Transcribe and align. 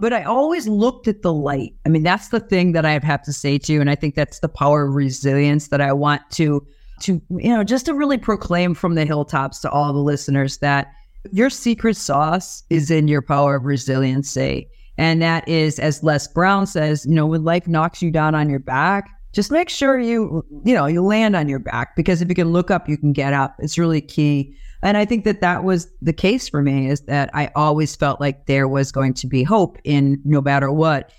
But 0.00 0.12
I 0.12 0.22
always 0.22 0.66
looked 0.66 1.08
at 1.08 1.22
the 1.22 1.32
light. 1.32 1.74
I 1.84 1.88
mean, 1.90 2.02
that's 2.02 2.28
the 2.28 2.40
thing 2.40 2.72
that 2.72 2.84
I 2.84 2.98
have 2.98 3.22
to 3.22 3.32
say 3.32 3.58
to 3.58 3.72
you. 3.72 3.80
And 3.80 3.90
I 3.90 3.94
think 3.94 4.14
that's 4.14 4.40
the 4.40 4.48
power 4.48 4.86
of 4.86 4.94
resilience 4.94 5.68
that 5.68 5.80
I 5.80 5.92
want 5.92 6.22
to, 6.32 6.66
to, 7.00 7.20
you 7.30 7.50
know, 7.50 7.64
just 7.64 7.86
to 7.86 7.94
really 7.94 8.18
proclaim 8.18 8.74
from 8.74 8.94
the 8.94 9.04
hilltops 9.04 9.60
to 9.60 9.70
all 9.70 9.92
the 9.92 9.98
listeners 10.00 10.58
that 10.58 10.92
your 11.32 11.50
secret 11.50 11.96
sauce 11.96 12.62
is 12.70 12.90
in 12.90 13.08
your 13.08 13.22
power 13.22 13.56
of 13.56 13.64
resiliency. 13.64 14.68
And 14.96 15.22
that 15.22 15.46
is, 15.48 15.78
as 15.78 16.02
Les 16.02 16.26
Brown 16.28 16.66
says, 16.66 17.06
you 17.06 17.14
know, 17.14 17.26
when 17.26 17.44
life 17.44 17.66
knocks 17.68 18.02
you 18.02 18.10
down 18.10 18.34
on 18.34 18.50
your 18.50 18.58
back, 18.58 19.08
just 19.32 19.50
make 19.50 19.68
sure 19.68 19.98
you, 19.98 20.44
you 20.64 20.74
know, 20.74 20.86
you 20.86 21.02
land 21.02 21.36
on 21.36 21.48
your 21.48 21.58
back 21.58 21.94
because 21.94 22.20
if 22.20 22.28
you 22.28 22.34
can 22.34 22.52
look 22.52 22.70
up, 22.70 22.88
you 22.88 22.98
can 22.98 23.12
get 23.12 23.32
up. 23.32 23.54
It's 23.60 23.78
really 23.78 24.00
key. 24.00 24.56
And 24.82 24.96
I 24.96 25.04
think 25.04 25.24
that 25.24 25.42
that 25.42 25.62
was 25.62 25.88
the 26.00 26.12
case 26.12 26.48
for 26.48 26.62
me 26.62 26.88
is 26.88 27.02
that 27.02 27.28
I 27.34 27.50
always 27.54 27.94
felt 27.96 28.18
like 28.18 28.46
there 28.46 28.66
was 28.66 28.90
going 28.92 29.12
to 29.14 29.26
be 29.26 29.42
hope 29.42 29.78
in 29.84 30.20
no 30.24 30.40
matter 30.40 30.72
what. 30.72 31.12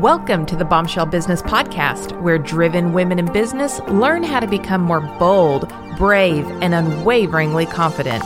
Welcome 0.00 0.46
to 0.46 0.56
the 0.56 0.64
Bombshell 0.64 1.06
Business 1.06 1.42
Podcast, 1.42 2.20
where 2.22 2.38
driven 2.38 2.94
women 2.94 3.18
in 3.18 3.30
business 3.32 3.80
learn 3.80 4.22
how 4.22 4.40
to 4.40 4.46
become 4.46 4.80
more 4.80 5.02
bold, 5.18 5.70
brave, 5.98 6.46
and 6.62 6.74
unwaveringly 6.74 7.66
confident. 7.66 8.24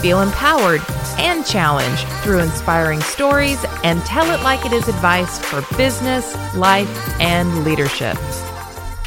Feel 0.00 0.22
empowered 0.22 0.80
and 1.18 1.44
challenged 1.44 2.06
through 2.22 2.38
inspiring 2.38 3.00
stories 3.00 3.62
and 3.82 4.00
tell 4.02 4.32
it 4.32 4.42
like 4.44 4.64
it 4.64 4.72
is 4.72 4.86
advice 4.86 5.40
for 5.40 5.62
business, 5.76 6.36
life, 6.54 7.20
and 7.20 7.64
leadership. 7.64 8.16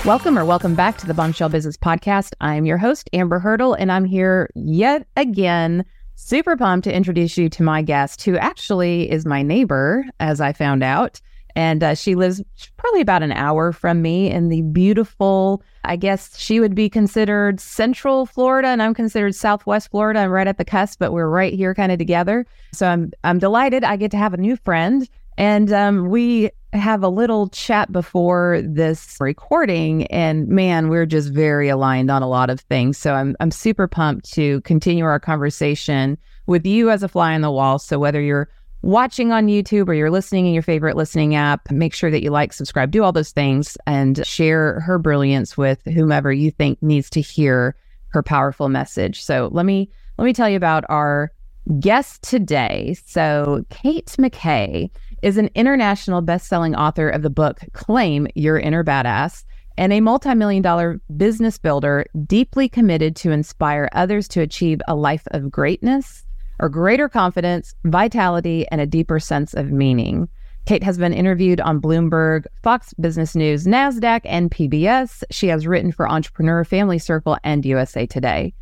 Welcome 0.04 0.36
or 0.36 0.46
welcome 0.46 0.74
back 0.74 0.98
to 0.98 1.06
the 1.06 1.14
Bombshell 1.14 1.50
Business 1.50 1.78
Podcast. 1.78 2.34
I'm 2.42 2.66
your 2.66 2.80
host, 2.80 3.08
Amber 3.14 3.38
Hurdle, 3.38 3.76
and 3.76 3.92
I'm 3.92 4.04
here 4.04 4.50
yet 4.56 5.06
again. 5.16 5.86
Super 6.16 6.58
pumped 6.58 6.86
to 6.86 6.94
introduce 6.94 7.38
you 7.38 7.50
to 7.50 7.62
my 7.62 7.84
guest, 7.84 8.24
who 8.24 8.36
actually 8.36 9.12
is 9.12 9.28
my 9.28 9.44
neighbor, 9.44 10.04
as 10.20 10.42
I 10.42 10.54
found 10.54 10.82
out. 10.82 11.22
And 11.56 11.84
uh, 11.84 11.94
she 11.94 12.16
lives 12.16 12.42
probably 12.78 13.02
about 13.02 13.22
an 13.22 13.32
hour 13.32 13.72
from 13.72 14.02
me 14.02 14.32
in 14.32 14.50
the 14.50 14.64
beautiful, 14.64 15.62
I 15.84 15.98
guess 15.98 16.36
she 16.36 16.60
would 16.60 16.74
be 16.74 16.90
considered 16.90 17.60
central 17.60 18.26
Florida, 18.26 18.70
and 18.70 18.82
I'm 18.82 18.96
considered 18.96 19.36
southwest 19.36 19.92
Florida. 19.92 20.22
I'm 20.22 20.32
right 20.32 20.48
at 20.48 20.58
the 20.58 20.66
cusp, 20.66 20.98
but 20.98 21.14
we're 21.14 21.30
right 21.30 21.54
here 21.54 21.76
kind 21.76 21.92
of 21.92 22.00
together. 22.00 22.48
So 22.74 22.88
I'm 22.88 23.12
I'm 23.24 23.38
delighted 23.38 23.84
I 23.84 23.98
get 23.98 24.10
to 24.12 24.18
have 24.18 24.34
a 24.34 24.38
new 24.38 24.56
friend. 24.56 25.08
And 25.38 25.72
um, 25.72 26.10
we 26.10 26.50
have 26.74 27.04
a 27.04 27.10
little 27.10 27.50
chat 27.50 27.92
before 27.92 28.62
this 28.64 29.18
recording, 29.20 30.06
and 30.08 30.48
man, 30.48 30.90
we're 30.90 31.06
just 31.06 31.30
very 31.30 31.70
aligned 31.70 32.10
on 32.10 32.22
a 32.22 32.30
lot 32.30 32.50
of 32.50 32.60
things. 32.62 32.98
So 32.98 33.14
I'm 33.14 33.36
I'm 33.40 33.52
super 33.52 33.88
pumped 33.88 34.32
to 34.34 34.62
continue 34.62 35.04
our 35.04 35.20
conversation 35.20 36.18
with 36.48 36.66
you 36.66 36.90
as 36.90 37.04
a 37.04 37.08
fly 37.08 37.34
on 37.34 37.42
the 37.42 37.52
wall. 37.52 37.80
So 37.80 38.00
whether 38.00 38.22
you're 38.22 38.50
watching 38.82 39.32
on 39.32 39.48
YouTube 39.48 39.88
or 39.88 39.94
you're 39.94 40.10
listening 40.10 40.48
in 40.48 40.54
your 40.54 40.64
favorite 40.64 40.98
listening 40.98 41.36
app, 41.36 41.70
make 41.72 41.94
sure 41.94 42.10
that 42.10 42.24
you 42.24 42.32
like, 42.32 42.54
subscribe, 42.54 42.92
do 42.92 43.04
all 43.04 43.12
those 43.12 43.32
things 43.32 43.78
and 43.86 44.26
share 44.26 44.80
her 44.80 44.98
brilliance 44.98 45.58
with 45.58 45.84
whomever 45.86 46.32
you 46.32 46.52
think 46.52 46.82
needs 46.82 47.10
to 47.12 47.22
hear 47.22 47.76
her 48.10 48.24
powerful 48.24 48.70
message. 48.70 49.24
So 49.24 49.50
let 49.52 49.66
me 49.66 49.90
let 50.18 50.26
me 50.26 50.34
tell 50.34 50.50
you 50.50 50.58
about 50.58 50.84
our 50.90 51.32
guest 51.80 52.24
today. 52.24 52.96
So 53.06 53.66
Kate 53.70 54.08
McKay 54.18 54.90
is 55.22 55.38
an 55.38 55.50
international 55.56 56.22
best-selling 56.22 56.76
author 56.76 57.10
of 57.10 57.22
the 57.22 57.30
book 57.30 57.60
Claim 57.74 58.28
Your 58.36 58.58
Inner 58.58 58.84
Badass 58.84 59.44
and 59.78 59.94
a 59.94 60.02
multi-million 60.02 60.62
dollar 60.62 61.00
business 61.16 61.58
builder 61.58 62.06
deeply 62.26 62.68
committed 62.68 63.16
to 63.18 63.32
inspire 63.32 63.90
others 63.94 64.28
to 64.30 64.42
achieve 64.42 64.82
a 64.88 64.96
life 64.96 65.28
of 65.32 65.52
greatness 65.52 66.26
or 66.60 66.70
greater 66.70 67.10
confidence, 67.10 67.74
vitality, 67.86 68.68
and 68.72 68.82
a 68.82 68.86
deeper 68.86 69.20
sense 69.20 69.54
of 69.54 69.72
meaning. 69.72 70.28
Kate 70.66 70.84
has 70.84 70.98
been 70.98 71.14
interviewed 71.14 71.60
on 71.60 71.82
Bloomberg, 71.82 72.46
Fox 72.62 72.94
Business 72.94 73.36
News, 73.36 73.66
NASDAQ, 73.66 74.22
and 74.26 74.52
PBS. 74.52 75.24
She 75.32 75.48
has 75.48 75.66
written 75.66 75.92
for 75.92 76.08
Entrepreneur, 76.08 76.64
Family 76.64 77.00
Circle, 77.00 77.38
and 77.44 77.66
USA 77.66 78.06
Today. 78.06 78.54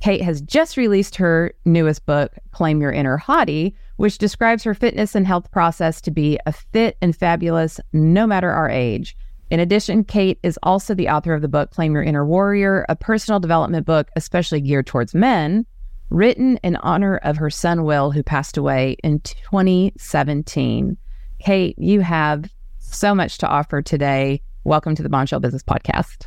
Kate 0.00 0.22
has 0.22 0.40
just 0.40 0.76
released 0.76 1.16
her 1.16 1.52
newest 1.64 2.06
book, 2.06 2.32
Claim 2.52 2.80
Your 2.80 2.92
Inner 2.92 3.18
Hottie, 3.18 3.74
which 4.00 4.16
describes 4.16 4.64
her 4.64 4.72
fitness 4.72 5.14
and 5.14 5.26
health 5.26 5.50
process 5.50 6.00
to 6.00 6.10
be 6.10 6.38
a 6.46 6.52
fit 6.52 6.96
and 7.02 7.14
fabulous 7.14 7.78
no 7.92 8.26
matter 8.26 8.50
our 8.50 8.66
age. 8.66 9.14
In 9.50 9.60
addition, 9.60 10.04
Kate 10.04 10.38
is 10.42 10.58
also 10.62 10.94
the 10.94 11.10
author 11.10 11.34
of 11.34 11.42
the 11.42 11.48
book 11.48 11.70
Claim 11.70 11.92
Your 11.92 12.02
Inner 12.02 12.24
Warrior, 12.24 12.86
a 12.88 12.96
personal 12.96 13.40
development 13.40 13.84
book 13.84 14.08
especially 14.16 14.62
geared 14.62 14.86
towards 14.86 15.14
men 15.14 15.66
written 16.08 16.56
in 16.62 16.76
honor 16.76 17.18
of 17.18 17.36
her 17.36 17.50
son, 17.50 17.84
Will, 17.84 18.10
who 18.10 18.22
passed 18.22 18.56
away 18.56 18.96
in 19.04 19.20
2017. 19.20 20.96
Kate, 21.38 21.78
you 21.78 22.00
have 22.00 22.50
so 22.78 23.14
much 23.14 23.36
to 23.36 23.46
offer 23.46 23.82
today. 23.82 24.40
Welcome 24.64 24.94
to 24.94 25.02
the 25.02 25.10
Bombshell 25.10 25.40
Business 25.40 25.62
Podcast. 25.62 26.26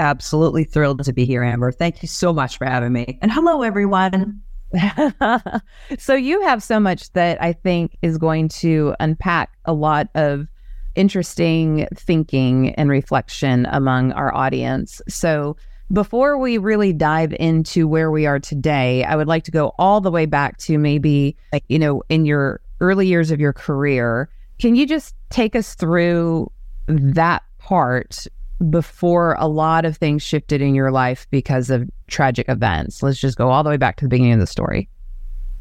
Absolutely 0.00 0.64
thrilled 0.64 1.04
to 1.04 1.12
be 1.12 1.24
here, 1.24 1.44
Amber. 1.44 1.70
Thank 1.70 2.02
you 2.02 2.08
so 2.08 2.32
much 2.32 2.58
for 2.58 2.64
having 2.64 2.92
me. 2.92 3.16
And 3.22 3.30
hello, 3.30 3.62
everyone. 3.62 4.42
so, 5.98 6.14
you 6.14 6.42
have 6.42 6.62
so 6.62 6.78
much 6.78 7.12
that 7.12 7.42
I 7.42 7.52
think 7.52 7.96
is 8.02 8.18
going 8.18 8.48
to 8.48 8.94
unpack 9.00 9.52
a 9.64 9.72
lot 9.72 10.08
of 10.14 10.46
interesting 10.94 11.88
thinking 11.94 12.74
and 12.74 12.90
reflection 12.90 13.66
among 13.70 14.12
our 14.12 14.34
audience. 14.34 15.00
So, 15.08 15.56
before 15.92 16.38
we 16.38 16.56
really 16.58 16.92
dive 16.92 17.34
into 17.40 17.88
where 17.88 18.10
we 18.10 18.26
are 18.26 18.38
today, 18.38 19.02
I 19.04 19.16
would 19.16 19.26
like 19.26 19.42
to 19.44 19.50
go 19.50 19.72
all 19.78 20.00
the 20.00 20.10
way 20.10 20.26
back 20.26 20.56
to 20.58 20.78
maybe, 20.78 21.36
like, 21.52 21.64
you 21.68 21.78
know, 21.78 22.02
in 22.08 22.24
your 22.24 22.60
early 22.80 23.06
years 23.06 23.30
of 23.30 23.40
your 23.40 23.52
career. 23.52 24.28
Can 24.60 24.76
you 24.76 24.86
just 24.86 25.14
take 25.30 25.56
us 25.56 25.74
through 25.74 26.50
that 26.86 27.42
part 27.58 28.26
before 28.68 29.36
a 29.38 29.48
lot 29.48 29.84
of 29.84 29.96
things 29.96 30.22
shifted 30.22 30.60
in 30.60 30.74
your 30.74 30.90
life 30.90 31.26
because 31.30 31.70
of 31.70 31.88
tragic 32.08 32.48
events? 32.48 33.02
Let's 33.02 33.18
just 33.18 33.38
go 33.38 33.50
all 33.50 33.62
the 33.62 33.70
way 33.70 33.76
back 33.76 33.96
to 33.96 34.04
the 34.04 34.08
beginning 34.08 34.34
of 34.34 34.40
the 34.40 34.46
story. 34.46 34.88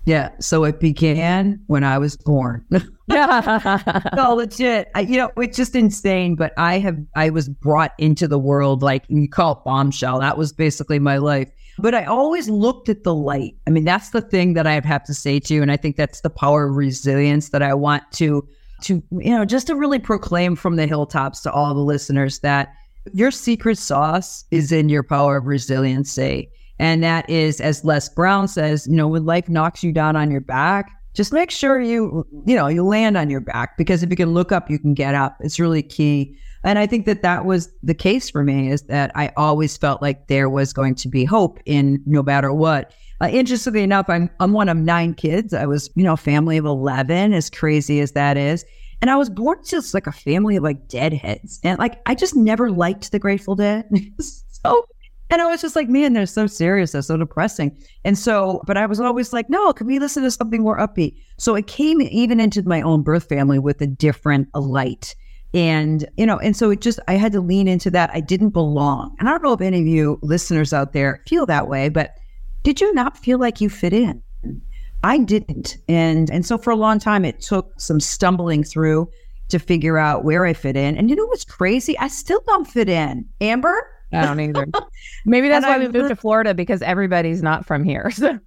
Yeah. 0.05 0.31
So 0.39 0.63
it 0.63 0.79
began 0.79 1.61
when 1.67 1.83
I 1.83 1.97
was 1.97 2.17
born. 2.17 2.65
no, 3.09 4.33
legit. 4.35 4.89
I, 4.95 5.01
you 5.01 5.17
know, 5.17 5.31
it's 5.37 5.57
just 5.57 5.75
insane. 5.75 6.35
But 6.35 6.53
I 6.57 6.79
have, 6.79 6.97
I 7.15 7.29
was 7.29 7.49
brought 7.49 7.93
into 7.97 8.27
the 8.27 8.39
world 8.39 8.81
like 8.81 9.03
you 9.07 9.27
call 9.29 9.53
it 9.53 9.59
bombshell. 9.65 10.19
That 10.19 10.37
was 10.37 10.53
basically 10.53 10.99
my 10.99 11.17
life. 11.17 11.51
But 11.77 11.95
I 11.95 12.05
always 12.05 12.49
looked 12.49 12.89
at 12.89 13.03
the 13.03 13.15
light. 13.15 13.55
I 13.67 13.69
mean, 13.69 13.85
that's 13.85 14.09
the 14.09 14.21
thing 14.21 14.53
that 14.53 14.67
I 14.67 14.81
have 14.83 15.03
to 15.05 15.13
say 15.13 15.39
to 15.41 15.53
you. 15.53 15.61
And 15.61 15.71
I 15.71 15.77
think 15.77 15.95
that's 15.95 16.21
the 16.21 16.29
power 16.29 16.67
of 16.67 16.75
resilience 16.75 17.49
that 17.49 17.61
I 17.61 17.73
want 17.73 18.03
to, 18.13 18.47
to, 18.83 19.03
you 19.11 19.31
know, 19.31 19.45
just 19.45 19.67
to 19.67 19.75
really 19.75 19.99
proclaim 19.99 20.55
from 20.55 20.75
the 20.75 20.87
hilltops 20.87 21.41
to 21.41 21.51
all 21.51 21.73
the 21.73 21.81
listeners 21.81 22.39
that 22.39 22.73
your 23.13 23.31
secret 23.31 23.77
sauce 23.77 24.45
is 24.51 24.71
in 24.71 24.89
your 24.89 25.03
power 25.03 25.37
of 25.37 25.45
resiliency. 25.45 26.49
And 26.79 27.03
that 27.03 27.29
is, 27.29 27.59
as 27.59 27.83
Les 27.83 28.07
Brown 28.09 28.47
says, 28.47 28.87
you 28.87 28.95
know, 28.95 29.07
when 29.07 29.25
life 29.25 29.49
knocks 29.49 29.83
you 29.83 29.91
down 29.91 30.15
on 30.15 30.31
your 30.31 30.41
back, 30.41 30.89
just 31.13 31.33
make 31.33 31.51
sure 31.51 31.81
you, 31.81 32.25
you 32.45 32.55
know, 32.55 32.67
you 32.67 32.83
land 32.83 33.17
on 33.17 33.29
your 33.29 33.41
back 33.41 33.77
because 33.77 34.03
if 34.03 34.09
you 34.09 34.15
can 34.15 34.33
look 34.33 34.51
up, 34.51 34.69
you 34.69 34.79
can 34.79 34.93
get 34.93 35.15
up. 35.15 35.37
It's 35.41 35.59
really 35.59 35.83
key. 35.83 36.37
And 36.63 36.79
I 36.79 36.87
think 36.87 37.05
that 37.05 37.21
that 37.21 37.45
was 37.45 37.69
the 37.83 37.93
case 37.93 38.29
for 38.29 38.43
me 38.43 38.69
is 38.69 38.83
that 38.83 39.11
I 39.15 39.31
always 39.35 39.75
felt 39.77 40.01
like 40.01 40.27
there 40.27 40.49
was 40.49 40.71
going 40.71 40.95
to 40.95 41.09
be 41.09 41.25
hope 41.25 41.59
in 41.65 42.01
no 42.05 42.21
matter 42.21 42.53
what. 42.53 42.93
Uh, 43.21 43.27
interestingly 43.27 43.83
enough, 43.83 44.05
I'm, 44.09 44.29
I'm 44.39 44.53
one 44.53 44.69
of 44.69 44.77
nine 44.77 45.13
kids. 45.13 45.53
I 45.53 45.65
was, 45.65 45.89
you 45.95 46.03
know, 46.03 46.15
family 46.15 46.57
of 46.57 46.65
11, 46.65 47.33
as 47.33 47.49
crazy 47.49 47.99
as 47.99 48.13
that 48.13 48.37
is. 48.37 48.65
And 49.01 49.09
I 49.09 49.15
was 49.15 49.29
born 49.29 49.59
just 49.65 49.93
like 49.93 50.07
a 50.07 50.11
family 50.11 50.57
of 50.57 50.63
like 50.63 50.87
deadheads. 50.87 51.59
And 51.63 51.79
like, 51.79 52.01
I 52.05 52.15
just 52.15 52.35
never 52.35 52.69
liked 52.69 53.11
the 53.11 53.19
Grateful 53.19 53.55
Dead. 53.55 53.89
so 54.19 54.85
and 55.29 55.41
I 55.41 55.45
was 55.45 55.61
just 55.61 55.75
like, 55.75 55.89
man, 55.89 56.13
they're 56.13 56.25
so 56.25 56.47
serious. 56.47 56.91
They're 56.91 57.01
so 57.03 57.17
depressing. 57.17 57.77
And 58.03 58.17
so, 58.17 58.63
but 58.65 58.77
I 58.77 58.87
was 58.87 58.99
always 58.99 59.31
like, 59.31 59.49
no, 59.49 59.71
can 59.73 59.85
we 59.85 59.99
listen 59.99 60.23
to 60.23 60.31
something 60.31 60.63
more 60.63 60.77
upbeat? 60.79 61.17
So 61.37 61.55
it 61.55 61.67
came 61.67 62.01
even 62.01 62.39
into 62.39 62.63
my 62.63 62.81
own 62.81 63.03
birth 63.03 63.29
family 63.29 63.59
with 63.59 63.79
a 63.81 63.87
different 63.87 64.49
light. 64.55 65.15
And, 65.53 66.07
you 66.17 66.25
know, 66.25 66.39
and 66.39 66.55
so 66.55 66.71
it 66.71 66.81
just, 66.81 66.99
I 67.07 67.13
had 67.13 67.31
to 67.33 67.41
lean 67.41 67.67
into 67.67 67.91
that. 67.91 68.09
I 68.11 68.21
didn't 68.21 68.49
belong. 68.49 69.15
And 69.19 69.29
I 69.29 69.31
don't 69.31 69.43
know 69.43 69.53
if 69.53 69.61
any 69.61 69.81
of 69.81 69.87
you 69.87 70.19
listeners 70.23 70.73
out 70.73 70.93
there 70.93 71.21
feel 71.27 71.45
that 71.45 71.67
way, 71.67 71.89
but 71.89 72.15
did 72.63 72.81
you 72.81 72.91
not 72.93 73.17
feel 73.17 73.37
like 73.39 73.61
you 73.61 73.69
fit 73.69 73.93
in? 73.93 74.21
I 75.03 75.19
didn't. 75.19 75.77
And, 75.87 76.29
and 76.29 76.45
so 76.45 76.57
for 76.57 76.71
a 76.71 76.75
long 76.75 76.99
time, 76.99 77.25
it 77.25 77.41
took 77.41 77.79
some 77.79 77.99
stumbling 77.99 78.63
through 78.63 79.09
to 79.49 79.59
figure 79.59 79.97
out 79.97 80.23
where 80.23 80.45
I 80.45 80.53
fit 80.53 80.75
in. 80.75 80.97
And 80.97 81.09
you 81.09 81.15
know 81.15 81.25
what's 81.25 81.45
crazy? 81.45 81.97
I 81.97 82.07
still 82.07 82.41
don't 82.47 82.65
fit 82.65 82.89
in. 82.89 83.25
Amber? 83.41 83.87
I 84.11 84.25
don't 84.25 84.39
either. 84.39 84.67
Maybe 85.25 85.49
that's 85.49 85.65
and 85.65 85.71
why 85.71 85.83
I, 85.83 85.87
we 85.87 85.91
moved 85.91 86.09
to 86.09 86.15
Florida 86.15 86.53
because 86.53 86.81
everybody's 86.81 87.41
not 87.41 87.65
from 87.65 87.83
here. 87.83 88.11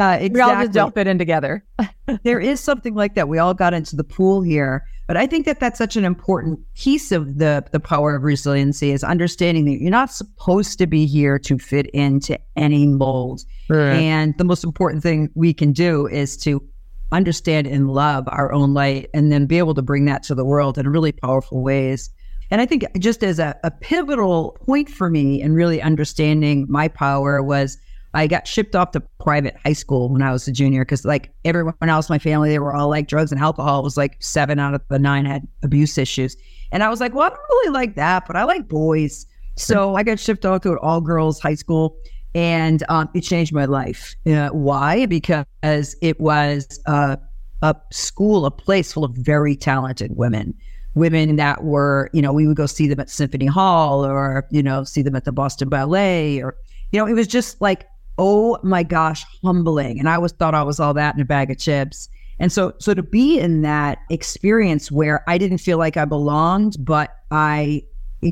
So 0.00 0.06
uh, 0.06 0.12
exactly. 0.12 0.30
we 0.30 0.40
all 0.40 0.62
just 0.62 0.72
don't 0.72 0.94
fit 0.94 1.06
in 1.06 1.18
together. 1.18 1.62
there 2.22 2.40
is 2.40 2.58
something 2.58 2.94
like 2.94 3.16
that. 3.16 3.28
We 3.28 3.36
all 3.36 3.52
got 3.52 3.74
into 3.74 3.96
the 3.96 4.04
pool 4.04 4.40
here, 4.40 4.86
but 5.10 5.16
I 5.16 5.26
think 5.26 5.44
that 5.46 5.58
that's 5.58 5.76
such 5.76 5.96
an 5.96 6.04
important 6.04 6.60
piece 6.76 7.10
of 7.10 7.38
the 7.38 7.64
the 7.72 7.80
power 7.80 8.14
of 8.14 8.22
resiliency 8.22 8.92
is 8.92 9.02
understanding 9.02 9.64
that 9.64 9.80
you're 9.80 9.90
not 9.90 10.12
supposed 10.12 10.78
to 10.78 10.86
be 10.86 11.04
here 11.04 11.36
to 11.36 11.58
fit 11.58 11.86
into 11.86 12.38
any 12.54 12.86
mold. 12.86 13.40
Right. 13.68 13.96
And 13.96 14.38
the 14.38 14.44
most 14.44 14.62
important 14.62 15.02
thing 15.02 15.28
we 15.34 15.52
can 15.52 15.72
do 15.72 16.06
is 16.06 16.36
to 16.44 16.62
understand 17.10 17.66
and 17.66 17.90
love 17.90 18.28
our 18.28 18.52
own 18.52 18.72
light 18.72 19.10
and 19.12 19.32
then 19.32 19.46
be 19.46 19.58
able 19.58 19.74
to 19.74 19.82
bring 19.82 20.04
that 20.04 20.22
to 20.28 20.36
the 20.36 20.44
world 20.44 20.78
in 20.78 20.86
really 20.86 21.10
powerful 21.10 21.60
ways. 21.60 22.08
And 22.52 22.60
I 22.60 22.66
think 22.66 22.84
just 23.00 23.24
as 23.24 23.40
a, 23.40 23.58
a 23.64 23.72
pivotal 23.72 24.56
point 24.64 24.88
for 24.88 25.10
me 25.10 25.42
in 25.42 25.54
really 25.54 25.82
understanding 25.82 26.66
my 26.68 26.86
power 26.86 27.42
was 27.42 27.78
I 28.12 28.26
got 28.26 28.46
shipped 28.46 28.74
off 28.74 28.90
to 28.92 29.00
private 29.20 29.56
high 29.64 29.72
school 29.72 30.08
when 30.08 30.22
I 30.22 30.32
was 30.32 30.46
a 30.48 30.52
junior 30.52 30.84
because, 30.84 31.04
like 31.04 31.32
everyone 31.44 31.74
else 31.82 32.08
in 32.08 32.14
my 32.14 32.18
family, 32.18 32.50
they 32.50 32.58
were 32.58 32.74
all 32.74 32.88
like 32.88 33.06
drugs 33.06 33.30
and 33.30 33.40
alcohol. 33.40 33.80
It 33.80 33.84
was 33.84 33.96
like 33.96 34.16
seven 34.20 34.58
out 34.58 34.74
of 34.74 34.82
the 34.88 34.98
nine 34.98 35.24
had 35.24 35.46
abuse 35.62 35.96
issues. 35.96 36.36
And 36.72 36.82
I 36.82 36.88
was 36.88 37.00
like, 37.00 37.14
well, 37.14 37.26
I 37.26 37.28
don't 37.28 37.38
really 37.38 37.72
like 37.72 37.94
that, 37.96 38.26
but 38.26 38.36
I 38.36 38.44
like 38.44 38.68
boys. 38.68 39.26
So 39.56 39.94
I 39.94 40.02
got 40.02 40.18
shipped 40.18 40.44
off 40.44 40.62
to 40.62 40.72
an 40.72 40.78
all 40.82 41.00
girls 41.00 41.40
high 41.40 41.54
school 41.54 41.96
and 42.34 42.82
um, 42.88 43.08
it 43.14 43.22
changed 43.22 43.52
my 43.52 43.64
life. 43.64 44.14
Uh, 44.26 44.48
why? 44.48 45.06
Because 45.06 45.96
it 46.00 46.20
was 46.20 46.80
uh, 46.86 47.16
a 47.62 47.76
school, 47.92 48.46
a 48.46 48.50
place 48.50 48.92
full 48.92 49.04
of 49.04 49.12
very 49.14 49.56
talented 49.56 50.16
women 50.16 50.54
women 50.94 51.36
that 51.36 51.62
were, 51.62 52.10
you 52.12 52.20
know, 52.20 52.32
we 52.32 52.46
would 52.46 52.56
go 52.56 52.66
see 52.66 52.88
them 52.88 52.98
at 52.98 53.08
Symphony 53.08 53.46
Hall 53.46 54.04
or, 54.04 54.46
you 54.50 54.62
know, 54.62 54.82
see 54.84 55.02
them 55.02 55.14
at 55.14 55.24
the 55.24 55.32
Boston 55.32 55.68
Ballet 55.68 56.42
or, 56.42 56.56
you 56.90 56.98
know, 56.98 57.06
it 57.06 57.12
was 57.12 57.28
just 57.28 57.60
like 57.60 57.86
oh 58.20 58.58
my 58.62 58.82
gosh, 58.82 59.24
humbling. 59.42 59.98
And 59.98 60.06
I 60.06 60.16
always 60.16 60.32
thought 60.32 60.54
I 60.54 60.62
was 60.62 60.78
all 60.78 60.92
that 60.92 61.14
in 61.14 61.22
a 61.22 61.24
bag 61.24 61.50
of 61.50 61.58
chips. 61.58 62.10
And 62.38 62.52
so, 62.52 62.74
so 62.78 62.92
to 62.92 63.02
be 63.02 63.40
in 63.40 63.62
that 63.62 63.98
experience 64.10 64.92
where 64.92 65.24
I 65.26 65.38
didn't 65.38 65.58
feel 65.58 65.78
like 65.78 65.96
I 65.96 66.04
belonged, 66.04 66.76
but 66.80 67.16
I 67.30 67.82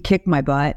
kicked 0.04 0.26
my 0.26 0.42
butt 0.42 0.76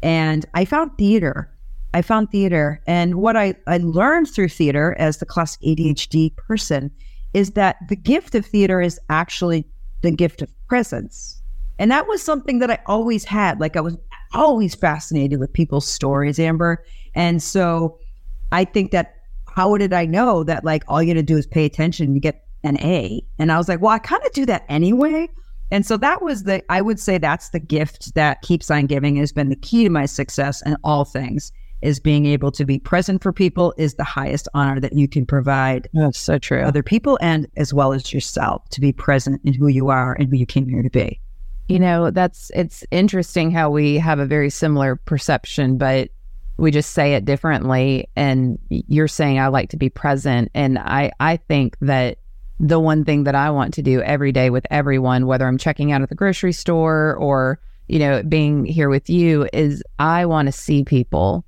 and 0.00 0.46
I 0.54 0.64
found 0.64 0.96
theater. 0.96 1.52
I 1.92 2.02
found 2.02 2.30
theater. 2.30 2.80
And 2.86 3.16
what 3.16 3.36
I, 3.36 3.56
I 3.66 3.78
learned 3.78 4.30
through 4.30 4.48
theater 4.50 4.94
as 4.96 5.18
the 5.18 5.26
classic 5.26 5.60
ADHD 5.62 6.34
person 6.36 6.92
is 7.34 7.52
that 7.52 7.76
the 7.88 7.96
gift 7.96 8.36
of 8.36 8.46
theater 8.46 8.80
is 8.80 9.00
actually 9.10 9.66
the 10.02 10.12
gift 10.12 10.40
of 10.40 10.48
presence. 10.68 11.42
And 11.80 11.90
that 11.90 12.06
was 12.06 12.22
something 12.22 12.60
that 12.60 12.70
I 12.70 12.78
always 12.86 13.24
had. 13.24 13.58
Like 13.58 13.76
I 13.76 13.80
was 13.80 13.96
always 14.34 14.76
fascinated 14.76 15.40
with 15.40 15.52
people's 15.52 15.88
stories, 15.88 16.38
Amber. 16.38 16.84
And 17.16 17.42
so 17.42 17.98
I 18.52 18.64
think 18.64 18.92
that 18.92 19.16
how 19.48 19.76
did 19.76 19.92
I 19.92 20.06
know 20.06 20.44
that 20.44 20.64
like 20.64 20.84
all 20.88 21.02
you 21.02 21.12
got 21.12 21.18
to 21.18 21.22
do 21.22 21.36
is 21.36 21.46
pay 21.46 21.64
attention, 21.64 22.14
you 22.14 22.20
get 22.20 22.46
an 22.62 22.78
A? 22.80 23.22
And 23.38 23.50
I 23.50 23.58
was 23.58 23.68
like, 23.68 23.80
well, 23.80 23.92
I 23.92 23.98
kind 23.98 24.22
of 24.24 24.32
do 24.32 24.46
that 24.46 24.64
anyway. 24.68 25.28
And 25.70 25.86
so 25.86 25.96
that 25.96 26.22
was 26.22 26.44
the, 26.44 26.62
I 26.70 26.82
would 26.82 27.00
say 27.00 27.18
that's 27.18 27.48
the 27.48 27.58
gift 27.58 28.14
that 28.14 28.42
Keeps 28.42 28.70
on 28.70 28.86
Giving 28.86 29.16
has 29.16 29.32
been 29.32 29.48
the 29.48 29.56
key 29.56 29.84
to 29.84 29.90
my 29.90 30.06
success 30.06 30.62
in 30.66 30.76
all 30.84 31.04
things 31.04 31.50
is 31.80 31.98
being 31.98 32.26
able 32.26 32.52
to 32.52 32.64
be 32.64 32.78
present 32.78 33.22
for 33.22 33.32
people 33.32 33.74
is 33.76 33.94
the 33.94 34.04
highest 34.04 34.48
honor 34.54 34.78
that 34.80 34.92
you 34.92 35.08
can 35.08 35.26
provide. 35.26 35.88
That's 35.94 36.18
so 36.18 36.38
true. 36.38 36.60
Other 36.60 36.82
people 36.82 37.18
and 37.20 37.48
as 37.56 37.74
well 37.74 37.92
as 37.92 38.12
yourself 38.12 38.68
to 38.68 38.80
be 38.80 38.92
present 38.92 39.40
in 39.44 39.52
who 39.54 39.66
you 39.66 39.88
are 39.88 40.14
and 40.14 40.28
who 40.28 40.36
you 40.36 40.46
came 40.46 40.68
here 40.68 40.82
to 40.82 40.90
be. 40.90 41.20
You 41.68 41.78
know, 41.78 42.10
that's, 42.10 42.50
it's 42.54 42.84
interesting 42.90 43.50
how 43.50 43.70
we 43.70 43.96
have 43.96 44.18
a 44.18 44.26
very 44.26 44.50
similar 44.50 44.96
perception, 44.96 45.78
but 45.78 46.10
we 46.56 46.70
just 46.70 46.90
say 46.90 47.14
it 47.14 47.24
differently. 47.24 48.08
And 48.16 48.58
you're 48.68 49.08
saying 49.08 49.38
i 49.38 49.48
like 49.48 49.70
to 49.70 49.76
be 49.76 49.88
present. 49.88 50.50
And 50.54 50.78
i 50.78 51.10
i 51.20 51.36
think 51.36 51.76
that 51.80 52.18
the 52.60 52.78
one 52.78 53.04
thing 53.04 53.24
that 53.24 53.34
i 53.34 53.50
want 53.50 53.74
to 53.74 53.82
do 53.82 54.00
every 54.02 54.30
day 54.30 54.48
with 54.48 54.64
everyone 54.70 55.26
whether 55.26 55.46
i'm 55.46 55.58
checking 55.58 55.90
out 55.90 56.02
at 56.02 56.08
the 56.08 56.14
grocery 56.14 56.52
store 56.52 57.16
or 57.16 57.58
you 57.88 57.98
know 57.98 58.22
being 58.22 58.64
here 58.64 58.88
with 58.88 59.10
you 59.10 59.48
is 59.52 59.82
i 59.98 60.24
want 60.26 60.46
to 60.46 60.52
see 60.52 60.84
people. 60.84 61.44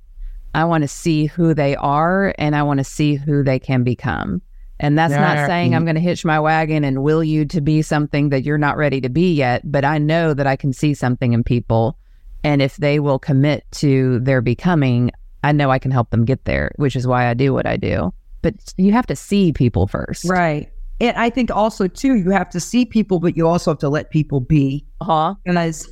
I 0.53 0.63
want 0.63 0.83
to 0.83 0.87
see 0.87 1.25
who 1.25 1.53
they 1.53 1.75
are 1.75 2.33
and 2.37 2.55
i 2.55 2.63
want 2.63 2.79
to 2.79 2.83
see 2.83 3.15
who 3.15 3.43
they 3.43 3.59
can 3.59 3.83
become. 3.83 4.41
And 4.79 4.97
that's 4.97 5.13
not 5.13 5.47
saying 5.47 5.73
I'm 5.73 5.85
going 5.85 5.95
to 5.95 6.01
hitch 6.01 6.25
my 6.25 6.39
wagon 6.39 6.83
and 6.83 7.01
will 7.01 7.23
you 7.23 7.45
to 7.45 7.61
be 7.61 7.81
something 7.81 8.29
that 8.29 8.43
you're 8.43 8.57
not 8.57 8.75
ready 8.75 8.99
to 9.01 9.09
be 9.09 9.33
yet, 9.33 9.61
but 9.63 9.85
I 9.85 9.99
know 9.99 10.33
that 10.33 10.47
I 10.47 10.57
can 10.57 10.73
see 10.73 10.93
something 10.93 11.31
in 11.31 11.45
people 11.45 11.97
and 12.45 12.61
if 12.61 12.77
they 12.77 12.99
will 12.99 13.17
commit 13.17 13.65
to 13.71 14.19
their 14.19 14.39
becoming, 14.39 15.09
I 15.43 15.51
know 15.51 15.71
I 15.71 15.79
can 15.79 15.89
help 15.89 16.11
them 16.11 16.25
get 16.25 16.45
there, 16.45 16.71
which 16.75 16.95
is 16.95 17.07
why 17.07 17.27
I 17.27 17.33
do 17.33 17.51
what 17.51 17.65
I 17.65 17.75
do. 17.75 18.13
But 18.43 18.53
you 18.77 18.91
have 18.91 19.07
to 19.07 19.15
see 19.15 19.51
people 19.51 19.87
first. 19.87 20.25
Right. 20.25 20.69
And 21.01 21.17
I 21.17 21.31
think 21.31 21.49
also 21.49 21.87
too, 21.87 22.13
you 22.13 22.29
have 22.29 22.51
to 22.51 22.59
see 22.59 22.85
people, 22.85 23.19
but 23.19 23.35
you 23.35 23.47
also 23.47 23.71
have 23.71 23.79
to 23.79 23.89
let 23.89 24.11
people 24.11 24.41
be. 24.41 24.85
Uh-huh. 25.01 25.33
And 25.47 25.57
I 25.57 25.71
see 25.71 25.89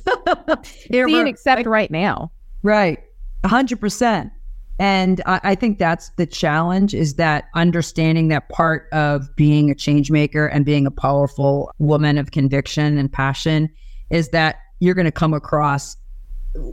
and 0.90 1.28
accept 1.28 1.58
like, 1.58 1.66
right 1.66 1.90
now. 1.90 2.30
Right. 2.62 3.02
A 3.42 3.48
hundred 3.48 3.80
percent. 3.80 4.30
And 4.78 5.22
I, 5.26 5.40
I, 5.42 5.54
think 5.56 5.78
that's 5.78 6.10
the 6.16 6.26
challenge 6.26 6.94
is 6.94 7.14
that 7.14 7.44
understanding 7.54 8.28
that 8.28 8.48
part 8.48 8.88
of 8.92 9.28
being 9.36 9.70
a 9.70 9.74
change 9.74 10.10
maker 10.10 10.46
and 10.46 10.64
being 10.64 10.86
a 10.86 10.90
powerful 10.90 11.72
woman 11.78 12.16
of 12.16 12.30
conviction 12.30 12.96
and 12.98 13.12
passion 13.12 13.68
is 14.10 14.30
that 14.30 14.56
you're 14.80 14.94
going 14.94 15.04
to 15.04 15.12
come 15.12 15.32
across 15.34 15.96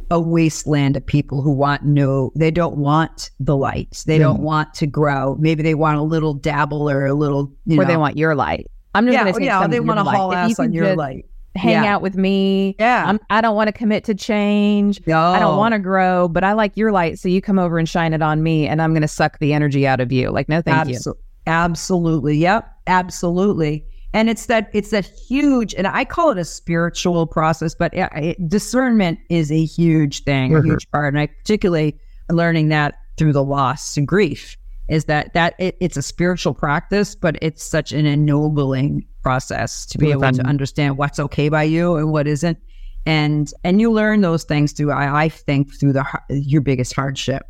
a 0.09 0.19
wasteland 0.19 0.95
of 0.95 1.05
people 1.05 1.41
who 1.41 1.51
want 1.51 1.83
no, 1.83 2.31
they 2.35 2.51
don't 2.51 2.77
want 2.77 3.31
the 3.39 3.55
light. 3.57 4.03
They 4.05 4.17
don't 4.17 4.35
mm-hmm. 4.35 4.43
want 4.43 4.73
to 4.75 4.87
grow. 4.87 5.35
Maybe 5.39 5.63
they 5.63 5.73
want 5.73 5.97
a 5.97 6.03
little 6.03 6.33
dabble 6.33 6.89
or 6.89 7.05
a 7.05 7.13
little, 7.13 7.51
you 7.65 7.79
or 7.79 7.83
know. 7.83 7.87
they 7.87 7.97
want 7.97 8.17
your 8.17 8.35
light. 8.35 8.69
I'm 8.93 9.05
just 9.05 9.13
yeah, 9.13 9.23
going 9.23 9.33
to 9.33 9.39
say, 9.39 9.45
yeah, 9.45 9.67
they 9.67 9.79
want 9.79 9.99
to 9.99 10.03
haul 10.03 10.33
ass 10.33 10.59
on 10.59 10.73
your 10.73 10.95
light. 10.95 11.25
Hang 11.55 11.83
yeah. 11.83 11.95
out 11.95 12.01
with 12.01 12.15
me. 12.15 12.75
Yeah. 12.79 13.05
I'm, 13.07 13.19
I 13.29 13.41
do 13.41 13.47
not 13.47 13.55
want 13.55 13.67
to 13.67 13.73
commit 13.73 14.05
to 14.05 14.15
change. 14.15 15.01
No. 15.05 15.19
I 15.19 15.39
don't 15.39 15.57
want 15.57 15.73
to 15.73 15.79
grow, 15.79 16.27
but 16.27 16.43
I 16.43 16.53
like 16.53 16.77
your 16.77 16.91
light. 16.91 17.19
So 17.19 17.27
you 17.27 17.41
come 17.41 17.59
over 17.59 17.77
and 17.77 17.89
shine 17.89 18.13
it 18.13 18.21
on 18.21 18.41
me, 18.41 18.67
and 18.67 18.81
I'm 18.81 18.91
going 18.91 19.01
to 19.01 19.07
suck 19.07 19.39
the 19.39 19.53
energy 19.53 19.85
out 19.85 19.99
of 19.99 20.11
you. 20.11 20.29
Like, 20.29 20.47
no, 20.47 20.61
thank 20.61 20.87
Absol- 20.87 21.05
you. 21.07 21.17
Absolutely. 21.47 22.37
Yep. 22.37 22.71
Absolutely 22.87 23.85
and 24.13 24.29
it's 24.29 24.47
that 24.47 24.69
it's 24.73 24.89
that 24.89 25.05
huge 25.05 25.73
and 25.73 25.87
i 25.87 26.03
call 26.05 26.29
it 26.29 26.37
a 26.37 26.45
spiritual 26.45 27.25
process 27.25 27.73
but 27.73 27.93
it, 27.93 28.49
discernment 28.49 29.19
is 29.29 29.51
a 29.51 29.65
huge 29.65 30.23
thing 30.23 30.51
mm-hmm. 30.51 30.67
a 30.67 30.73
huge 30.73 30.89
part 30.91 31.13
and 31.13 31.19
i 31.19 31.27
particularly 31.27 31.99
learning 32.29 32.69
that 32.69 32.95
through 33.17 33.33
the 33.33 33.43
loss 33.43 33.97
and 33.97 34.07
grief 34.07 34.57
is 34.89 35.05
that 35.05 35.33
that 35.33 35.53
it, 35.59 35.77
it's 35.79 35.97
a 35.97 36.01
spiritual 36.01 36.53
practice 36.53 37.15
but 37.15 37.37
it's 37.41 37.63
such 37.63 37.91
an 37.91 38.05
ennobling 38.05 39.05
process 39.21 39.85
to 39.85 39.97
be 39.97 40.11
able 40.11 40.31
to 40.31 40.43
understand 40.43 40.97
what's 40.97 41.19
okay 41.19 41.49
by 41.49 41.63
you 41.63 41.95
and 41.95 42.11
what 42.11 42.27
isn't. 42.27 42.57
And 43.05 43.51
and 43.63 43.81
you 43.81 43.91
learn 43.91 44.21
those 44.21 44.43
things 44.43 44.73
through 44.73 44.91
i, 44.91 45.25
I 45.25 45.29
think 45.29 45.73
through 45.73 45.93
the 45.93 46.05
your 46.29 46.61
biggest 46.61 46.93
hardship. 46.93 47.43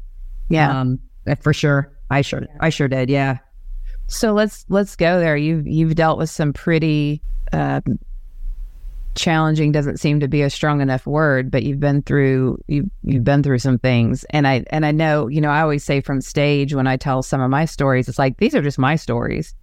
Yeah. 0.50 0.80
Um 0.80 1.00
for 1.42 1.54
sure. 1.54 1.92
I 2.10 2.22
sure 2.22 2.46
i 2.60 2.70
sure 2.70 2.88
did 2.88 3.10
yeah 3.10 3.38
so 4.12 4.34
let's 4.34 4.66
let's 4.70 4.96
go 4.96 5.20
there. 5.20 5.38
You've 5.38 5.66
you've 5.66 5.96
dealt 5.96 6.18
with 6.18 6.30
some 6.30 6.52
pretty 6.52 7.22
uh, 7.54 7.82
challenging. 9.16 9.72
Doesn't 9.72 10.00
seem 10.00 10.20
to 10.20 10.28
be 10.28 10.42
a 10.42 10.50
strong 10.50 10.82
enough 10.82 11.08
word, 11.08 11.50
but 11.50 11.64
you've 11.64 11.80
been 11.80 12.02
through 12.02 12.60
you 12.68 12.90
you've 13.04 13.24
been 13.24 13.42
through 13.42 13.60
some 13.60 13.80
things. 13.80 14.26
And 14.32 14.48
I 14.48 14.66
and 14.70 14.86
I 14.86 14.92
know 14.92 15.28
you 15.28 15.40
know 15.40 15.50
I 15.50 15.62
always 15.62 15.84
say 15.84 16.02
from 16.02 16.20
stage 16.20 16.74
when 16.74 16.88
I 16.88 16.98
tell 16.98 17.24
some 17.24 17.40
of 17.40 17.50
my 17.50 17.66
stories, 17.66 18.10
it's 18.10 18.20
like 18.20 18.38
these 18.38 18.54
are 18.54 18.62
just 18.62 18.78
my 18.78 18.98
stories. 18.98 19.56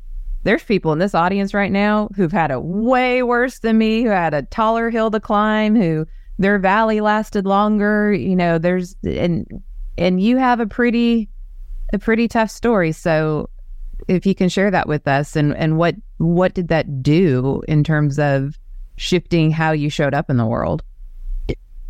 There's 0.45 0.63
people 0.63 0.93
in 0.93 0.99
this 0.99 1.15
audience 1.15 1.53
right 1.53 1.73
now 1.73 2.09
who've 2.17 2.33
had 2.33 2.51
it 2.51 2.63
way 2.63 3.23
worse 3.23 3.59
than 3.59 3.77
me, 3.77 4.03
who 4.03 4.09
had 4.09 4.33
a 4.33 4.43
taller 4.43 4.89
hill 4.89 5.11
to 5.11 5.21
climb, 5.21 5.77
who 5.77 6.07
their 6.39 6.59
valley 6.59 7.03
lasted 7.03 7.45
longer. 7.45 8.15
You 8.15 8.35
know, 8.35 8.57
there's 8.57 8.97
and 9.05 9.47
and 9.99 10.23
you 10.23 10.39
have 10.39 10.61
a 10.61 10.67
pretty 10.67 11.29
a 11.93 11.99
pretty 11.99 12.29
tough 12.29 12.51
story. 12.51 12.93
So 12.93 13.51
if 14.07 14.25
you 14.27 14.35
can 14.35 14.49
share 14.49 14.71
that 14.71 14.89
with 14.89 15.09
us 15.09 15.35
and 15.37 15.57
and 15.57 15.79
what 15.79 15.97
what 16.19 16.55
did 16.55 16.69
that 16.69 17.03
do 17.03 17.63
in 17.69 17.83
terms 17.83 18.19
of 18.19 18.59
shifting 18.97 19.51
how 19.51 19.73
you 19.73 19.91
showed 19.91 20.15
up 20.15 20.31
in 20.31 20.37
the 20.37 20.47
world? 20.47 20.83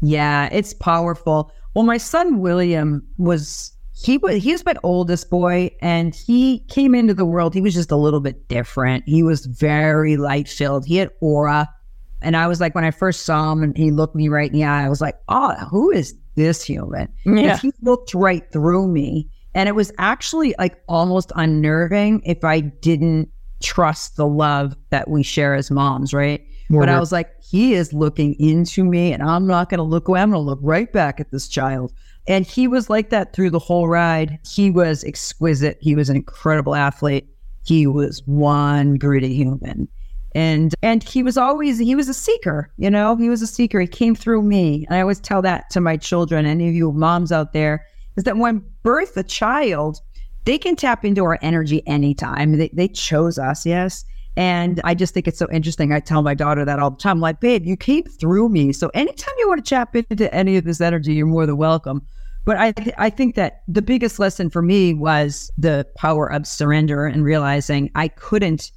Yeah 0.00 0.48
it's 0.52 0.74
powerful. 0.74 1.52
Well 1.74 1.84
my 1.84 1.98
son 1.98 2.40
william 2.40 3.06
was 3.18 3.72
he 3.94 4.16
was 4.18 4.42
he 4.42 4.52
was 4.52 4.64
my 4.64 4.74
oldest 4.82 5.28
boy 5.28 5.70
and 5.80 6.14
he 6.14 6.60
came 6.68 6.94
into 6.94 7.14
the 7.14 7.24
world 7.24 7.52
he 7.52 7.60
was 7.60 7.74
just 7.74 7.90
a 7.90 7.96
little 7.96 8.20
bit 8.20 8.48
different. 8.48 9.04
He 9.06 9.22
was 9.22 9.46
very 9.46 10.16
light 10.16 10.48
filled 10.48 10.86
he 10.86 10.96
had 10.96 11.10
aura. 11.20 11.68
And 12.20 12.36
i 12.36 12.48
was 12.48 12.60
like 12.60 12.74
when 12.74 12.84
i 12.84 12.90
first 12.90 13.22
saw 13.22 13.52
him 13.52 13.62
and 13.62 13.76
he 13.76 13.92
looked 13.92 14.16
me 14.16 14.28
right 14.28 14.50
in 14.50 14.58
the 14.58 14.64
eye 14.64 14.84
i 14.84 14.88
was 14.88 15.00
like 15.00 15.16
oh 15.28 15.54
who 15.70 15.90
is 15.90 16.14
this 16.38 16.62
human? 16.62 17.08
Yeah. 17.26 17.58
he 17.58 17.72
looked 17.82 18.14
right 18.14 18.44
through 18.52 18.88
me 18.88 19.28
and 19.54 19.68
it 19.68 19.74
was 19.74 19.92
actually 19.98 20.54
like 20.58 20.82
almost 20.88 21.32
unnerving 21.36 22.22
if 22.24 22.44
I 22.44 22.60
didn't 22.60 23.30
trust 23.60 24.16
the 24.16 24.26
love 24.26 24.76
that 24.90 25.08
we 25.08 25.22
share 25.22 25.54
as 25.54 25.70
moms, 25.70 26.12
right? 26.12 26.44
More 26.68 26.82
but 26.82 26.88
I 26.90 27.00
was 27.00 27.12
like, 27.12 27.30
he 27.42 27.74
is 27.74 27.92
looking 27.92 28.34
into 28.38 28.84
me 28.84 29.12
and 29.12 29.22
I'm 29.22 29.46
not 29.46 29.70
going 29.70 29.78
to 29.78 29.84
look 29.84 30.06
away. 30.08 30.20
I'm 30.20 30.30
going 30.30 30.42
to 30.42 30.46
look 30.46 30.60
right 30.62 30.92
back 30.92 31.18
at 31.18 31.30
this 31.30 31.48
child. 31.48 31.92
And 32.26 32.46
he 32.46 32.68
was 32.68 32.90
like 32.90 33.08
that 33.08 33.32
through 33.32 33.50
the 33.50 33.58
whole 33.58 33.88
ride. 33.88 34.38
He 34.46 34.70
was 34.70 35.02
exquisite. 35.02 35.78
He 35.80 35.94
was 35.94 36.10
an 36.10 36.16
incredible 36.16 36.74
athlete. 36.74 37.26
He 37.64 37.86
was 37.86 38.22
one 38.26 38.96
gritty 38.96 39.34
human. 39.34 39.88
And 40.34 40.74
and 40.82 41.02
he 41.02 41.22
was 41.22 41.38
always 41.38 41.78
he 41.78 41.94
was 41.94 42.08
a 42.08 42.14
seeker, 42.14 42.70
you 42.76 42.90
know, 42.90 43.16
he 43.16 43.30
was 43.30 43.40
a 43.40 43.46
seeker. 43.46 43.80
He 43.80 43.86
came 43.86 44.14
through 44.14 44.42
me. 44.42 44.84
And 44.86 44.96
I 44.96 45.00
always 45.00 45.20
tell 45.20 45.40
that 45.42 45.70
to 45.70 45.80
my 45.80 45.96
children, 45.96 46.44
any 46.44 46.68
of 46.68 46.74
you 46.74 46.92
moms 46.92 47.32
out 47.32 47.54
there, 47.54 47.86
is 48.16 48.24
that 48.24 48.36
when 48.36 48.62
birth 48.88 49.18
a 49.18 49.22
child, 49.22 50.00
they 50.46 50.56
can 50.56 50.74
tap 50.74 51.04
into 51.04 51.22
our 51.22 51.38
energy 51.42 51.86
anytime. 51.86 52.52
They, 52.52 52.70
they 52.72 52.88
chose 52.88 53.38
us, 53.38 53.66
yes. 53.66 54.02
And 54.34 54.80
I 54.82 54.94
just 54.94 55.12
think 55.12 55.28
it's 55.28 55.38
so 55.38 55.46
interesting. 55.52 55.92
I 55.92 56.00
tell 56.00 56.22
my 56.22 56.32
daughter 56.32 56.64
that 56.64 56.78
all 56.78 56.92
the 56.92 56.96
time. 56.96 57.18
I'm 57.18 57.20
like, 57.20 57.38
babe, 57.38 57.66
you 57.66 57.76
came 57.76 58.04
through 58.04 58.48
me. 58.48 58.72
So 58.72 58.90
anytime 58.94 59.34
you 59.36 59.46
want 59.46 59.62
to 59.62 59.68
tap 59.68 59.94
into 59.94 60.34
any 60.34 60.56
of 60.56 60.64
this 60.64 60.80
energy, 60.80 61.12
you're 61.12 61.26
more 61.26 61.44
than 61.44 61.58
welcome. 61.58 62.00
But 62.46 62.56
I, 62.56 62.72
th- 62.72 62.94
I 62.96 63.10
think 63.10 63.34
that 63.34 63.62
the 63.68 63.82
biggest 63.82 64.18
lesson 64.18 64.48
for 64.48 64.62
me 64.62 64.94
was 64.94 65.50
the 65.58 65.86
power 65.98 66.26
of 66.26 66.46
surrender 66.46 67.04
and 67.04 67.22
realizing 67.22 67.90
I 67.94 68.08
couldn't 68.08 68.72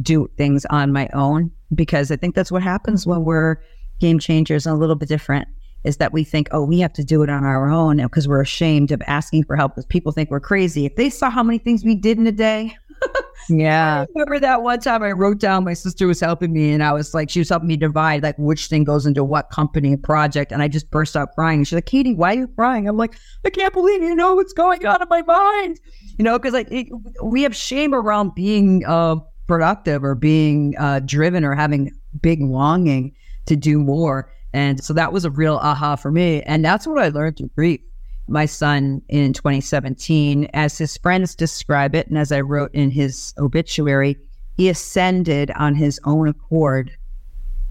do 0.00 0.30
things 0.36 0.66
on 0.66 0.92
my 0.92 1.08
own 1.14 1.50
because 1.74 2.12
I 2.12 2.16
think 2.16 2.36
that's 2.36 2.52
what 2.52 2.62
happens 2.62 3.08
when 3.08 3.24
we're 3.24 3.56
game 3.98 4.20
changers 4.20 4.66
and 4.66 4.76
a 4.76 4.78
little 4.78 4.94
bit 4.94 5.08
different 5.08 5.48
is 5.84 5.98
that 5.98 6.12
we 6.12 6.24
think, 6.24 6.48
oh, 6.52 6.64
we 6.64 6.80
have 6.80 6.92
to 6.94 7.04
do 7.04 7.22
it 7.22 7.30
on 7.30 7.44
our 7.44 7.70
own 7.70 7.98
because 7.98 8.26
we're 8.26 8.40
ashamed 8.40 8.90
of 8.90 9.02
asking 9.06 9.44
for 9.44 9.56
help 9.56 9.72
because 9.72 9.86
people 9.86 10.12
think 10.12 10.30
we're 10.30 10.40
crazy. 10.40 10.86
If 10.86 10.96
they 10.96 11.10
saw 11.10 11.30
how 11.30 11.42
many 11.42 11.58
things 11.58 11.84
we 11.84 11.94
did 11.94 12.18
in 12.18 12.26
a 12.26 12.32
day, 12.32 12.76
yeah. 13.48 14.00
I 14.00 14.06
remember 14.14 14.40
that 14.40 14.62
one 14.62 14.80
time 14.80 15.02
I 15.02 15.12
wrote 15.12 15.38
down 15.38 15.64
my 15.64 15.74
sister 15.74 16.06
was 16.06 16.20
helping 16.20 16.52
me 16.52 16.72
and 16.72 16.82
I 16.82 16.92
was 16.92 17.14
like, 17.14 17.30
she 17.30 17.38
was 17.38 17.48
helping 17.48 17.68
me 17.68 17.76
divide 17.76 18.22
like 18.22 18.36
which 18.38 18.66
thing 18.66 18.84
goes 18.84 19.06
into 19.06 19.24
what 19.24 19.50
company 19.50 19.92
and 19.92 20.02
project. 20.02 20.52
And 20.52 20.62
I 20.62 20.68
just 20.68 20.90
burst 20.90 21.16
out 21.16 21.34
crying. 21.34 21.64
She's 21.64 21.74
like, 21.74 21.86
Katie, 21.86 22.14
why 22.14 22.34
are 22.34 22.38
you 22.38 22.48
crying? 22.48 22.88
I'm 22.88 22.96
like, 22.96 23.16
I 23.44 23.50
can't 23.50 23.72
believe 23.72 24.02
you 24.02 24.14
know 24.14 24.34
what's 24.34 24.52
going 24.52 24.84
on 24.86 25.02
in 25.02 25.08
my 25.08 25.22
mind. 25.22 25.80
You 26.18 26.24
know, 26.24 26.38
because 26.38 26.52
like 26.54 26.70
it, 26.70 26.88
we 27.22 27.42
have 27.42 27.54
shame 27.54 27.94
around 27.94 28.34
being 28.34 28.84
uh, 28.86 29.16
productive 29.46 30.04
or 30.04 30.14
being 30.14 30.74
uh, 30.78 31.00
driven 31.00 31.44
or 31.44 31.54
having 31.54 31.92
big 32.20 32.40
longing 32.40 33.14
to 33.46 33.56
do 33.56 33.78
more. 33.78 34.30
And 34.52 34.82
so 34.82 34.92
that 34.94 35.12
was 35.12 35.24
a 35.24 35.30
real 35.30 35.56
aha 35.56 35.96
for 35.96 36.10
me. 36.10 36.42
And 36.42 36.64
that's 36.64 36.86
what 36.86 36.98
I 36.98 37.08
learned 37.08 37.38
through 37.38 37.50
grief 37.54 37.80
my 38.28 38.46
son 38.46 39.02
in 39.08 39.32
2017. 39.32 40.48
As 40.54 40.78
his 40.78 40.96
friends 40.98 41.34
describe 41.34 41.94
it, 41.94 42.06
and 42.08 42.18
as 42.18 42.30
I 42.30 42.40
wrote 42.40 42.72
in 42.74 42.90
his 42.90 43.34
obituary, 43.38 44.16
he 44.56 44.68
ascended 44.68 45.50
on 45.52 45.74
his 45.74 46.00
own 46.04 46.28
accord. 46.28 46.90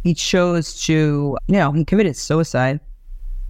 He 0.04 0.14
chose 0.14 0.82
to, 0.84 1.38
you 1.48 1.56
know, 1.56 1.72
he 1.72 1.86
committed 1.86 2.16
suicide. 2.16 2.80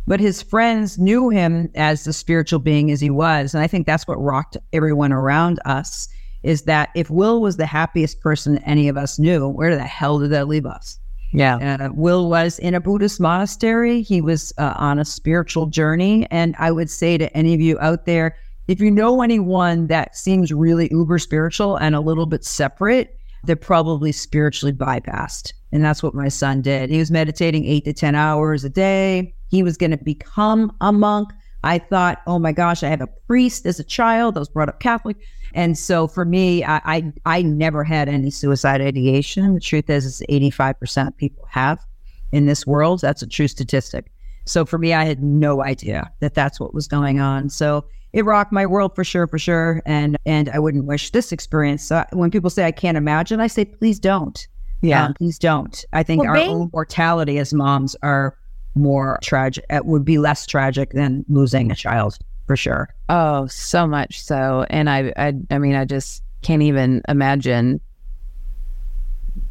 But 0.05 0.19
his 0.19 0.41
friends 0.41 0.97
knew 0.97 1.29
him 1.29 1.69
as 1.75 2.05
the 2.05 2.13
spiritual 2.13 2.59
being 2.59 2.91
as 2.91 3.01
he 3.01 3.09
was. 3.09 3.53
And 3.53 3.61
I 3.61 3.67
think 3.67 3.85
that's 3.85 4.07
what 4.07 4.21
rocked 4.21 4.55
everyone 4.71 5.11
around 5.11 5.59
us 5.65 6.07
is 6.43 6.61
that 6.63 6.89
if 6.95 7.09
Will 7.09 7.41
was 7.41 7.57
the 7.57 7.65
happiest 7.65 8.21
person 8.21 8.57
any 8.59 8.87
of 8.87 8.95
us 8.95 9.19
knew, 9.19 9.49
where 9.49 9.75
the 9.75 9.83
hell 9.83 10.19
did 10.19 10.29
that 10.29 10.47
leave 10.47 10.65
us? 10.65 10.97
Yeah. 11.33 11.77
Uh, 11.79 11.89
Will 11.93 12.29
was 12.29 12.59
in 12.59 12.73
a 12.73 12.79
Buddhist 12.79 13.19
monastery. 13.19 14.01
He 14.01 14.21
was 14.21 14.53
uh, 14.57 14.73
on 14.77 14.99
a 14.99 15.05
spiritual 15.05 15.65
journey. 15.67 16.25
And 16.31 16.55
I 16.57 16.71
would 16.71 16.89
say 16.89 17.17
to 17.17 17.35
any 17.35 17.53
of 17.53 17.61
you 17.61 17.77
out 17.79 18.05
there, 18.05 18.35
if 18.67 18.81
you 18.81 18.91
know 18.91 19.21
anyone 19.21 19.87
that 19.87 20.15
seems 20.15 20.51
really 20.51 20.89
uber 20.91 21.19
spiritual 21.19 21.77
and 21.77 21.95
a 21.95 22.01
little 22.01 22.25
bit 22.25 22.43
separate, 22.43 23.17
they're 23.43 23.55
probably 23.55 24.11
spiritually 24.11 24.73
bypassed. 24.73 25.53
And 25.71 25.83
that's 25.83 26.01
what 26.01 26.13
my 26.13 26.27
son 26.27 26.61
did. 26.61 26.89
He 26.89 26.97
was 26.97 27.11
meditating 27.11 27.65
eight 27.65 27.85
to 27.85 27.93
10 27.93 28.15
hours 28.15 28.63
a 28.63 28.69
day. 28.69 29.33
He 29.49 29.63
was 29.63 29.77
going 29.77 29.91
to 29.91 29.97
become 29.97 30.75
a 30.81 30.91
monk. 30.91 31.29
I 31.63 31.79
thought, 31.79 32.21
oh 32.27 32.39
my 32.39 32.51
gosh, 32.51 32.83
I 32.83 32.87
have 32.89 33.01
a 33.01 33.07
priest 33.07 33.65
as 33.65 33.79
a 33.79 33.83
child. 33.83 34.37
I 34.37 34.39
was 34.39 34.49
brought 34.49 34.69
up 34.69 34.79
Catholic. 34.79 35.17
And 35.57 35.75
so 35.75 36.07
for 36.07 36.23
me, 36.23 36.63
I, 36.63 36.79
I, 36.85 37.13
I 37.25 37.41
never 37.41 37.83
had 37.83 38.07
any 38.07 38.29
suicide 38.29 38.79
ideation. 38.79 39.55
The 39.55 39.59
truth 39.59 39.89
is, 39.89 40.05
is 40.05 40.21
85% 40.29 41.07
of 41.07 41.17
people 41.17 41.47
have 41.49 41.83
in 42.31 42.45
this 42.45 42.67
world. 42.67 43.01
That's 43.01 43.23
a 43.23 43.27
true 43.27 43.47
statistic. 43.47 44.11
So 44.45 44.65
for 44.65 44.77
me, 44.77 44.93
I 44.93 45.03
had 45.03 45.23
no 45.23 45.63
idea 45.63 46.11
that 46.19 46.35
that's 46.35 46.59
what 46.59 46.75
was 46.75 46.87
going 46.87 47.19
on. 47.19 47.49
So 47.49 47.85
it 48.13 48.23
rocked 48.23 48.51
my 48.51 48.67
world 48.67 48.93
for 48.95 49.03
sure, 49.03 49.25
for 49.25 49.39
sure. 49.39 49.81
And 49.87 50.15
and 50.27 50.47
I 50.49 50.59
wouldn't 50.59 50.85
wish 50.85 51.09
this 51.09 51.31
experience. 51.31 51.83
So 51.83 52.05
when 52.13 52.29
people 52.29 52.51
say 52.51 52.65
I 52.65 52.71
can't 52.71 52.95
imagine, 52.95 53.39
I 53.39 53.47
say 53.47 53.65
please 53.65 53.99
don't. 53.99 54.47
Yeah, 54.81 55.05
um, 55.05 55.15
please 55.15 55.39
don't. 55.39 55.83
I 55.91 56.03
think 56.03 56.21
well, 56.21 56.29
our 56.29 56.35
being- 56.35 56.51
own 56.51 56.69
mortality 56.71 57.39
as 57.39 57.51
moms 57.51 57.95
are 58.03 58.37
more 58.75 59.17
tragic. 59.23 59.65
It 59.71 59.87
would 59.87 60.05
be 60.05 60.19
less 60.19 60.45
tragic 60.45 60.91
than 60.91 61.25
losing 61.27 61.71
a 61.71 61.75
child 61.75 62.19
for 62.47 62.55
sure. 62.55 62.89
Oh, 63.09 63.45
so 63.47 63.85
much 63.85 64.21
so. 64.21 64.65
And 64.69 64.89
I, 64.89 65.13
I, 65.15 65.33
I 65.51 65.57
mean, 65.59 65.75
I 65.75 65.85
just 65.85 66.23
can't 66.41 66.63
even 66.63 67.01
imagine 67.07 67.81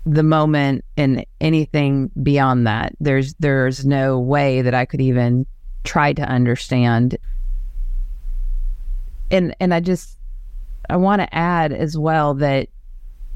the 0.05 0.23
moment 0.23 0.85
and 0.97 1.25
anything 1.41 2.11
beyond 2.23 2.67
that. 2.67 2.95
There's, 2.99 3.35
there's 3.35 3.85
no 3.85 4.19
way 4.19 4.63
that 4.63 4.75
I 4.75 4.87
could 4.87 5.01
even 5.01 5.47
try 5.85 6.13
to 6.15 6.23
understand. 6.23 7.17
And, 9.31 9.55
and 9.61 9.75
I 9.75 9.81
just, 9.81 10.19
I 10.89 10.97
want 10.97 11.21
to 11.21 11.35
add 11.35 11.73
as 11.73 11.99
well 11.99 12.35
that 12.35 12.69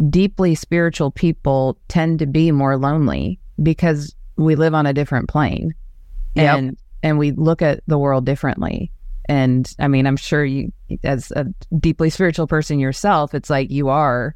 deeply 0.08 0.54
spiritual 0.54 1.10
people 1.10 1.76
tend 1.88 2.18
to 2.20 2.26
be 2.26 2.50
more 2.50 2.78
lonely 2.78 3.38
because 3.62 4.14
we 4.36 4.54
live 4.54 4.74
on 4.74 4.86
a 4.86 4.94
different 4.94 5.28
plane 5.28 5.74
yep. 6.34 6.56
and 6.56 6.76
and 7.02 7.18
we 7.18 7.32
look 7.32 7.60
at 7.60 7.80
the 7.86 7.98
world 7.98 8.24
differently 8.24 8.90
and 9.30 9.72
I 9.78 9.86
mean, 9.86 10.08
I'm 10.08 10.16
sure 10.16 10.44
you, 10.44 10.72
as 11.04 11.30
a 11.30 11.46
deeply 11.78 12.10
spiritual 12.10 12.48
person 12.48 12.80
yourself, 12.80 13.32
it's 13.32 13.48
like 13.48 13.70
you 13.70 13.88
are. 13.88 14.34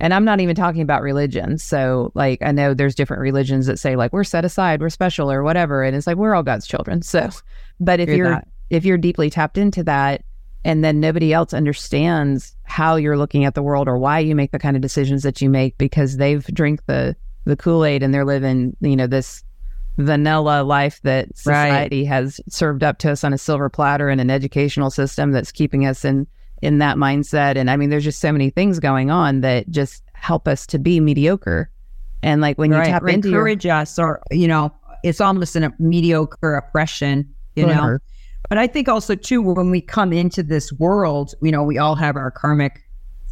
And 0.00 0.12
I'm 0.12 0.24
not 0.24 0.40
even 0.40 0.56
talking 0.56 0.82
about 0.82 1.02
religion. 1.02 1.56
So, 1.56 2.10
like, 2.14 2.42
I 2.42 2.50
know 2.50 2.74
there's 2.74 2.96
different 2.96 3.20
religions 3.20 3.66
that 3.66 3.78
say, 3.78 3.94
like, 3.94 4.12
we're 4.12 4.24
set 4.24 4.44
aside, 4.44 4.80
we're 4.80 4.90
special, 4.90 5.30
or 5.30 5.44
whatever. 5.44 5.84
And 5.84 5.94
it's 5.94 6.08
like, 6.08 6.16
we're 6.16 6.34
all 6.34 6.42
God's 6.42 6.66
children. 6.66 7.00
So, 7.02 7.30
but 7.78 8.00
if 8.00 8.08
you're, 8.08 8.42
if 8.70 8.84
you're 8.84 8.98
deeply 8.98 9.30
tapped 9.30 9.56
into 9.56 9.84
that, 9.84 10.24
and 10.64 10.82
then 10.82 10.98
nobody 10.98 11.32
else 11.32 11.54
understands 11.54 12.56
how 12.64 12.96
you're 12.96 13.16
looking 13.16 13.44
at 13.44 13.54
the 13.54 13.62
world 13.62 13.86
or 13.86 13.98
why 13.98 14.18
you 14.18 14.34
make 14.34 14.50
the 14.50 14.58
kind 14.58 14.74
of 14.74 14.82
decisions 14.82 15.22
that 15.22 15.40
you 15.40 15.48
make 15.48 15.78
because 15.78 16.16
they've 16.16 16.44
drank 16.46 16.84
the 16.86 17.14
the 17.44 17.56
Kool-Aid 17.56 18.02
and 18.02 18.12
they're 18.12 18.24
living, 18.24 18.76
you 18.80 18.96
know, 18.96 19.06
this 19.06 19.44
vanilla 19.96 20.62
life 20.62 21.00
that 21.02 21.36
society 21.36 22.02
right. 22.02 22.08
has 22.08 22.40
served 22.48 22.82
up 22.82 22.98
to 22.98 23.12
us 23.12 23.22
on 23.22 23.32
a 23.32 23.38
silver 23.38 23.68
platter 23.68 24.08
and 24.08 24.20
an 24.20 24.30
educational 24.30 24.90
system 24.90 25.32
that's 25.32 25.52
keeping 25.52 25.86
us 25.86 26.04
in 26.04 26.26
in 26.62 26.78
that 26.78 26.96
mindset. 26.96 27.56
And 27.56 27.70
i 27.70 27.76
mean 27.76 27.90
there's 27.90 28.04
just 28.04 28.20
so 28.20 28.32
many 28.32 28.50
things 28.50 28.80
going 28.80 29.10
on 29.10 29.40
that 29.42 29.68
just 29.70 30.02
help 30.14 30.48
us 30.48 30.66
to 30.68 30.78
be 30.78 31.00
mediocre. 31.00 31.70
And 32.22 32.40
like 32.40 32.58
when 32.58 32.70
right. 32.70 32.86
you 32.86 32.92
tap 32.92 33.02
or 33.02 33.08
into 33.08 33.28
encourage 33.28 33.64
your, 33.64 33.74
us 33.74 33.98
or 33.98 34.20
you 34.30 34.48
know 34.48 34.72
it's 35.02 35.20
almost 35.20 35.54
a 35.56 35.72
mediocre 35.78 36.54
oppression 36.54 37.28
you 37.54 37.66
know? 37.66 37.98
But 38.48 38.58
i 38.58 38.66
think 38.66 38.88
also 38.88 39.14
too 39.14 39.42
when 39.42 39.70
we 39.70 39.80
come 39.80 40.12
into 40.12 40.42
this 40.42 40.72
world 40.72 41.34
you 41.40 41.52
know 41.52 41.62
we 41.62 41.78
all 41.78 41.94
have 41.94 42.16
our 42.16 42.30
karmic 42.30 42.82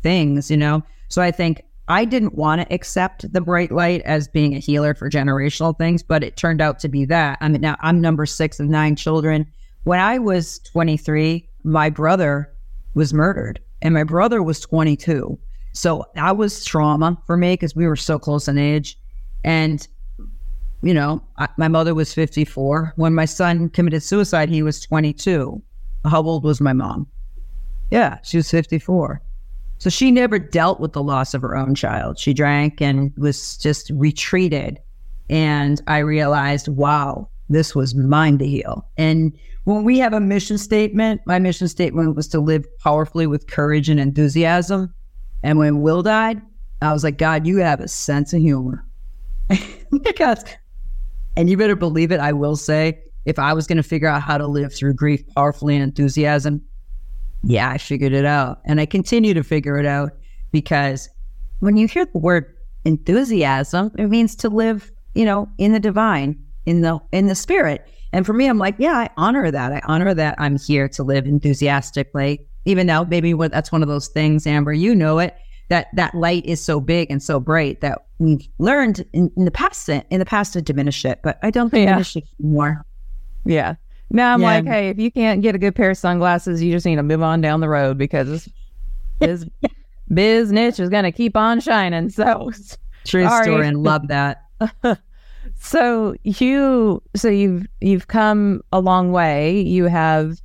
things 0.00 0.50
you 0.50 0.56
know? 0.56 0.82
So 1.08 1.22
i 1.22 1.30
think 1.30 1.62
I 1.88 2.04
didn't 2.04 2.34
want 2.34 2.60
to 2.60 2.74
accept 2.74 3.32
the 3.32 3.40
bright 3.40 3.72
light 3.72 4.02
as 4.02 4.28
being 4.28 4.54
a 4.54 4.60
healer 4.60 4.94
for 4.94 5.10
generational 5.10 5.76
things, 5.76 6.02
but 6.02 6.22
it 6.22 6.36
turned 6.36 6.60
out 6.60 6.78
to 6.80 6.88
be 6.88 7.04
that. 7.06 7.38
I 7.40 7.48
mean, 7.48 7.60
now 7.60 7.76
I'm 7.80 8.00
number 8.00 8.24
six 8.24 8.60
of 8.60 8.68
nine 8.68 8.94
children. 8.96 9.46
When 9.84 9.98
I 9.98 10.18
was 10.18 10.60
23, 10.60 11.48
my 11.64 11.90
brother 11.90 12.52
was 12.94 13.12
murdered, 13.12 13.60
and 13.80 13.94
my 13.94 14.04
brother 14.04 14.42
was 14.42 14.60
22. 14.60 15.38
So 15.72 16.04
that 16.14 16.36
was 16.36 16.64
trauma 16.64 17.20
for 17.26 17.36
me 17.36 17.54
because 17.54 17.74
we 17.74 17.86
were 17.86 17.96
so 17.96 18.18
close 18.18 18.46
in 18.46 18.58
age. 18.58 18.96
And, 19.42 19.86
you 20.82 20.94
know, 20.94 21.22
I, 21.38 21.48
my 21.56 21.68
mother 21.68 21.94
was 21.94 22.14
54. 22.14 22.92
When 22.96 23.14
my 23.14 23.24
son 23.24 23.70
committed 23.70 24.02
suicide, 24.02 24.48
he 24.48 24.62
was 24.62 24.80
22. 24.80 25.60
How 26.04 26.22
old 26.22 26.44
was 26.44 26.60
my 26.60 26.72
mom? 26.72 27.08
Yeah, 27.90 28.18
she 28.22 28.36
was 28.36 28.50
54. 28.50 29.20
So 29.82 29.90
she 29.90 30.12
never 30.12 30.38
dealt 30.38 30.78
with 30.78 30.92
the 30.92 31.02
loss 31.02 31.34
of 31.34 31.42
her 31.42 31.56
own 31.56 31.74
child. 31.74 32.16
She 32.16 32.32
drank 32.32 32.80
and 32.80 33.12
was 33.16 33.56
just 33.56 33.90
retreated. 33.90 34.78
And 35.28 35.82
I 35.88 35.98
realized, 35.98 36.68
wow, 36.68 37.28
this 37.48 37.74
was 37.74 37.92
mine 37.92 38.38
to 38.38 38.46
heal. 38.46 38.86
And 38.96 39.36
when 39.64 39.82
we 39.82 39.98
have 39.98 40.12
a 40.12 40.20
mission 40.20 40.56
statement, 40.56 41.20
my 41.26 41.40
mission 41.40 41.66
statement 41.66 42.14
was 42.14 42.28
to 42.28 42.38
live 42.38 42.64
powerfully 42.78 43.26
with 43.26 43.48
courage 43.48 43.88
and 43.88 43.98
enthusiasm. 43.98 44.94
And 45.42 45.58
when 45.58 45.82
Will 45.82 46.04
died, 46.04 46.40
I 46.80 46.92
was 46.92 47.02
like, 47.02 47.18
God, 47.18 47.44
you 47.44 47.56
have 47.56 47.80
a 47.80 47.88
sense 47.88 48.32
of 48.32 48.40
humor. 48.40 48.86
because, 50.04 50.44
and 51.36 51.50
you 51.50 51.56
better 51.56 51.74
believe 51.74 52.12
it, 52.12 52.20
I 52.20 52.32
will 52.34 52.54
say, 52.54 53.02
if 53.24 53.36
I 53.36 53.52
was 53.52 53.66
going 53.66 53.78
to 53.78 53.82
figure 53.82 54.06
out 54.06 54.22
how 54.22 54.38
to 54.38 54.46
live 54.46 54.72
through 54.72 54.94
grief 54.94 55.24
powerfully 55.34 55.74
and 55.74 55.82
enthusiasm, 55.82 56.62
yeah, 57.44 57.70
I 57.70 57.78
figured 57.78 58.12
it 58.12 58.24
out. 58.24 58.60
And 58.64 58.80
I 58.80 58.86
continue 58.86 59.34
to 59.34 59.42
figure 59.42 59.78
it 59.78 59.86
out 59.86 60.12
because 60.52 61.08
when 61.60 61.76
you 61.76 61.86
hear 61.86 62.06
the 62.06 62.18
word 62.18 62.54
enthusiasm, 62.84 63.92
it 63.98 64.08
means 64.08 64.34
to 64.36 64.48
live, 64.48 64.90
you 65.14 65.24
know, 65.24 65.48
in 65.58 65.72
the 65.72 65.80
divine, 65.80 66.42
in 66.66 66.80
the 66.82 66.98
in 67.12 67.26
the 67.26 67.34
spirit. 67.34 67.88
And 68.12 68.26
for 68.26 68.32
me, 68.32 68.46
I'm 68.46 68.58
like, 68.58 68.74
yeah, 68.78 68.94
I 68.94 69.10
honor 69.16 69.50
that. 69.50 69.72
I 69.72 69.80
honor 69.84 70.12
that 70.14 70.34
I'm 70.38 70.58
here 70.58 70.88
to 70.90 71.02
live 71.02 71.26
enthusiastically, 71.26 72.46
even 72.66 72.86
though 72.86 73.06
maybe 73.06 73.32
what, 73.32 73.50
that's 73.52 73.72
one 73.72 73.82
of 73.82 73.88
those 73.88 74.08
things, 74.08 74.46
Amber, 74.46 74.72
you 74.72 74.94
know 74.94 75.18
it, 75.18 75.34
that 75.68 75.86
that 75.94 76.14
light 76.14 76.44
is 76.44 76.62
so 76.62 76.78
big 76.78 77.10
and 77.10 77.22
so 77.22 77.40
bright 77.40 77.80
that 77.80 78.04
we've 78.18 78.46
learned 78.58 79.06
in, 79.14 79.32
in 79.36 79.46
the 79.46 79.50
past 79.50 79.88
in 79.88 80.04
the 80.10 80.26
past 80.26 80.52
to 80.52 80.62
diminish 80.62 81.04
it, 81.04 81.20
but 81.22 81.38
I 81.42 81.50
don't 81.50 81.72
diminish 81.72 82.14
yeah. 82.14 82.22
it 82.22 82.28
more. 82.38 82.84
Yeah. 83.44 83.74
Now 84.12 84.34
I'm 84.34 84.42
yeah. 84.42 84.46
like, 84.46 84.66
hey, 84.66 84.88
if 84.90 84.98
you 84.98 85.10
can't 85.10 85.40
get 85.40 85.54
a 85.54 85.58
good 85.58 85.74
pair 85.74 85.90
of 85.90 85.96
sunglasses, 85.96 86.62
you 86.62 86.70
just 86.70 86.84
need 86.84 86.96
to 86.96 87.02
move 87.02 87.22
on 87.22 87.40
down 87.40 87.60
the 87.60 87.68
road 87.68 87.96
because 87.96 88.48
it's 89.20 89.46
business 90.14 90.78
is 90.78 90.90
going 90.90 91.04
to 91.04 91.12
keep 91.12 91.34
on 91.34 91.60
shining. 91.60 92.10
So 92.10 92.50
true 93.04 93.24
sorry. 93.24 93.44
story 93.44 93.66
and 93.66 93.82
love 93.82 94.08
that. 94.08 94.42
so 95.58 96.14
you 96.24 97.02
so 97.16 97.28
you've 97.28 97.66
you've 97.80 98.08
come 98.08 98.60
a 98.70 98.80
long 98.80 99.12
way. 99.12 99.58
You 99.60 99.86
have 99.86 100.42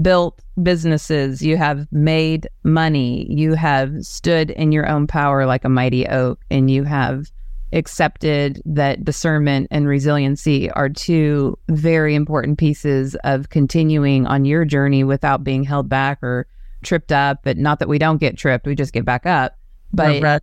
built 0.00 0.40
businesses, 0.62 1.42
you 1.42 1.56
have 1.56 1.88
made 1.90 2.46
money, 2.62 3.26
you 3.28 3.54
have 3.54 4.04
stood 4.06 4.50
in 4.52 4.70
your 4.70 4.88
own 4.88 5.08
power 5.08 5.44
like 5.44 5.64
a 5.64 5.68
mighty 5.68 6.06
oak, 6.06 6.40
and 6.52 6.70
you 6.70 6.84
have 6.84 7.32
accepted 7.72 8.60
that 8.64 9.04
discernment 9.04 9.68
and 9.70 9.86
resiliency 9.86 10.70
are 10.70 10.88
two 10.88 11.58
very 11.68 12.14
important 12.14 12.58
pieces 12.58 13.14
of 13.24 13.48
continuing 13.48 14.26
on 14.26 14.44
your 14.44 14.64
journey 14.64 15.04
without 15.04 15.42
being 15.42 15.64
held 15.64 15.88
back 15.88 16.22
or 16.22 16.46
tripped 16.82 17.12
up. 17.12 17.40
But 17.42 17.56
not 17.56 17.78
that 17.78 17.88
we 17.88 17.98
don't 17.98 18.18
get 18.18 18.36
tripped, 18.36 18.66
we 18.66 18.74
just 18.74 18.92
get 18.92 19.04
back 19.04 19.26
up. 19.26 19.56
But 19.92 20.22
right. 20.22 20.42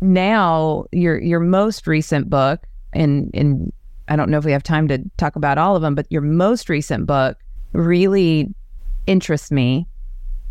now 0.00 0.84
your 0.92 1.18
your 1.20 1.40
most 1.40 1.86
recent 1.86 2.30
book, 2.30 2.66
and 2.92 3.30
and 3.34 3.72
I 4.08 4.16
don't 4.16 4.30
know 4.30 4.38
if 4.38 4.44
we 4.44 4.52
have 4.52 4.62
time 4.62 4.88
to 4.88 4.98
talk 5.16 5.36
about 5.36 5.58
all 5.58 5.76
of 5.76 5.82
them, 5.82 5.94
but 5.94 6.06
your 6.10 6.22
most 6.22 6.68
recent 6.68 7.06
book 7.06 7.38
really 7.72 8.52
interests 9.06 9.50
me. 9.50 9.86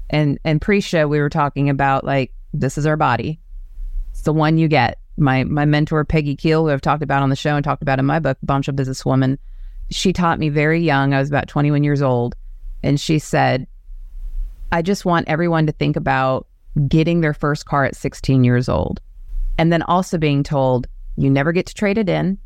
And 0.09 0.39
and 0.43 0.61
pre-show 0.61 1.07
we 1.07 1.19
were 1.19 1.29
talking 1.29 1.69
about 1.69 2.03
like 2.03 2.33
this 2.53 2.77
is 2.77 2.85
our 2.85 2.97
body. 2.97 3.39
It's 4.11 4.23
the 4.23 4.33
one 4.33 4.57
you 4.57 4.67
get. 4.67 4.97
My 5.19 5.43
my 5.43 5.65
mentor 5.65 6.03
Peggy 6.05 6.35
Keel, 6.35 6.65
who 6.65 6.71
I've 6.71 6.81
talked 6.81 7.03
about 7.03 7.23
on 7.23 7.29
the 7.29 7.35
show 7.35 7.55
and 7.55 7.63
talked 7.63 7.81
about 7.81 7.99
in 7.99 8.05
my 8.05 8.19
book, 8.19 8.37
Bombshell 8.43 8.75
Businesswoman, 8.75 9.37
she 9.89 10.13
taught 10.13 10.39
me 10.39 10.49
very 10.49 10.81
young. 10.81 11.13
I 11.13 11.19
was 11.19 11.29
about 11.29 11.47
21 11.47 11.83
years 11.83 12.01
old, 12.01 12.35
and 12.83 12.99
she 12.99 13.19
said, 13.19 13.67
"I 14.71 14.81
just 14.81 15.05
want 15.05 15.27
everyone 15.27 15.65
to 15.65 15.71
think 15.71 15.95
about 15.95 16.47
getting 16.87 17.21
their 17.21 17.33
first 17.33 17.65
car 17.65 17.85
at 17.85 17.95
16 17.95 18.43
years 18.43 18.69
old, 18.69 19.01
and 19.57 19.73
then 19.73 19.81
also 19.83 20.17
being 20.17 20.43
told 20.43 20.87
you 21.17 21.29
never 21.29 21.51
get 21.51 21.65
to 21.67 21.73
trade 21.73 21.97
it 21.97 22.09
in. 22.09 22.37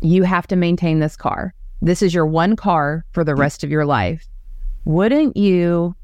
You 0.00 0.24
have 0.24 0.46
to 0.48 0.56
maintain 0.56 0.98
this 0.98 1.16
car. 1.16 1.54
This 1.80 2.02
is 2.02 2.12
your 2.12 2.26
one 2.26 2.56
car 2.56 3.04
for 3.12 3.24
the 3.24 3.34
rest 3.34 3.64
of 3.64 3.70
your 3.70 3.86
life 3.86 4.28
wouldn't 4.88 5.36
you 5.36 5.94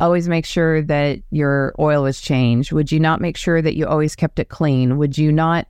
always 0.00 0.28
make 0.28 0.44
sure 0.44 0.82
that 0.82 1.20
your 1.30 1.74
oil 1.78 2.06
is 2.06 2.20
changed? 2.20 2.72
Would 2.72 2.92
you 2.92 3.00
not 3.00 3.20
make 3.20 3.36
sure 3.36 3.62
that 3.62 3.76
you 3.76 3.86
always 3.86 4.14
kept 4.14 4.38
it 4.38 4.48
clean? 4.48 4.98
Would 4.98 5.16
you 5.16 5.32
not 5.32 5.66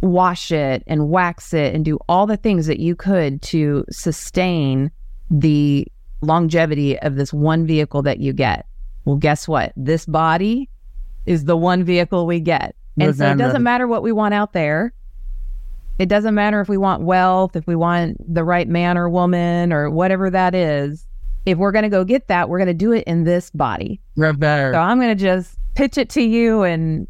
wash 0.00 0.52
it 0.52 0.82
and 0.86 1.08
wax 1.08 1.54
it 1.54 1.74
and 1.74 1.84
do 1.84 1.98
all 2.08 2.26
the 2.26 2.36
things 2.36 2.66
that 2.66 2.78
you 2.78 2.94
could 2.94 3.40
to 3.42 3.84
sustain 3.90 4.90
the 5.30 5.86
longevity 6.20 6.98
of 7.00 7.16
this 7.16 7.32
one 7.32 7.66
vehicle 7.66 8.02
that 8.02 8.20
you 8.20 8.32
get? 8.32 8.66
Well, 9.04 9.16
guess 9.16 9.48
what? 9.48 9.72
This 9.76 10.06
body 10.06 10.68
is 11.26 11.44
the 11.44 11.56
one 11.56 11.84
vehicle 11.84 12.26
we 12.26 12.40
get. 12.40 12.74
And 12.98 13.16
so 13.16 13.30
it 13.30 13.38
doesn't 13.38 13.62
matter 13.62 13.86
what 13.88 14.02
we 14.02 14.12
want 14.12 14.34
out 14.34 14.52
there. 14.52 14.92
It 15.98 16.08
doesn't 16.08 16.34
matter 16.34 16.60
if 16.60 16.68
we 16.68 16.76
want 16.76 17.02
wealth, 17.02 17.56
if 17.56 17.66
we 17.66 17.76
want 17.76 18.16
the 18.32 18.44
right 18.44 18.68
man 18.68 18.98
or 18.98 19.08
woman 19.08 19.72
or 19.72 19.90
whatever 19.90 20.28
that 20.30 20.54
is 20.54 21.06
if 21.46 21.58
we're 21.58 21.72
going 21.72 21.82
to 21.84 21.88
go 21.88 22.04
get 22.04 22.28
that, 22.28 22.48
we're 22.48 22.58
going 22.58 22.68
to 22.68 22.74
do 22.74 22.92
it 22.92 23.04
in 23.04 23.24
this 23.24 23.50
body. 23.50 24.00
Right 24.16 24.38
there. 24.38 24.72
So 24.72 24.80
I'm 24.80 24.98
going 24.98 25.16
to 25.16 25.22
just 25.22 25.56
pitch 25.74 25.98
it 25.98 26.08
to 26.10 26.22
you. 26.22 26.62
And 26.62 27.06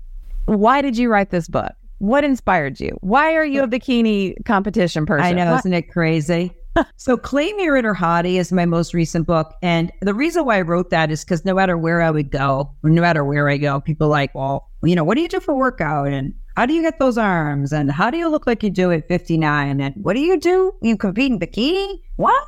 why 0.46 0.82
did 0.82 0.96
you 0.96 1.10
write 1.10 1.30
this 1.30 1.48
book? 1.48 1.72
What 1.98 2.24
inspired 2.24 2.80
you? 2.80 2.98
Why 3.00 3.34
are 3.34 3.44
you 3.44 3.62
a 3.62 3.68
bikini 3.68 4.34
competition 4.44 5.06
person? 5.06 5.26
I 5.26 5.32
know, 5.32 5.52
what? 5.52 5.60
isn't 5.60 5.72
it 5.72 5.90
crazy? 5.90 6.52
so 6.96 7.16
Claim 7.16 7.58
Your 7.60 7.76
Inner 7.76 7.94
Hottie 7.94 8.34
is 8.34 8.52
my 8.52 8.66
most 8.66 8.94
recent 8.94 9.26
book. 9.26 9.54
And 9.62 9.92
the 10.00 10.14
reason 10.14 10.44
why 10.44 10.58
I 10.58 10.62
wrote 10.62 10.90
that 10.90 11.10
is 11.10 11.24
because 11.24 11.44
no 11.44 11.54
matter 11.54 11.78
where 11.78 12.02
I 12.02 12.10
would 12.10 12.30
go, 12.30 12.70
or 12.82 12.90
no 12.90 13.00
matter 13.00 13.24
where 13.24 13.48
I 13.48 13.56
go, 13.56 13.80
people 13.80 14.08
like, 14.08 14.34
well, 14.34 14.68
you 14.82 14.94
know, 14.94 15.04
what 15.04 15.14
do 15.14 15.22
you 15.22 15.28
do 15.28 15.40
for 15.40 15.54
workout? 15.54 16.08
And 16.08 16.34
how 16.56 16.66
do 16.66 16.74
you 16.74 16.82
get 16.82 16.98
those 16.98 17.18
arms? 17.18 17.72
And 17.72 17.90
how 17.90 18.10
do 18.10 18.18
you 18.18 18.28
look 18.28 18.46
like 18.46 18.62
you 18.62 18.70
do 18.70 18.90
at 18.92 19.08
59? 19.08 19.80
And 19.80 19.94
what 20.04 20.14
do 20.14 20.20
you 20.20 20.38
do? 20.38 20.72
You 20.82 20.96
compete 20.96 21.32
in 21.32 21.38
bikini? 21.38 22.00
What? 22.16 22.44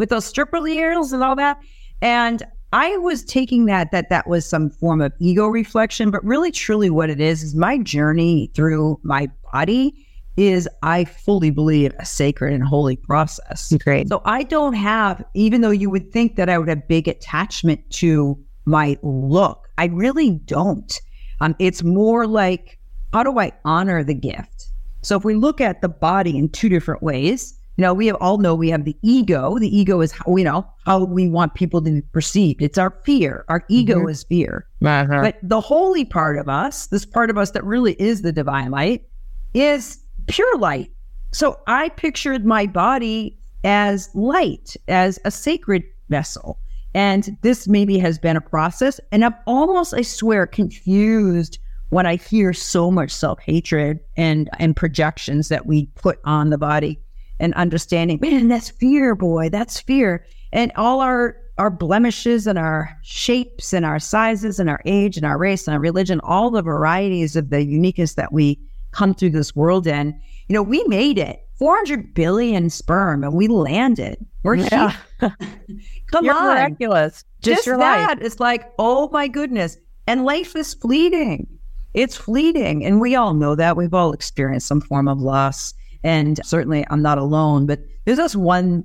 With 0.00 0.08
those 0.08 0.24
stripper 0.24 0.66
ears 0.66 1.12
and 1.12 1.22
all 1.22 1.36
that. 1.36 1.58
And 2.00 2.42
I 2.72 2.96
was 2.96 3.22
taking 3.22 3.66
that 3.66 3.92
that 3.92 4.08
that 4.08 4.26
was 4.26 4.48
some 4.48 4.70
form 4.70 5.02
of 5.02 5.12
ego 5.20 5.46
reflection, 5.46 6.10
but 6.10 6.24
really 6.24 6.50
truly 6.50 6.88
what 6.88 7.10
it 7.10 7.20
is 7.20 7.42
is 7.42 7.54
my 7.54 7.78
journey 7.78 8.50
through 8.54 8.98
my 9.02 9.28
body 9.52 10.06
is 10.36 10.66
I 10.82 11.04
fully 11.04 11.50
believe 11.50 11.92
a 11.98 12.06
sacred 12.06 12.54
and 12.54 12.64
holy 12.64 12.96
process. 12.96 13.72
Great. 13.84 14.08
So 14.08 14.22
I 14.24 14.42
don't 14.44 14.72
have, 14.72 15.22
even 15.34 15.60
though 15.60 15.70
you 15.70 15.90
would 15.90 16.12
think 16.12 16.36
that 16.36 16.48
I 16.48 16.56
would 16.56 16.68
have 16.68 16.88
big 16.88 17.06
attachment 17.06 17.88
to 17.90 18.38
my 18.64 18.96
look, 19.02 19.68
I 19.76 19.86
really 19.86 20.30
don't. 20.30 20.98
Um, 21.40 21.54
it's 21.58 21.82
more 21.82 22.26
like 22.26 22.78
how 23.12 23.22
do 23.22 23.38
I 23.38 23.52
honor 23.66 24.02
the 24.02 24.14
gift? 24.14 24.68
So 25.02 25.16
if 25.16 25.24
we 25.24 25.34
look 25.34 25.60
at 25.60 25.82
the 25.82 25.88
body 25.88 26.38
in 26.38 26.48
two 26.48 26.70
different 26.70 27.02
ways, 27.02 27.59
you 27.80 27.86
know, 27.86 27.94
we 27.94 28.08
have, 28.08 28.16
all 28.20 28.36
know 28.36 28.54
we 28.54 28.68
have 28.68 28.84
the 28.84 28.94
ego. 29.00 29.58
The 29.58 29.74
ego 29.74 30.02
is 30.02 30.12
how, 30.12 30.36
you 30.36 30.44
know, 30.44 30.70
how 30.84 31.02
we 31.02 31.30
want 31.30 31.54
people 31.54 31.80
to 31.80 31.90
be 31.90 32.02
perceived. 32.02 32.60
It's 32.60 32.76
our 32.76 32.90
fear. 33.06 33.46
Our 33.48 33.64
ego 33.70 34.00
mm-hmm. 34.00 34.10
is 34.10 34.22
fear. 34.24 34.66
Uh-huh. 34.84 35.22
But 35.22 35.38
the 35.42 35.62
holy 35.62 36.04
part 36.04 36.36
of 36.36 36.46
us, 36.46 36.88
this 36.88 37.06
part 37.06 37.30
of 37.30 37.38
us 37.38 37.52
that 37.52 37.64
really 37.64 37.94
is 37.94 38.20
the 38.20 38.32
divine 38.32 38.70
light, 38.70 39.08
is 39.54 39.98
pure 40.26 40.58
light. 40.58 40.92
So 41.32 41.58
I 41.68 41.88
pictured 41.88 42.44
my 42.44 42.66
body 42.66 43.38
as 43.64 44.10
light, 44.12 44.76
as 44.88 45.18
a 45.24 45.30
sacred 45.30 45.82
vessel. 46.10 46.58
And 46.92 47.34
this 47.40 47.66
maybe 47.66 47.96
has 47.96 48.18
been 48.18 48.36
a 48.36 48.42
process. 48.42 49.00
And 49.10 49.24
I'm 49.24 49.34
almost, 49.46 49.94
I 49.94 50.02
swear, 50.02 50.46
confused 50.46 51.58
when 51.88 52.04
I 52.04 52.16
hear 52.16 52.52
so 52.52 52.90
much 52.90 53.10
self 53.10 53.40
hatred 53.40 54.00
and, 54.18 54.50
and 54.58 54.76
projections 54.76 55.48
that 55.48 55.64
we 55.64 55.86
put 55.94 56.18
on 56.26 56.50
the 56.50 56.58
body 56.58 57.00
and 57.40 57.54
understanding, 57.54 58.18
man, 58.20 58.48
that's 58.48 58.70
fear, 58.70 59.16
boy, 59.16 59.48
that's 59.48 59.80
fear. 59.80 60.24
And 60.52 60.70
all 60.76 61.00
our 61.00 61.36
our 61.58 61.70
blemishes 61.70 62.46
and 62.46 62.58
our 62.58 62.96
shapes 63.02 63.74
and 63.74 63.84
our 63.84 63.98
sizes 63.98 64.58
and 64.58 64.70
our 64.70 64.80
age 64.86 65.18
and 65.18 65.26
our 65.26 65.36
race 65.36 65.66
and 65.66 65.74
our 65.74 65.80
religion, 65.80 66.18
all 66.20 66.50
the 66.50 66.62
varieties 66.62 67.36
of 67.36 67.50
the 67.50 67.62
uniqueness 67.62 68.14
that 68.14 68.32
we 68.32 68.58
come 68.92 69.12
through 69.12 69.30
this 69.30 69.54
world 69.54 69.86
in, 69.86 70.18
you 70.48 70.54
know, 70.54 70.62
we 70.62 70.82
made 70.84 71.18
it. 71.18 71.46
400 71.58 72.14
billion 72.14 72.70
sperm 72.70 73.22
and 73.22 73.34
we 73.34 73.46
landed. 73.46 74.24
We're 74.42 74.54
yeah. 74.54 74.96
here. 75.20 75.36
Come 76.10 76.24
You're 76.24 76.34
on. 76.34 76.46
miraculous. 76.46 77.24
Just, 77.42 77.66
Just 77.66 77.78
that. 77.78 78.08
Life. 78.08 78.18
It's 78.22 78.40
like, 78.40 78.72
oh 78.78 79.10
my 79.12 79.28
goodness. 79.28 79.76
And 80.06 80.24
life 80.24 80.56
is 80.56 80.72
fleeting. 80.72 81.46
It's 81.92 82.16
fleeting. 82.16 82.86
And 82.86 83.02
we 83.02 83.14
all 83.14 83.34
know 83.34 83.54
that. 83.54 83.76
We've 83.76 83.92
all 83.92 84.14
experienced 84.14 84.66
some 84.66 84.80
form 84.80 85.08
of 85.08 85.20
loss. 85.20 85.74
And 86.02 86.40
certainly 86.44 86.84
I'm 86.90 87.02
not 87.02 87.18
alone, 87.18 87.66
but 87.66 87.80
there's 88.04 88.18
just 88.18 88.36
one 88.36 88.84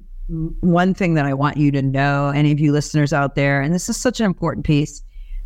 one 0.62 0.94
thing 0.96 1.14
that 1.14 1.26
I 1.26 1.36
want 1.36 1.58
you 1.58 1.72
to 1.72 1.84
know, 1.84 2.30
any 2.30 2.52
of 2.52 2.60
you 2.60 2.72
listeners 2.72 3.14
out 3.14 3.36
there, 3.36 3.62
and 3.62 3.74
this 3.74 3.90
is 3.90 3.98
such 3.98 4.20
an 4.20 4.26
important 4.26 4.66
piece. 4.66 5.04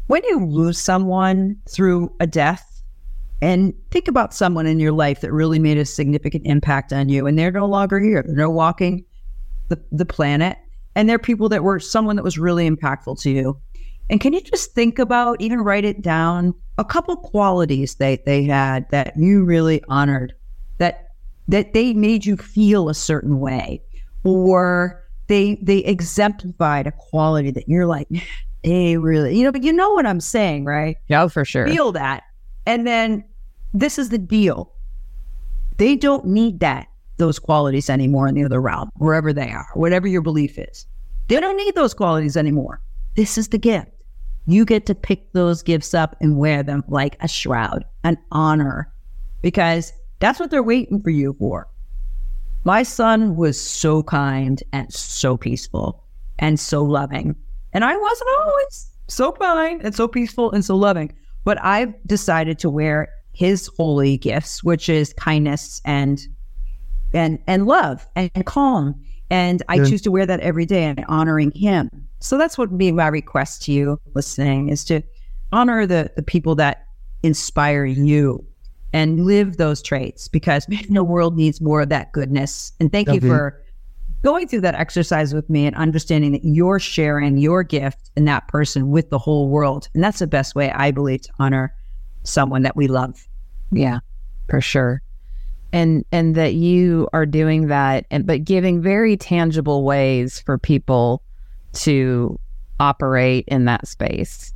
When 0.08 0.24
you 0.24 0.46
lose 0.46 0.80
someone 0.80 1.58
through 1.68 2.16
a 2.20 2.26
death, 2.28 2.66
and 3.42 3.74
think 3.92 4.08
about 4.08 4.34
someone 4.34 4.66
in 4.66 4.80
your 4.80 4.92
life 4.92 5.22
that 5.22 5.32
really 5.32 5.60
made 5.60 5.78
a 5.78 5.86
significant 5.86 6.46
impact 6.46 6.94
on 6.94 7.10
you, 7.10 7.28
and 7.28 7.38
they're 7.38 7.52
no 7.52 7.66
longer 7.66 8.00
here, 8.00 8.24
they're 8.26 8.36
no 8.36 8.50
walking 8.50 9.06
the, 9.68 9.82
the 9.92 10.06
planet, 10.06 10.58
and 10.96 11.10
they're 11.10 11.20
people 11.20 11.50
that 11.50 11.64
were 11.64 11.80
someone 11.80 12.16
that 12.16 12.24
was 12.24 12.38
really 12.38 12.70
impactful 12.70 13.22
to 13.22 13.30
you. 13.30 13.60
And 14.10 14.20
can 14.20 14.34
you 14.34 14.42
just 14.42 14.74
think 14.74 14.98
about, 14.98 15.40
even 15.40 15.60
write 15.60 15.86
it 15.86 16.02
down, 16.02 16.54
a 16.78 16.86
couple 16.86 17.16
qualities 17.18 17.96
they, 17.96 18.18
they 18.26 18.44
had 18.44 18.90
that 18.90 19.14
you 19.16 19.44
really 19.44 19.84
honored, 19.88 20.34
that 21.50 21.74
they 21.74 21.94
made 21.94 22.26
you 22.26 22.38
feel 22.38 22.90
a 22.90 22.94
certain 22.94 23.40
way 23.40 23.82
or 24.24 25.04
they 25.28 25.56
they 25.62 25.80
exemplified 25.80 26.88
a 26.88 26.92
quality 26.92 27.52
that 27.52 27.68
you're 27.68 27.86
like 27.86 28.08
they 28.64 28.98
really 28.98 29.38
you 29.38 29.44
know 29.44 29.52
but 29.52 29.64
you 29.64 29.74
know 29.74 29.92
what 29.92 30.06
i'm 30.06 30.20
saying 30.20 30.64
right? 30.66 30.98
Yeah 31.08 31.28
for 31.28 31.44
sure. 31.44 31.68
Feel 31.68 31.92
that. 31.94 32.24
And 32.66 32.86
then 32.86 33.24
this 33.74 33.98
is 33.98 34.10
the 34.10 34.18
deal. 34.18 34.72
They 35.78 35.96
don't 35.96 36.26
need 36.26 36.60
that 36.60 36.88
those 37.18 37.40
qualities 37.40 37.90
anymore 37.90 38.28
in 38.28 38.36
the 38.36 38.46
other 38.46 38.62
realm 38.62 38.90
wherever 38.96 39.34
they 39.34 39.52
are 39.52 39.68
whatever 39.74 40.08
your 40.08 40.22
belief 40.22 40.58
is. 40.58 40.86
They 41.28 41.40
don't 41.40 41.58
need 41.58 41.76
those 41.76 41.94
qualities 41.94 42.38
anymore. 42.38 42.82
This 43.16 43.38
is 43.38 43.50
the 43.50 43.58
gift. 43.58 43.92
You 44.46 44.66
get 44.66 44.86
to 44.88 44.96
pick 44.96 45.32
those 45.34 45.62
gifts 45.62 45.94
up 45.94 46.16
and 46.22 46.38
wear 46.38 46.64
them 46.64 46.84
like 46.88 47.18
a 47.22 47.28
shroud 47.28 47.86
an 48.04 48.18
honor. 48.32 48.92
Because 49.42 49.94
that's 50.20 50.40
what 50.40 50.52
they're 50.52 50.64
waiting 50.64 51.02
for 51.02 51.10
you 51.10 51.34
for. 51.40 51.68
My 52.66 52.84
son 52.84 53.36
was 53.36 53.60
so 53.60 54.04
kind 54.04 54.62
and 54.74 54.94
so 54.94 55.38
peaceful 55.38 56.04
and 56.38 56.60
so 56.60 56.84
loving. 56.84 57.36
And 57.74 57.84
I 57.86 57.96
wasn't 57.96 58.30
always 58.40 58.90
so 59.08 59.32
kind 59.32 59.82
and 59.84 59.96
so 59.96 60.08
peaceful 60.08 60.52
and 60.52 60.64
so 60.64 60.76
loving. 60.76 61.14
But 61.46 61.64
I've 61.64 61.94
decided 62.06 62.60
to 62.60 62.70
wear 62.70 63.10
his 63.34 63.70
holy 63.78 64.18
gifts, 64.18 64.64
which 64.64 64.90
is 64.90 65.14
kindness 65.14 65.82
and 65.86 66.20
and 67.14 67.40
and 67.48 67.66
love 67.66 68.06
and, 68.16 68.30
and 68.36 68.46
calm. 68.46 69.02
And 69.30 69.64
I 69.70 69.76
yeah. 69.76 69.86
choose 69.86 70.02
to 70.02 70.12
wear 70.12 70.26
that 70.26 70.40
every 70.42 70.66
day 70.66 70.84
and 70.84 71.06
honoring 71.08 71.52
him. 71.52 71.90
So 72.20 72.38
that's 72.38 72.58
what 72.58 72.78
be 72.78 72.92
my 72.92 73.08
request 73.08 73.64
to 73.64 73.72
you 73.72 74.00
listening 74.14 74.70
is 74.70 74.84
to 74.86 75.02
honor 75.52 75.86
the 75.86 76.12
the 76.16 76.24
people 76.24 76.56
that 76.56 76.86
inspire 77.24 77.86
you 77.86 78.46
and 78.94 79.26
live 79.26 79.58
those 79.58 79.82
traits 79.82 80.28
because 80.28 80.66
the 80.90 81.04
world 81.04 81.36
needs 81.36 81.62
more 81.62 81.82
of 81.82 81.90
that 81.90 82.12
goodness. 82.12 82.72
And 82.80 82.92
thank 82.92 83.10
you 83.10 83.22
for 83.22 83.62
going 84.24 84.48
through 84.48 84.62
that 84.62 84.76
exercise 84.76 85.34
with 85.34 85.50
me 85.50 85.66
and 85.66 85.76
understanding 85.76 86.32
that 86.34 86.44
you're 86.44 86.80
sharing 86.80 87.38
your 87.38 87.64
gift 87.64 88.12
and 88.16 88.28
that 88.28 88.48
person 88.48 88.90
with 88.90 89.10
the 89.10 89.20
whole 89.20 89.50
world. 89.50 89.88
And 89.94 90.04
that's 90.04 90.20
the 90.20 90.28
best 90.28 90.56
way 90.56 90.72
I 90.72 90.92
believe 90.92 91.22
to 91.22 91.32
honor 91.40 91.74
someone 92.24 92.64
that 92.64 92.76
we 92.76 92.88
love. 92.88 93.28
Yeah, 93.72 94.00
for 94.50 94.62
sure. 94.62 95.02
And 95.72 96.04
and 96.12 96.34
that 96.36 96.56
you 96.56 97.08
are 97.14 97.28
doing 97.28 97.68
that 97.68 98.06
and 98.10 98.26
but 98.26 98.44
giving 98.44 98.82
very 98.82 99.16
tangible 99.16 99.84
ways 99.84 100.40
for 100.40 100.58
people 100.58 101.22
to 101.74 102.40
operate 102.80 103.46
in 103.48 103.66
that 103.66 103.88
space. 103.88 104.52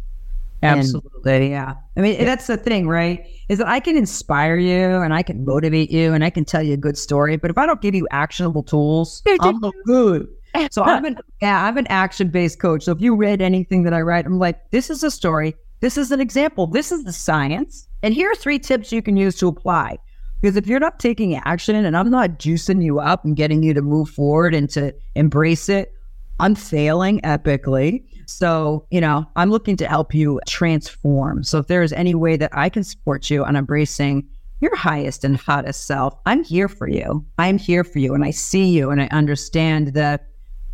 Absolutely. 0.63 1.35
And, 1.35 1.49
yeah. 1.49 1.73
I 1.97 2.01
mean, 2.01 2.15
yeah. 2.15 2.25
that's 2.25 2.47
the 2.47 2.57
thing, 2.57 2.87
right? 2.87 3.25
Is 3.49 3.59
that 3.59 3.67
I 3.67 3.79
can 3.79 3.97
inspire 3.97 4.55
you 4.55 5.01
and 5.01 5.13
I 5.13 5.21
can 5.21 5.45
motivate 5.45 5.91
you 5.91 6.13
and 6.13 6.23
I 6.23 6.29
can 6.29 6.45
tell 6.45 6.63
you 6.63 6.73
a 6.73 6.77
good 6.77 6.97
story, 6.97 7.37
but 7.37 7.51
if 7.51 7.57
I 7.57 7.65
don't 7.65 7.81
give 7.81 7.95
you 7.95 8.07
actionable 8.11 8.63
tools, 8.63 9.21
I'm 9.41 9.59
no 9.59 9.71
good. 9.85 10.27
So 10.71 10.83
I'm 10.83 11.05
an 11.05 11.17
yeah, 11.41 11.65
I'm 11.65 11.77
an 11.77 11.87
action 11.87 12.29
based 12.29 12.59
coach. 12.59 12.83
So 12.83 12.91
if 12.91 13.01
you 13.01 13.15
read 13.15 13.41
anything 13.41 13.83
that 13.83 13.93
I 13.93 14.01
write, 14.01 14.25
I'm 14.25 14.39
like, 14.39 14.71
this 14.71 14.89
is 14.89 15.03
a 15.03 15.11
story, 15.11 15.55
this 15.81 15.97
is 15.97 16.11
an 16.11 16.21
example, 16.21 16.67
this 16.67 16.91
is 16.91 17.03
the 17.03 17.13
science, 17.13 17.87
and 18.01 18.13
here 18.13 18.31
are 18.31 18.35
three 18.35 18.59
tips 18.59 18.91
you 18.91 19.01
can 19.01 19.17
use 19.17 19.35
to 19.37 19.47
apply. 19.47 19.97
Because 20.41 20.57
if 20.57 20.67
you're 20.67 20.79
not 20.79 20.99
taking 20.99 21.35
action 21.35 21.73
and 21.73 21.95
I'm 21.95 22.09
not 22.09 22.31
juicing 22.31 22.83
you 22.83 22.99
up 22.99 23.23
and 23.23 23.33
getting 23.33 23.63
you 23.63 23.73
to 23.73 23.81
move 23.81 24.09
forward 24.09 24.53
and 24.53 24.69
to 24.71 24.93
embrace 25.15 25.69
it, 25.69 25.93
I'm 26.39 26.53
failing 26.53 27.21
epically. 27.21 28.03
So, 28.27 28.85
you 28.91 29.01
know, 29.01 29.25
I'm 29.35 29.49
looking 29.49 29.77
to 29.77 29.87
help 29.87 30.13
you 30.13 30.39
transform. 30.47 31.43
So, 31.43 31.59
if 31.59 31.67
there 31.67 31.83
is 31.83 31.93
any 31.93 32.15
way 32.15 32.37
that 32.37 32.51
I 32.53 32.69
can 32.69 32.83
support 32.83 33.29
you 33.29 33.43
on 33.43 33.55
embracing 33.55 34.27
your 34.61 34.75
highest 34.75 35.23
and 35.23 35.35
hottest 35.35 35.85
self, 35.85 36.15
I'm 36.25 36.43
here 36.43 36.67
for 36.67 36.87
you. 36.87 37.25
I'm 37.37 37.57
here 37.57 37.83
for 37.83 37.99
you. 37.99 38.13
And 38.13 38.23
I 38.23 38.31
see 38.31 38.65
you 38.65 38.91
and 38.91 39.01
I 39.01 39.07
understand 39.07 39.93
the 39.93 40.19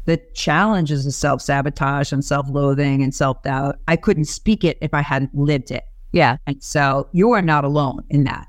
the 0.06 0.18
challenges 0.34 1.06
of 1.06 1.14
self 1.14 1.42
sabotage 1.42 2.12
and 2.12 2.26
self 2.26 2.48
loathing 2.50 3.04
and 3.04 3.14
self 3.14 3.44
doubt. 3.44 3.78
I 3.88 3.96
couldn't 3.96 4.26
speak 4.26 4.64
it 4.64 4.78
if 4.82 4.94
I 4.94 5.02
hadn't 5.02 5.36
lived 5.36 5.72
it. 5.72 5.84
Yeah. 6.12 6.38
And 6.48 6.62
so 6.64 7.08
you 7.12 7.32
are 7.32 7.42
not 7.42 7.64
alone 7.64 8.04
in 8.10 8.24
that. 8.24 8.48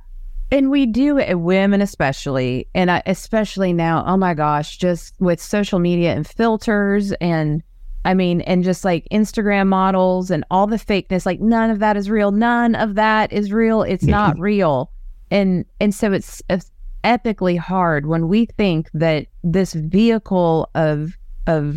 And 0.53 0.71
we 0.71 0.87
do 0.87 1.19
it, 1.19 1.39
women 1.39 1.81
especially, 1.81 2.67
and 2.75 2.91
especially 3.07 3.73
now. 3.73 4.05
Oh 4.07 4.17
my 4.17 4.35
gosh, 4.35 4.79
just 4.79 5.15
with 5.21 5.41
social 5.41 5.79
media 5.79 6.13
and 6.13 6.27
filters, 6.27 7.13
and 7.21 7.63
I 8.05 8.15
mean, 8.15 8.41
and 8.43 8.65
just 8.65 8.85
like 8.85 9.07
Instagram 9.13 9.69
models 9.69 10.31
and 10.31 10.45
all 10.51 10.67
the 10.67 10.77
fakeness. 10.77 11.27
Like 11.27 11.41
none 11.41 11.71
of 11.71 11.81
that 11.81 11.97
is 11.97 12.09
real. 12.09 12.33
None 12.33 12.75
of 12.75 12.95
that 12.95 13.33
is 13.33 13.53
real. 13.53 13.83
It's 13.83 14.05
mm-hmm. 14.05 14.11
not 14.11 14.39
real. 14.39 14.91
And 15.31 15.65
and 15.81 15.95
so 15.95 16.13
it's, 16.13 16.43
it's 16.49 16.71
epically 17.05 17.59
hard 17.59 18.07
when 18.07 18.29
we 18.29 18.47
think 18.47 18.91
that 18.95 19.27
this 19.43 19.75
vehicle 19.75 20.71
of 20.75 21.17
of 21.47 21.77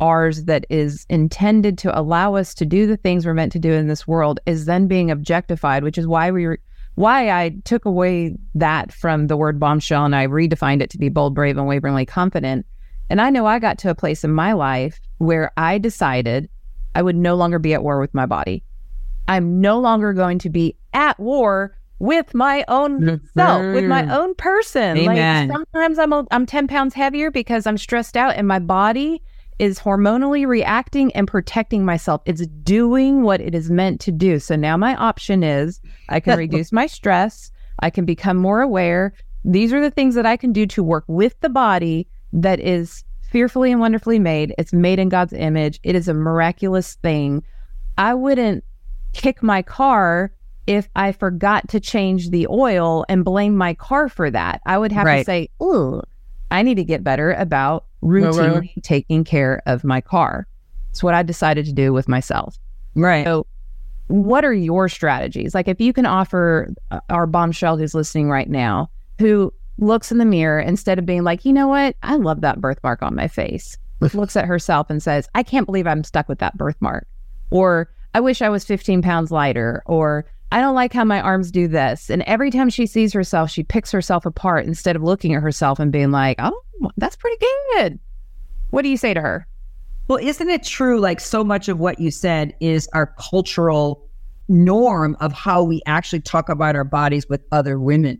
ours 0.00 0.44
that 0.44 0.64
is 0.70 1.06
intended 1.08 1.76
to 1.78 1.98
allow 1.98 2.34
us 2.34 2.54
to 2.54 2.64
do 2.64 2.86
the 2.86 2.96
things 2.96 3.26
we're 3.26 3.34
meant 3.34 3.52
to 3.52 3.58
do 3.58 3.72
in 3.72 3.88
this 3.88 4.06
world 4.06 4.38
is 4.46 4.66
then 4.66 4.86
being 4.86 5.10
objectified, 5.10 5.82
which 5.82 5.98
is 5.98 6.06
why 6.06 6.30
we 6.30 6.46
were 6.46 6.58
why 6.94 7.30
I 7.30 7.50
took 7.64 7.84
away 7.84 8.36
that 8.56 8.92
from 8.92 9.28
the 9.28 9.36
word 9.36 9.60
bombshell 9.60 10.04
and 10.04 10.16
I 10.16 10.26
redefined 10.26 10.82
it 10.82 10.90
to 10.90 10.98
be 10.98 11.08
bold, 11.08 11.34
brave, 11.34 11.56
and 11.56 11.68
waveringly 11.68 12.04
confident. 12.04 12.66
And 13.10 13.20
I 13.20 13.30
know 13.30 13.46
I 13.46 13.58
got 13.58 13.78
to 13.78 13.90
a 13.90 13.94
place 13.94 14.24
in 14.24 14.32
my 14.32 14.52
life 14.52 15.00
where 15.18 15.50
I 15.56 15.78
decided 15.78 16.48
I 16.94 17.02
would 17.02 17.16
no 17.16 17.34
longer 17.34 17.58
be 17.58 17.74
at 17.74 17.82
war 17.82 18.00
with 18.00 18.14
my 18.14 18.26
body. 18.26 18.62
I'm 19.28 19.60
no 19.60 19.78
longer 19.78 20.12
going 20.12 20.38
to 20.40 20.50
be 20.50 20.76
at 20.94 21.18
war 21.20 21.76
with 21.98 22.32
my 22.34 22.64
own 22.68 23.00
mm-hmm. 23.00 23.26
self, 23.38 23.74
with 23.74 23.84
my 23.84 24.08
own 24.14 24.34
person. 24.36 24.96
Amen. 24.96 25.48
Like 25.48 25.56
sometimes 25.56 25.98
I'm 25.98 26.12
a, 26.12 26.26
I'm 26.30 26.46
10 26.46 26.68
pounds 26.68 26.94
heavier 26.94 27.30
because 27.30 27.66
I'm 27.66 27.78
stressed 27.78 28.16
out 28.16 28.36
and 28.36 28.46
my 28.46 28.58
body 28.58 29.22
is 29.58 29.80
hormonally 29.80 30.46
reacting 30.46 31.12
and 31.14 31.26
protecting 31.26 31.84
myself. 31.84 32.22
It's 32.24 32.46
doing 32.46 33.22
what 33.22 33.40
it 33.40 33.54
is 33.54 33.70
meant 33.70 34.00
to 34.02 34.12
do. 34.12 34.38
So 34.38 34.54
now 34.54 34.76
my 34.76 34.94
option 34.94 35.42
is 35.42 35.80
I 36.08 36.20
can 36.20 36.38
reduce 36.38 36.70
my 36.70 36.86
stress, 36.86 37.50
I 37.80 37.90
can 37.90 38.04
become 38.04 38.36
more 38.36 38.60
aware. 38.60 39.12
These 39.44 39.72
are 39.72 39.80
the 39.80 39.90
things 39.90 40.14
that 40.14 40.26
I 40.26 40.36
can 40.36 40.52
do 40.52 40.66
to 40.66 40.84
work 40.84 41.04
with 41.08 41.38
the 41.40 41.48
body 41.48 42.06
that 42.32 42.60
is 42.60 43.04
fearfully 43.30 43.70
and 43.72 43.80
wonderfully 43.80 44.18
made. 44.18 44.54
It's 44.58 44.72
made 44.72 44.98
in 44.98 45.08
God's 45.08 45.32
image. 45.32 45.80
It 45.82 45.94
is 45.94 46.08
a 46.08 46.14
miraculous 46.14 46.94
thing. 46.96 47.42
I 47.96 48.14
wouldn't 48.14 48.64
kick 49.12 49.42
my 49.42 49.62
car 49.62 50.32
if 50.66 50.88
I 50.96 51.12
forgot 51.12 51.68
to 51.68 51.80
change 51.80 52.30
the 52.30 52.46
oil 52.48 53.04
and 53.08 53.24
blame 53.24 53.56
my 53.56 53.74
car 53.74 54.08
for 54.08 54.30
that. 54.30 54.60
I 54.66 54.78
would 54.78 54.92
have 54.92 55.06
right. 55.06 55.18
to 55.18 55.24
say, 55.24 55.48
"Ooh, 55.62 56.02
I 56.50 56.62
need 56.62 56.76
to 56.76 56.84
get 56.84 57.02
better 57.04 57.32
about 57.32 57.84
routinely 58.02 58.70
taking 58.82 59.24
care 59.24 59.62
of 59.66 59.84
my 59.84 60.00
car. 60.00 60.46
It's 60.90 61.02
what 61.02 61.14
I 61.14 61.22
decided 61.22 61.66
to 61.66 61.72
do 61.72 61.92
with 61.92 62.08
myself. 62.08 62.58
Right. 62.94 63.24
So, 63.24 63.46
what 64.08 64.44
are 64.44 64.54
your 64.54 64.88
strategies? 64.88 65.54
Like, 65.54 65.68
if 65.68 65.80
you 65.80 65.92
can 65.92 66.06
offer 66.06 66.72
uh, 66.90 67.00
our 67.10 67.26
bombshell 67.26 67.76
who's 67.76 67.94
listening 67.94 68.30
right 68.30 68.48
now, 68.48 68.90
who 69.18 69.52
looks 69.78 70.12
in 70.12 70.18
the 70.18 70.24
mirror 70.24 70.60
instead 70.60 70.98
of 70.98 71.06
being 71.06 71.24
like, 71.24 71.44
you 71.44 71.52
know 71.52 71.68
what? 71.68 71.96
I 72.02 72.16
love 72.16 72.40
that 72.42 72.60
birthmark 72.60 73.02
on 73.02 73.14
my 73.14 73.28
face, 73.28 73.76
looks 74.00 74.36
at 74.36 74.44
herself 74.44 74.90
and 74.90 75.02
says, 75.02 75.28
I 75.34 75.42
can't 75.42 75.66
believe 75.66 75.86
I'm 75.86 76.04
stuck 76.04 76.28
with 76.28 76.38
that 76.40 76.56
birthmark. 76.56 77.06
Or, 77.50 77.90
I 78.14 78.20
wish 78.20 78.42
I 78.42 78.48
was 78.48 78.64
15 78.64 79.02
pounds 79.02 79.30
lighter. 79.30 79.82
Or, 79.86 80.26
I 80.50 80.60
don't 80.60 80.74
like 80.74 80.92
how 80.92 81.04
my 81.04 81.20
arms 81.20 81.50
do 81.50 81.68
this. 81.68 82.08
And 82.08 82.22
every 82.22 82.50
time 82.50 82.70
she 82.70 82.86
sees 82.86 83.12
herself, 83.12 83.50
she 83.50 83.62
picks 83.62 83.92
herself 83.92 84.24
apart 84.24 84.66
instead 84.66 84.96
of 84.96 85.02
looking 85.02 85.34
at 85.34 85.42
herself 85.42 85.78
and 85.78 85.92
being 85.92 86.10
like, 86.10 86.36
oh, 86.38 86.62
that's 86.96 87.16
pretty 87.16 87.36
good. 87.74 87.98
What 88.70 88.82
do 88.82 88.88
you 88.88 88.96
say 88.96 89.12
to 89.12 89.20
her? 89.20 89.46
Well, 90.08 90.18
isn't 90.18 90.48
it 90.48 90.64
true? 90.64 91.00
Like 91.00 91.20
so 91.20 91.44
much 91.44 91.68
of 91.68 91.78
what 91.78 92.00
you 92.00 92.10
said 92.10 92.54
is 92.60 92.88
our 92.94 93.14
cultural 93.18 94.08
norm 94.48 95.16
of 95.20 95.32
how 95.32 95.62
we 95.62 95.82
actually 95.84 96.20
talk 96.20 96.48
about 96.48 96.74
our 96.76 96.84
bodies 96.84 97.28
with 97.28 97.42
other 97.52 97.78
women. 97.78 98.18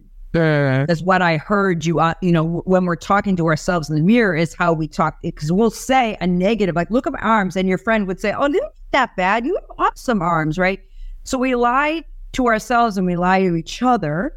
That's 0.87 1.03
what 1.03 1.23
I 1.23 1.39
heard 1.39 1.87
you, 1.87 2.01
uh, 2.01 2.15
you 2.21 2.33
know, 2.33 2.63
when 2.65 2.85
we're 2.85 2.97
talking 2.97 3.37
to 3.37 3.47
ourselves 3.47 3.89
in 3.89 3.97
the 3.97 4.03
mirror 4.03 4.37
is 4.37 4.55
how 4.55 4.73
we 4.73 4.87
talk. 4.87 5.21
Because 5.23 5.51
we'll 5.51 5.71
say 5.71 6.17
a 6.21 6.27
negative, 6.27 6.77
like, 6.77 6.91
look 6.91 7.07
at 7.07 7.13
my 7.13 7.21
arms. 7.21 7.57
And 7.57 7.69
your 7.69 7.79
friend 7.79 8.07
would 8.07 8.21
say, 8.21 8.35
oh, 8.37 8.51
they're 8.51 8.61
not 8.61 8.75
that 8.93 9.17
bad. 9.17 9.47
You 9.47 9.55
have 9.55 9.71
awesome 9.79 10.23
arms, 10.23 10.59
right? 10.59 10.81
So 11.25 11.39
we 11.39 11.55
lie 11.55 12.05
to 12.33 12.47
ourselves 12.47 12.97
and 12.99 13.07
we 13.07 13.17
lie 13.17 13.41
to 13.41 13.57
each 13.57 13.83
other. 13.83 14.35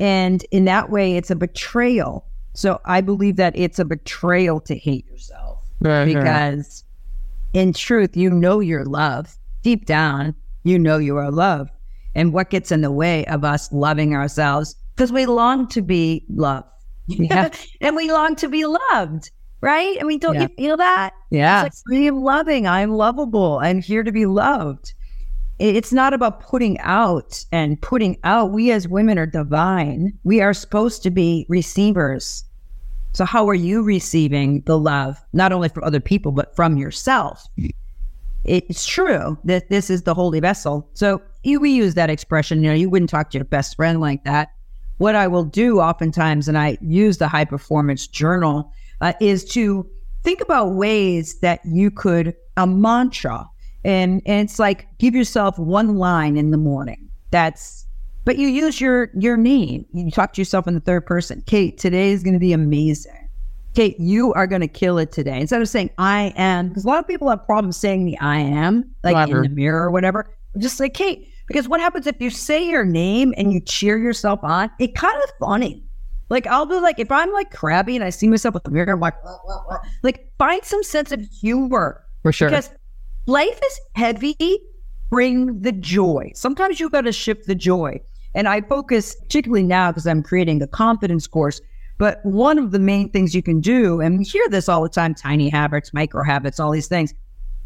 And 0.00 0.44
in 0.50 0.64
that 0.64 0.90
way, 0.90 1.16
it's 1.16 1.30
a 1.30 1.36
betrayal 1.36 2.28
so 2.58 2.80
I 2.84 3.02
believe 3.02 3.36
that 3.36 3.56
it's 3.56 3.78
a 3.78 3.84
betrayal 3.84 4.58
to 4.62 4.76
hate 4.76 5.06
yourself 5.06 5.64
because 6.12 6.82
in 7.52 7.72
truth, 7.72 8.16
you 8.16 8.30
know 8.30 8.58
you're 8.58 8.84
loved. 8.84 9.38
Deep 9.62 9.86
down, 9.86 10.34
you 10.64 10.76
know 10.76 10.98
you 10.98 11.16
are 11.18 11.30
loved. 11.30 11.70
And 12.16 12.32
what 12.32 12.50
gets 12.50 12.72
in 12.72 12.80
the 12.80 12.90
way 12.90 13.24
of 13.26 13.44
us 13.44 13.70
loving 13.70 14.12
ourselves? 14.12 14.74
Because 14.98 15.12
we 15.12 15.26
long 15.26 15.68
to 15.68 15.82
be 15.82 16.24
loved. 16.28 16.66
Yeah. 17.06 17.48
and 17.80 17.96
we 17.96 18.12
long 18.12 18.36
to 18.36 18.50
be 18.50 18.66
loved, 18.66 19.30
right? 19.62 19.96
I 19.98 20.04
mean, 20.04 20.18
don't 20.18 20.34
yeah. 20.34 20.42
you 20.42 20.48
feel 20.48 20.76
that? 20.76 21.14
Yeah. 21.30 21.62
Like, 21.62 21.72
I 21.90 21.96
am 22.00 22.22
loving. 22.22 22.66
I'm 22.66 22.90
lovable. 22.90 23.60
I'm 23.62 23.80
here 23.80 24.02
to 24.02 24.12
be 24.12 24.26
loved. 24.26 24.92
It's 25.58 25.90
not 25.90 26.12
about 26.12 26.40
putting 26.40 26.78
out 26.80 27.46
and 27.50 27.80
putting 27.80 28.18
out. 28.24 28.50
We 28.50 28.72
as 28.72 28.86
women 28.88 29.18
are 29.18 29.24
divine. 29.24 30.12
We 30.24 30.42
are 30.42 30.52
supposed 30.52 31.02
to 31.04 31.10
be 31.10 31.46
receivers 31.48 32.44
so, 33.12 33.24
how 33.24 33.48
are 33.48 33.54
you 33.54 33.82
receiving 33.82 34.62
the 34.66 34.78
love, 34.78 35.20
not 35.32 35.52
only 35.52 35.68
from 35.68 35.84
other 35.84 36.00
people, 36.00 36.32
but 36.32 36.54
from 36.54 36.76
yourself? 36.76 37.44
It's 38.44 38.86
true 38.86 39.36
that 39.44 39.68
this 39.70 39.90
is 39.90 40.02
the 40.02 40.14
holy 40.14 40.40
vessel. 40.40 40.88
So, 40.94 41.20
you, 41.42 41.58
we 41.58 41.70
use 41.70 41.94
that 41.94 42.10
expression. 42.10 42.62
You 42.62 42.70
know, 42.70 42.76
you 42.76 42.90
wouldn't 42.90 43.10
talk 43.10 43.30
to 43.30 43.38
your 43.38 43.44
best 43.44 43.76
friend 43.76 44.00
like 44.00 44.24
that. 44.24 44.50
What 44.98 45.14
I 45.14 45.26
will 45.26 45.44
do 45.44 45.80
oftentimes, 45.80 46.48
and 46.48 46.58
I 46.58 46.78
use 46.80 47.18
the 47.18 47.28
high 47.28 47.44
performance 47.44 48.06
journal, 48.06 48.72
uh, 49.00 49.14
is 49.20 49.44
to 49.46 49.88
think 50.22 50.40
about 50.40 50.74
ways 50.74 51.38
that 51.40 51.60
you 51.64 51.90
could 51.90 52.34
a 52.56 52.66
mantra, 52.66 53.48
and 53.84 54.20
and 54.26 54.48
it's 54.48 54.58
like 54.58 54.86
give 54.98 55.14
yourself 55.14 55.58
one 55.58 55.96
line 55.96 56.36
in 56.36 56.50
the 56.50 56.56
morning. 56.56 57.08
That's 57.30 57.86
but 58.24 58.36
you 58.36 58.48
use 58.48 58.80
your 58.80 59.10
your 59.14 59.36
name. 59.36 59.86
You 59.92 60.10
talk 60.10 60.34
to 60.34 60.40
yourself 60.40 60.66
in 60.66 60.74
the 60.74 60.80
third 60.80 61.06
person. 61.06 61.42
Kate, 61.46 61.78
today 61.78 62.10
is 62.10 62.22
going 62.22 62.34
to 62.34 62.40
be 62.40 62.52
amazing. 62.52 63.28
Kate, 63.74 63.98
you 64.00 64.34
are 64.34 64.46
going 64.46 64.60
to 64.60 64.68
kill 64.68 64.98
it 64.98 65.12
today. 65.12 65.40
Instead 65.40 65.62
of 65.62 65.68
saying 65.68 65.90
I 65.98 66.32
am, 66.36 66.68
because 66.68 66.84
a 66.84 66.88
lot 66.88 66.98
of 66.98 67.06
people 67.06 67.30
have 67.30 67.46
problems 67.46 67.76
saying 67.76 68.04
the 68.04 68.18
I 68.18 68.38
am, 68.38 68.90
like 69.04 69.28
in 69.28 69.42
the 69.42 69.48
mirror 69.48 69.84
or 69.84 69.90
whatever. 69.90 70.34
Just 70.58 70.76
say 70.76 70.88
Kate, 70.88 71.28
because 71.48 71.68
what 71.68 71.80
happens 71.80 72.06
if 72.06 72.20
you 72.20 72.30
say 72.30 72.64
your 72.64 72.84
name 72.84 73.34
and 73.36 73.52
you 73.52 73.60
cheer 73.60 73.98
yourself 73.98 74.40
on? 74.44 74.70
It 74.78 74.94
kind 74.94 75.20
of 75.24 75.30
funny. 75.40 75.82
Like 76.30 76.46
I'll 76.46 76.66
be 76.66 76.78
like, 76.78 77.00
if 77.00 77.10
I'm 77.10 77.32
like 77.32 77.50
crabby 77.50 77.96
and 77.96 78.04
I 78.04 78.10
see 78.10 78.28
myself 78.28 78.54
with 78.54 78.64
the 78.64 78.70
mirror, 78.70 78.92
I'm 78.92 79.00
like, 79.00 79.14
like 80.02 80.30
find 80.38 80.64
some 80.64 80.82
sense 80.82 81.10
of 81.10 81.20
humor. 81.20 82.04
For 82.22 82.32
sure. 82.32 82.50
Because 82.50 82.70
life 83.26 83.58
is 83.64 83.80
heavy 83.96 84.36
bring 85.10 85.60
the 85.60 85.72
joy. 85.72 86.30
Sometimes 86.34 86.80
you 86.80 86.90
got 86.90 87.02
to 87.02 87.12
shift 87.12 87.46
the 87.46 87.54
joy. 87.54 88.00
And 88.34 88.48
I 88.48 88.60
focus 88.60 89.14
particularly 89.14 89.64
now 89.64 89.90
because 89.90 90.06
I'm 90.06 90.22
creating 90.22 90.62
a 90.62 90.66
confidence 90.66 91.26
course. 91.26 91.60
But 91.96 92.20
one 92.24 92.58
of 92.58 92.70
the 92.70 92.78
main 92.78 93.10
things 93.10 93.34
you 93.34 93.42
can 93.42 93.60
do, 93.60 94.00
and 94.00 94.18
we 94.18 94.24
hear 94.24 94.46
this 94.48 94.68
all 94.68 94.82
the 94.82 94.88
time 94.88 95.14
tiny 95.14 95.48
habits, 95.48 95.92
micro 95.92 96.22
habits, 96.22 96.60
all 96.60 96.70
these 96.70 96.86
things. 96.86 97.12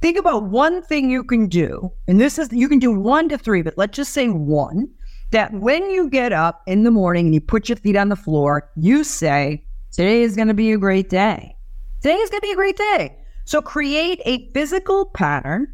Think 0.02 0.18
about 0.18 0.42
one 0.42 0.82
thing 0.82 1.10
you 1.10 1.22
can 1.22 1.46
do. 1.46 1.92
And 2.08 2.20
this 2.20 2.36
is, 2.36 2.52
you 2.52 2.68
can 2.68 2.80
do 2.80 2.90
one 2.90 3.28
to 3.28 3.38
three, 3.38 3.62
but 3.62 3.78
let's 3.78 3.96
just 3.96 4.12
say 4.12 4.28
one 4.28 4.88
that 5.30 5.52
when 5.54 5.88
you 5.90 6.10
get 6.10 6.32
up 6.32 6.60
in 6.66 6.82
the 6.82 6.90
morning 6.90 7.26
and 7.26 7.34
you 7.34 7.40
put 7.40 7.68
your 7.68 7.76
feet 7.76 7.94
on 7.94 8.08
the 8.08 8.16
floor, 8.16 8.68
you 8.76 9.04
say, 9.04 9.64
Today 9.92 10.22
is 10.22 10.34
going 10.34 10.48
to 10.48 10.54
be 10.54 10.72
a 10.72 10.78
great 10.78 11.08
day. 11.08 11.54
Today 12.00 12.16
is 12.16 12.30
going 12.30 12.40
to 12.40 12.46
be 12.46 12.52
a 12.52 12.56
great 12.56 12.76
day. 12.76 13.16
So 13.44 13.62
create 13.62 14.20
a 14.24 14.50
physical 14.52 15.04
pattern 15.04 15.72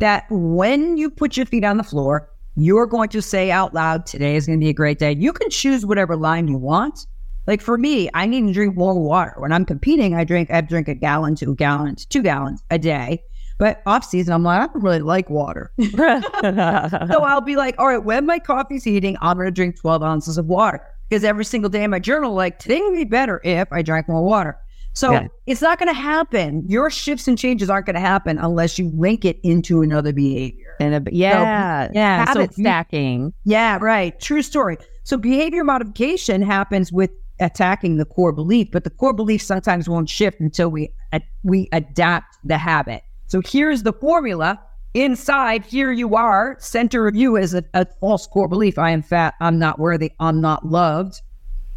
that 0.00 0.26
when 0.28 0.98
you 0.98 1.10
put 1.10 1.38
your 1.38 1.46
feet 1.46 1.64
on 1.64 1.78
the 1.78 1.84
floor, 1.84 2.28
you're 2.56 2.86
going 2.86 3.08
to 3.10 3.22
say 3.22 3.50
out 3.50 3.72
loud, 3.72 4.04
Today 4.04 4.36
is 4.36 4.46
going 4.46 4.60
to 4.60 4.64
be 4.64 4.68
a 4.68 4.74
great 4.74 4.98
day. 4.98 5.14
You 5.18 5.32
can 5.32 5.48
choose 5.48 5.86
whatever 5.86 6.14
line 6.14 6.46
you 6.46 6.58
want. 6.58 7.06
Like 7.46 7.62
for 7.62 7.78
me, 7.78 8.10
I 8.12 8.26
need 8.26 8.46
to 8.48 8.52
drink 8.52 8.76
more 8.76 9.00
water. 9.00 9.34
When 9.38 9.50
I'm 9.50 9.64
competing, 9.64 10.14
I 10.14 10.24
drink 10.24 10.50
I 10.50 10.60
drink 10.60 10.88
a 10.88 10.94
gallon 10.94 11.36
to 11.36 11.52
a 11.52 11.54
gallon 11.54 11.96
to 11.96 12.06
two 12.08 12.22
gallons 12.22 12.62
a 12.70 12.78
day. 12.78 13.22
But 13.62 13.80
off 13.86 14.04
season, 14.04 14.34
I'm 14.34 14.42
like, 14.42 14.60
I 14.60 14.66
don't 14.66 14.82
really 14.82 14.98
like 14.98 15.30
water. 15.30 15.70
so 15.80 17.22
I'll 17.22 17.40
be 17.40 17.54
like, 17.54 17.76
all 17.78 17.86
right, 17.86 18.04
when 18.04 18.26
my 18.26 18.40
coffee's 18.40 18.82
heating, 18.82 19.16
I'm 19.22 19.36
going 19.36 19.46
to 19.46 19.52
drink 19.52 19.78
12 19.80 20.02
ounces 20.02 20.36
of 20.36 20.46
water. 20.46 20.84
Because 21.08 21.22
every 21.22 21.44
single 21.44 21.70
day 21.70 21.84
in 21.84 21.90
my 21.92 22.00
journal, 22.00 22.34
like, 22.34 22.58
today 22.58 22.80
would 22.80 22.96
be 22.96 23.04
better 23.04 23.40
if 23.44 23.72
I 23.72 23.82
drank 23.82 24.08
more 24.08 24.24
water. 24.24 24.58
So 24.94 25.12
yeah. 25.12 25.28
it's 25.46 25.62
not 25.62 25.78
going 25.78 25.94
to 25.94 25.94
happen. 25.94 26.64
Your 26.66 26.90
shifts 26.90 27.28
and 27.28 27.38
changes 27.38 27.70
aren't 27.70 27.86
going 27.86 27.94
to 27.94 28.00
happen 28.00 28.36
unless 28.36 28.80
you 28.80 28.90
link 28.96 29.24
it 29.24 29.38
into 29.44 29.80
another 29.82 30.12
behavior. 30.12 30.74
And 30.80 30.94
a, 30.96 31.14
yeah, 31.14 31.86
so, 31.86 31.92
yeah, 31.94 32.24
habit 32.26 32.54
so, 32.56 32.62
stacking. 32.62 33.32
Yeah, 33.44 33.78
right. 33.80 34.18
True 34.18 34.42
story. 34.42 34.76
So 35.04 35.16
behavior 35.16 35.62
modification 35.62 36.42
happens 36.42 36.90
with 36.92 37.12
attacking 37.38 37.98
the 37.98 38.06
core 38.06 38.32
belief, 38.32 38.72
but 38.72 38.82
the 38.82 38.90
core 38.90 39.12
belief 39.12 39.40
sometimes 39.40 39.88
won't 39.88 40.08
shift 40.08 40.40
until 40.40 40.68
we 40.68 40.92
uh, 41.12 41.20
we 41.44 41.68
adapt 41.70 42.38
the 42.42 42.58
habit. 42.58 43.04
So 43.32 43.40
here's 43.40 43.82
the 43.82 43.94
formula. 43.94 44.60
Inside, 44.92 45.64
here 45.64 45.90
you 45.90 46.14
are. 46.16 46.54
Center 46.60 47.08
of 47.08 47.16
you 47.16 47.34
is 47.38 47.54
a, 47.54 47.64
a 47.72 47.86
false 47.98 48.26
core 48.26 48.46
belief. 48.46 48.76
I 48.78 48.90
am 48.90 49.00
fat. 49.00 49.32
I'm 49.40 49.58
not 49.58 49.78
worthy. 49.78 50.12
I'm 50.20 50.42
not 50.42 50.66
loved. 50.66 51.22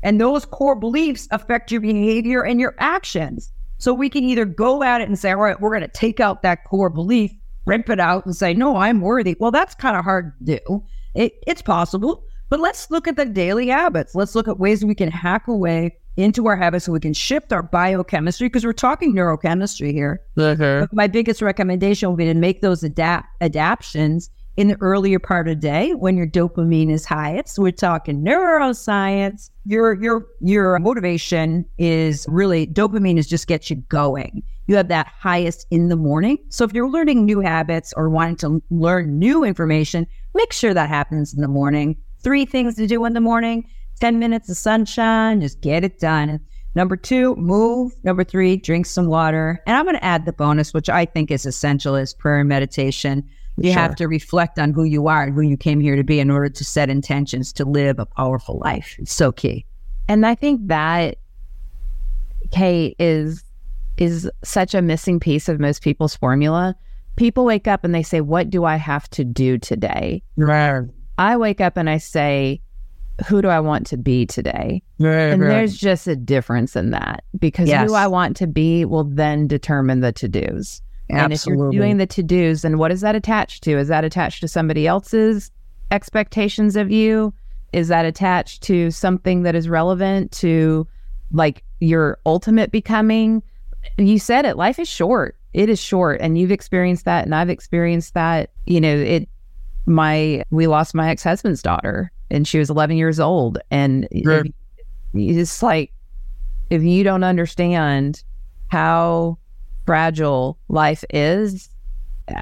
And 0.03 0.19
those 0.19 0.43
core 0.43 0.75
beliefs 0.75 1.29
affect 1.31 1.71
your 1.71 1.79
behavior 1.79 2.43
and 2.43 2.59
your 2.59 2.75
actions. 2.79 3.53
So 3.77 3.93
we 3.93 4.09
can 4.09 4.25
either 4.25 4.43
go 4.43 4.83
at 4.83 4.99
it 4.99 5.07
and 5.07 5.17
say, 5.17 5.31
all 5.31 5.37
right, 5.37 5.61
we're 5.61 5.69
going 5.69 5.79
to 5.79 5.87
take 5.87 6.19
out 6.19 6.41
that 6.41 6.65
core 6.65 6.89
belief, 6.89 7.31
rip 7.65 7.89
it 7.89 8.01
out, 8.01 8.25
and 8.25 8.35
say, 8.35 8.53
no, 8.53 8.75
I'm 8.75 8.99
worthy. 8.99 9.37
Well, 9.39 9.51
that's 9.51 9.75
kind 9.75 9.95
of 9.95 10.03
hard 10.03 10.33
to 10.39 10.57
do. 10.57 10.83
It, 11.13 11.35
it's 11.47 11.61
possible. 11.61 12.25
But 12.49 12.59
let's 12.59 12.91
look 12.91 13.07
at 13.07 13.15
the 13.15 13.25
daily 13.25 13.69
habits. 13.69 14.13
Let's 14.13 14.35
look 14.35 14.49
at 14.49 14.59
ways 14.59 14.83
we 14.83 14.93
can 14.93 15.09
hack 15.09 15.47
away 15.47 15.95
into 16.17 16.47
our 16.47 16.55
habits 16.55 16.85
so 16.85 16.91
we 16.91 16.99
can 16.99 17.13
shift 17.13 17.51
our 17.51 17.63
biochemistry 17.63 18.47
because 18.47 18.65
we're 18.65 18.73
talking 18.73 19.13
neurochemistry 19.13 19.91
here. 19.91 20.21
Uh-huh. 20.37 20.87
My 20.91 21.07
biggest 21.07 21.41
recommendation 21.41 22.09
will 22.09 22.15
be 22.15 22.25
to 22.25 22.33
make 22.33 22.61
those 22.61 22.83
adapt 22.83 23.27
adaptations 23.41 24.29
in 24.57 24.69
the 24.69 24.77
earlier 24.79 25.19
part 25.19 25.47
of 25.47 25.55
the 25.55 25.61
day 25.61 25.93
when 25.93 26.15
your 26.15 26.27
dopamine 26.27 26.89
is 26.89 27.05
highest. 27.05 27.59
We're 27.59 27.71
talking 27.71 28.23
neuroscience. 28.23 29.49
Your 29.65 30.01
your 30.01 30.25
your 30.39 30.79
motivation 30.79 31.65
is 31.77 32.25
really 32.29 32.65
dopamine 32.67 33.17
is 33.17 33.27
just 33.27 33.47
gets 33.47 33.69
you 33.69 33.75
going. 33.75 34.43
You 34.67 34.75
have 34.77 34.87
that 34.87 35.07
highest 35.07 35.67
in 35.71 35.89
the 35.89 35.95
morning. 35.95 36.37
So 36.49 36.63
if 36.63 36.73
you're 36.73 36.89
learning 36.89 37.25
new 37.25 37.39
habits 37.41 37.93
or 37.95 38.09
wanting 38.09 38.37
to 38.37 38.63
learn 38.71 39.19
new 39.19 39.43
information, 39.43 40.07
make 40.33 40.53
sure 40.53 40.73
that 40.73 40.89
happens 40.89 41.33
in 41.33 41.41
the 41.41 41.47
morning. 41.47 41.97
Three 42.23 42.45
things 42.45 42.75
to 42.75 42.87
do 42.87 43.05
in 43.05 43.13
the 43.13 43.21
morning 43.21 43.65
10 43.99 44.19
minutes 44.19 44.49
of 44.49 44.57
sunshine, 44.57 45.41
just 45.41 45.61
get 45.61 45.83
it 45.83 45.99
done. 45.99 46.39
Number 46.75 46.97
two, 46.97 47.35
move. 47.37 47.93
Number 48.03 48.23
three, 48.23 48.57
drink 48.57 48.85
some 48.85 49.07
water. 49.07 49.61
And 49.65 49.77
I'm 49.77 49.85
going 49.85 49.95
to 49.95 50.03
add 50.03 50.25
the 50.25 50.33
bonus, 50.33 50.73
which 50.73 50.89
I 50.89 51.05
think 51.05 51.31
is 51.31 51.45
essential, 51.45 51.95
is 51.95 52.13
prayer 52.13 52.39
and 52.39 52.49
meditation. 52.49 53.23
You 53.57 53.71
sure. 53.71 53.81
have 53.81 53.95
to 53.95 54.07
reflect 54.09 54.59
on 54.59 54.73
who 54.73 54.83
you 54.83 55.07
are 55.07 55.23
and 55.23 55.33
who 55.33 55.41
you 55.41 55.55
came 55.55 55.79
here 55.79 55.95
to 55.95 56.03
be 56.03 56.19
in 56.19 56.29
order 56.29 56.49
to 56.49 56.63
set 56.65 56.89
intentions 56.89 57.53
to 57.53 57.63
live 57.63 57.99
a 57.99 58.05
powerful 58.05 58.59
life. 58.59 58.95
It's 58.99 59.13
so 59.13 59.31
key. 59.31 59.65
And 60.09 60.25
I 60.25 60.35
think 60.35 60.67
that, 60.67 61.17
Kate, 62.51 62.95
is 62.99 63.43
is 63.97 64.29
such 64.43 64.75
a 64.75 64.81
missing 64.81 65.21
piece 65.21 65.47
of 65.47 65.57
most 65.59 65.81
people's 65.81 66.17
formula. 66.17 66.75
People 67.15 67.45
wake 67.45 67.65
up 67.65 67.85
and 67.85 67.95
they 67.95 68.03
say, 68.03 68.19
What 68.19 68.49
do 68.49 68.65
I 68.65 68.75
have 68.75 69.09
to 69.11 69.23
do 69.23 69.57
today? 69.57 70.21
Right. 70.35 70.83
I 71.17 71.37
wake 71.37 71.61
up 71.61 71.77
and 71.77 71.89
I 71.89 71.97
say, 71.97 72.61
who 73.27 73.41
do 73.41 73.47
I 73.47 73.59
want 73.59 73.87
to 73.87 73.97
be 73.97 74.25
today? 74.25 74.81
And 75.33 75.41
there's 75.51 75.77
just 75.77 76.07
a 76.07 76.15
difference 76.15 76.75
in 76.75 76.91
that 76.91 77.23
because 77.39 77.69
yes. 77.69 77.87
who 77.87 77.95
I 77.95 78.07
want 78.07 78.35
to 78.37 78.47
be 78.47 78.85
will 78.85 79.05
then 79.05 79.47
determine 79.47 80.01
the 80.01 80.11
to 80.13 80.27
dos. 80.27 80.81
And 81.09 81.31
if 81.31 81.45
you're 81.45 81.71
doing 81.71 81.97
the 81.97 82.07
to 82.07 82.23
dos, 82.23 82.63
then 82.63 82.77
what 82.77 82.91
is 82.91 83.01
that 83.01 83.15
attached 83.15 83.63
to? 83.63 83.77
Is 83.77 83.87
that 83.89 84.03
attached 84.03 84.41
to 84.41 84.47
somebody 84.47 84.87
else's 84.87 85.51
expectations 85.91 86.75
of 86.75 86.91
you? 86.91 87.33
Is 87.73 87.89
that 87.89 88.05
attached 88.05 88.63
to 88.63 88.91
something 88.91 89.43
that 89.43 89.55
is 89.55 89.69
relevant 89.69 90.31
to 90.33 90.87
like 91.31 91.63
your 91.79 92.17
ultimate 92.25 92.71
becoming? 92.71 93.43
You 93.97 94.17
said 94.17 94.45
it, 94.45 94.57
life 94.57 94.79
is 94.79 94.87
short. 94.87 95.37
It 95.53 95.69
is 95.69 95.79
short. 95.79 96.19
And 96.21 96.37
you've 96.37 96.51
experienced 96.51 97.05
that. 97.05 97.25
And 97.25 97.35
I've 97.35 97.49
experienced 97.49 98.13
that. 98.15 98.49
You 98.65 98.81
know, 98.81 98.95
it, 98.95 99.29
my, 99.85 100.43
we 100.49 100.67
lost 100.67 100.95
my 100.95 101.09
ex 101.09 101.23
husband's 101.23 101.61
daughter 101.61 102.11
and 102.29 102.47
she 102.47 102.59
was 102.59 102.69
11 102.69 102.97
years 102.97 103.19
old. 103.19 103.59
And 103.71 104.07
right. 104.23 104.53
it's 105.13 105.63
like, 105.63 105.91
if 106.69 106.81
you 106.81 107.03
don't 107.03 107.23
understand 107.23 108.23
how 108.67 109.37
fragile 109.85 110.57
life 110.67 111.03
is, 111.11 111.69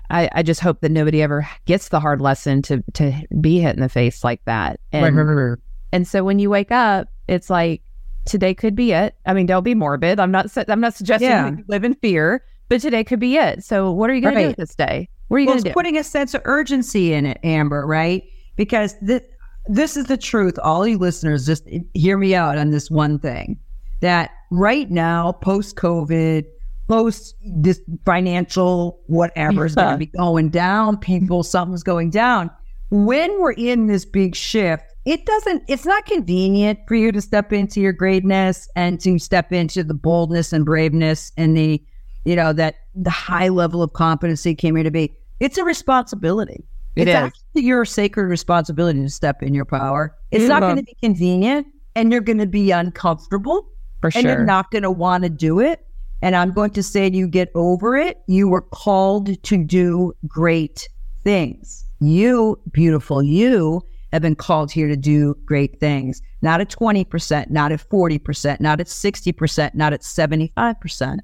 I, 0.09 0.29
I 0.31 0.43
just 0.43 0.61
hope 0.61 0.81
that 0.81 0.91
nobody 0.91 1.21
ever 1.21 1.47
gets 1.65 1.89
the 1.89 1.99
hard 1.99 2.21
lesson 2.21 2.61
to 2.63 2.83
to 2.93 3.11
be 3.41 3.59
hit 3.59 3.75
in 3.75 3.81
the 3.81 3.89
face 3.89 4.23
like 4.23 4.43
that. 4.45 4.79
And, 4.91 5.15
right, 5.15 5.23
right, 5.23 5.57
and 5.91 6.07
so 6.07 6.23
when 6.23 6.39
you 6.39 6.49
wake 6.49 6.71
up, 6.71 7.09
it's 7.27 7.49
like 7.49 7.81
today 8.25 8.53
could 8.53 8.75
be 8.75 8.93
it. 8.93 9.15
I 9.25 9.33
mean, 9.33 9.45
don't 9.45 9.63
be 9.63 9.75
morbid. 9.75 10.19
I'm 10.19 10.31
not 10.31 10.47
I'm 10.69 10.79
not 10.79 10.93
suggesting 10.93 11.29
yeah. 11.29 11.51
you 11.51 11.63
live 11.67 11.83
in 11.83 11.95
fear, 11.95 12.43
but 12.69 12.81
today 12.81 13.03
could 13.03 13.19
be 13.19 13.37
it. 13.37 13.63
So 13.63 13.91
what 13.91 14.09
are 14.09 14.13
you 14.13 14.21
going 14.21 14.35
to 14.35 14.41
do 14.41 14.47
with 14.47 14.57
this 14.57 14.75
day? 14.75 15.09
What 15.27 15.37
are 15.37 15.39
you 15.41 15.47
well, 15.47 15.55
going 15.55 15.63
to 15.63 15.69
do? 15.69 15.73
Putting 15.73 15.97
a 15.97 16.03
sense 16.03 16.33
of 16.33 16.41
urgency 16.45 17.13
in 17.13 17.25
it, 17.25 17.39
Amber. 17.43 17.85
Right? 17.85 18.23
Because 18.55 18.95
this 19.01 19.21
this 19.67 19.97
is 19.97 20.05
the 20.05 20.17
truth. 20.17 20.57
All 20.61 20.85
you 20.87 20.97
listeners, 20.97 21.45
just 21.45 21.67
hear 21.93 22.17
me 22.17 22.35
out 22.35 22.57
on 22.57 22.71
this 22.71 22.91
one 22.91 23.19
thing 23.19 23.59
that 24.01 24.31
right 24.51 24.91
now, 24.91 25.31
post 25.31 25.75
COVID, 25.75 26.45
post 26.87 27.35
this 27.45 27.81
financial 28.05 28.99
whatever 29.07 29.65
is 29.65 29.75
going 29.75 29.93
to 29.93 29.97
be 29.97 30.05
going 30.07 30.49
down, 30.49 30.97
people, 30.97 31.43
something's 31.43 31.83
going 31.83 32.09
down. 32.09 32.51
When 32.89 33.41
we're 33.41 33.53
in 33.53 33.87
this 33.87 34.05
big 34.05 34.35
shift, 34.35 34.83
it 35.05 35.25
doesn't, 35.25 35.63
it's 35.67 35.85
not 35.85 36.05
convenient 36.05 36.79
for 36.87 36.95
you 36.95 37.11
to 37.11 37.21
step 37.21 37.51
into 37.51 37.81
your 37.81 37.93
greatness 37.93 38.69
and 38.75 38.99
to 39.01 39.17
step 39.19 39.51
into 39.51 39.83
the 39.83 39.93
boldness 39.93 40.53
and 40.53 40.65
braveness 40.65 41.31
and 41.37 41.57
the, 41.57 41.83
you 42.25 42.35
know, 42.35 42.53
that 42.53 42.75
the 42.95 43.09
high 43.09 43.49
level 43.49 43.81
of 43.81 43.93
competency 43.93 44.53
came 44.53 44.75
here 44.75 44.83
to 44.83 44.91
be. 44.91 45.15
It's 45.39 45.57
a 45.57 45.63
responsibility. 45.63 46.63
It 46.95 47.07
it's 47.07 47.37
is. 47.55 47.63
your 47.63 47.85
sacred 47.85 48.25
responsibility 48.25 49.01
to 49.01 49.09
step 49.09 49.41
in 49.41 49.53
your 49.53 49.65
power. 49.65 50.15
It's 50.31 50.47
not 50.47 50.61
going 50.61 50.75
to 50.75 50.81
mm-hmm. 50.81 50.91
be 51.01 51.07
convenient 51.07 51.67
and 51.95 52.11
you're 52.11 52.21
going 52.21 52.37
to 52.39 52.47
be 52.47 52.71
uncomfortable. 52.71 53.67
For 54.01 54.11
sure. 54.11 54.19
And 54.19 54.27
you're 54.27 54.45
not 54.45 54.69
going 54.71 54.83
to 54.83 54.91
want 54.91 55.23
to 55.23 55.29
do 55.29 55.59
it. 55.59 55.85
And 56.21 56.35
I'm 56.35 56.51
going 56.51 56.71
to 56.71 56.83
say 56.83 57.09
to 57.09 57.15
you, 57.15 57.27
get 57.27 57.49
over 57.55 57.95
it. 57.95 58.21
You 58.27 58.47
were 58.47 58.61
called 58.61 59.41
to 59.43 59.57
do 59.57 60.13
great 60.27 60.87
things. 61.23 61.85
You, 61.99 62.59
beautiful 62.71 63.23
you, 63.23 63.81
have 64.11 64.21
been 64.21 64.35
called 64.35 64.71
here 64.71 64.87
to 64.87 64.95
do 64.95 65.35
great 65.45 65.79
things. 65.79 66.21
Not 66.41 66.61
at 66.61 66.69
20%, 66.69 67.49
not 67.49 67.71
at 67.71 67.79
40%, 67.89 68.59
not 68.59 68.79
at 68.79 68.87
60%, 68.87 69.73
not 69.73 69.93
at 69.93 70.01
75%. 70.01 71.17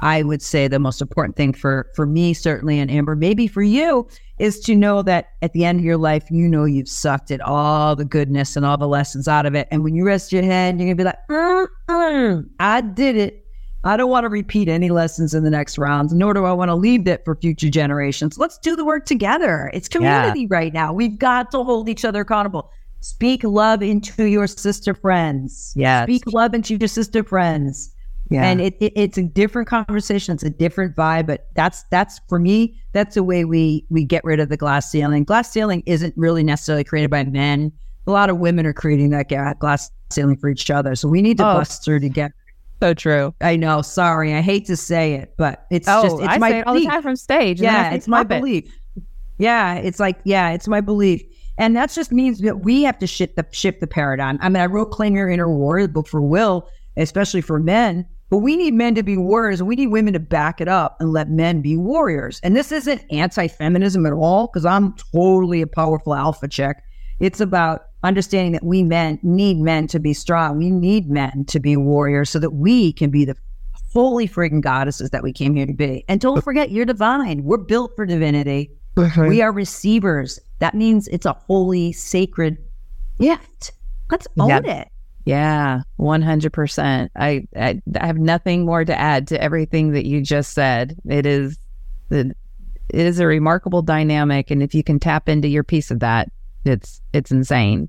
I 0.00 0.22
would 0.22 0.42
say 0.42 0.68
the 0.68 0.78
most 0.78 1.00
important 1.00 1.36
thing 1.36 1.52
for 1.52 1.90
for 1.94 2.06
me 2.06 2.34
certainly 2.34 2.78
and 2.78 2.90
Amber 2.90 3.16
maybe 3.16 3.46
for 3.46 3.62
you 3.62 4.06
is 4.38 4.60
to 4.60 4.76
know 4.76 5.02
that 5.02 5.30
at 5.40 5.52
the 5.52 5.64
end 5.64 5.78
of 5.78 5.84
your 5.84 5.96
life 5.96 6.30
you 6.30 6.48
know 6.48 6.64
you've 6.64 6.88
sucked 6.88 7.30
it 7.30 7.40
all 7.40 7.96
the 7.96 8.04
goodness 8.04 8.56
and 8.56 8.66
all 8.66 8.76
the 8.76 8.88
lessons 8.88 9.26
out 9.28 9.46
of 9.46 9.54
it. 9.54 9.68
And 9.70 9.82
when 9.82 9.94
you 9.94 10.04
rest 10.04 10.32
your 10.32 10.42
head 10.42 10.78
you're 10.78 10.86
gonna 10.86 10.96
be 10.96 11.04
like 11.04 11.28
mm, 11.28 11.66
mm, 11.88 12.48
I 12.60 12.80
did 12.80 13.16
it. 13.16 13.42
I 13.84 13.96
don't 13.96 14.10
want 14.10 14.24
to 14.24 14.28
repeat 14.28 14.68
any 14.68 14.90
lessons 14.90 15.32
in 15.32 15.44
the 15.44 15.50
next 15.50 15.78
rounds, 15.78 16.12
nor 16.12 16.34
do 16.34 16.44
I 16.44 16.52
want 16.52 16.70
to 16.70 16.74
leave 16.74 17.06
it 17.06 17.24
for 17.24 17.36
future 17.36 17.70
generations. 17.70 18.36
Let's 18.36 18.58
do 18.58 18.74
the 18.74 18.84
work 18.84 19.06
together. 19.06 19.70
It's 19.72 19.86
community 19.86 20.40
yeah. 20.40 20.46
right 20.50 20.72
now. 20.72 20.92
We've 20.92 21.16
got 21.16 21.52
to 21.52 21.62
hold 21.62 21.88
each 21.88 22.04
other 22.04 22.22
accountable. 22.22 22.72
Speak 22.98 23.44
love 23.44 23.84
into 23.84 24.24
your 24.24 24.48
sister 24.48 24.92
friends. 24.92 25.72
Yeah 25.76 26.02
speak 26.02 26.24
love 26.32 26.52
into 26.52 26.74
your 26.74 26.88
sister 26.88 27.22
friends 27.22 27.94
Yeah. 28.28 28.44
And 28.44 28.60
it, 28.60 28.76
it, 28.80 28.92
it's 28.96 29.18
a 29.18 29.22
different 29.22 29.68
conversation. 29.68 30.34
It's 30.34 30.42
a 30.42 30.50
different 30.50 30.96
vibe, 30.96 31.26
but 31.26 31.48
that's 31.54 31.84
that's 31.90 32.20
for 32.28 32.38
me. 32.38 32.80
That's 32.92 33.14
the 33.14 33.22
way 33.22 33.44
we 33.44 33.84
we 33.88 34.04
get 34.04 34.24
rid 34.24 34.40
of 34.40 34.48
the 34.48 34.56
glass 34.56 34.90
ceiling. 34.90 35.24
Glass 35.24 35.52
ceiling 35.52 35.82
isn't 35.86 36.14
really 36.16 36.42
necessarily 36.42 36.84
created 36.84 37.10
by 37.10 37.24
men. 37.24 37.72
A 38.06 38.10
lot 38.10 38.30
of 38.30 38.38
women 38.38 38.66
are 38.66 38.72
creating 38.72 39.10
that 39.10 39.58
glass 39.58 39.90
ceiling 40.10 40.36
for 40.36 40.48
each 40.48 40.70
other. 40.70 40.94
So 40.94 41.08
we 41.08 41.22
need 41.22 41.38
to 41.38 41.48
oh, 41.48 41.54
bust 41.54 41.84
through 41.84 42.00
together. 42.00 42.34
So 42.80 42.94
true. 42.94 43.34
I 43.40 43.56
know. 43.56 43.80
Sorry, 43.82 44.34
I 44.34 44.40
hate 44.40 44.66
to 44.66 44.76
say 44.76 45.14
it, 45.14 45.34
but 45.36 45.66
it's 45.70 45.88
oh, 45.88 46.02
just 46.02 46.16
it's 46.16 46.28
I 46.28 46.38
my 46.38 46.50
say 46.50 46.58
it 46.58 46.66
all 46.66 46.74
the 46.74 46.84
time 46.84 47.02
from 47.02 47.16
stage. 47.16 47.60
Yeah, 47.60 47.92
it's 47.92 48.08
my 48.08 48.22
belief. 48.22 48.72
Yeah, 49.38 49.74
it's 49.76 50.00
like 50.00 50.18
yeah, 50.24 50.50
it's 50.50 50.68
my 50.68 50.80
belief. 50.80 51.22
And 51.58 51.74
that 51.76 51.90
just 51.90 52.12
means 52.12 52.40
that 52.40 52.60
we 52.60 52.82
have 52.82 52.98
to 52.98 53.06
shift 53.06 53.36
the 53.36 53.46
shift 53.50 53.80
the 53.80 53.86
paradigm. 53.86 54.38
I 54.42 54.48
mean, 54.48 54.62
I 54.62 54.66
wrote 54.66 54.90
Claim 54.90 55.14
Your 55.14 55.28
Inner 55.30 55.48
Warrior 55.48 55.88
book 55.88 56.06
for 56.06 56.20
Will, 56.20 56.68
especially 56.96 57.40
for 57.40 57.58
men, 57.58 58.06
but 58.28 58.38
we 58.38 58.56
need 58.56 58.74
men 58.74 58.94
to 58.94 59.02
be 59.02 59.16
warriors. 59.16 59.62
We 59.62 59.76
need 59.76 59.88
women 59.88 60.12
to 60.14 60.20
back 60.20 60.60
it 60.60 60.68
up 60.68 60.96
and 61.00 61.12
let 61.12 61.30
men 61.30 61.62
be 61.62 61.76
warriors. 61.76 62.40
And 62.42 62.56
this 62.56 62.72
isn't 62.72 63.02
anti-feminism 63.10 64.04
at 64.06 64.12
all, 64.12 64.48
because 64.48 64.64
I'm 64.64 64.94
totally 65.12 65.62
a 65.62 65.66
powerful 65.66 66.14
alpha 66.14 66.48
chick. 66.48 66.76
It's 67.20 67.40
about 67.40 67.86
understanding 68.02 68.52
that 68.52 68.64
we 68.64 68.82
men 68.82 69.18
need 69.22 69.58
men 69.58 69.86
to 69.88 69.98
be 69.98 70.12
strong. 70.12 70.58
We 70.58 70.70
need 70.70 71.08
men 71.08 71.44
to 71.46 71.58
be 71.58 71.76
warriors 71.76 72.30
so 72.30 72.38
that 72.38 72.50
we 72.50 72.92
can 72.92 73.10
be 73.10 73.24
the 73.24 73.36
fully 73.92 74.28
friggin' 74.28 74.60
goddesses 74.60 75.10
that 75.10 75.22
we 75.22 75.32
came 75.32 75.56
here 75.56 75.64
to 75.64 75.72
be. 75.72 76.04
And 76.08 76.20
don't 76.20 76.44
forget, 76.44 76.70
you're 76.70 76.84
divine. 76.84 77.44
We're 77.44 77.56
built 77.56 77.96
for 77.96 78.04
divinity. 78.04 78.70
We 78.96 79.40
are 79.40 79.52
receivers. 79.52 80.38
That 80.58 80.74
means 80.74 81.08
it's 81.08 81.26
a 81.26 81.32
holy, 81.32 81.92
sacred 81.92 82.58
gift. 83.18 83.72
Let's 84.10 84.26
own 84.38 84.48
yep. 84.48 84.64
it. 84.64 84.88
Yeah, 85.26 85.82
100%. 85.98 87.10
I, 87.16 87.48
I, 87.56 87.82
I 88.00 88.06
have 88.06 88.16
nothing 88.16 88.64
more 88.64 88.84
to 88.84 88.98
add 88.98 89.26
to 89.28 89.42
everything 89.42 89.90
that 89.90 90.06
you 90.06 90.22
just 90.22 90.54
said. 90.54 90.96
It 91.04 91.26
is 91.26 91.58
the 92.08 92.34
it 92.88 93.00
is 93.00 93.18
a 93.18 93.26
remarkable 93.26 93.82
dynamic 93.82 94.52
and 94.52 94.62
if 94.62 94.72
you 94.72 94.84
can 94.84 95.00
tap 95.00 95.28
into 95.28 95.48
your 95.48 95.64
piece 95.64 95.90
of 95.90 95.98
that, 95.98 96.30
it's 96.64 97.02
it's 97.12 97.32
insane. 97.32 97.88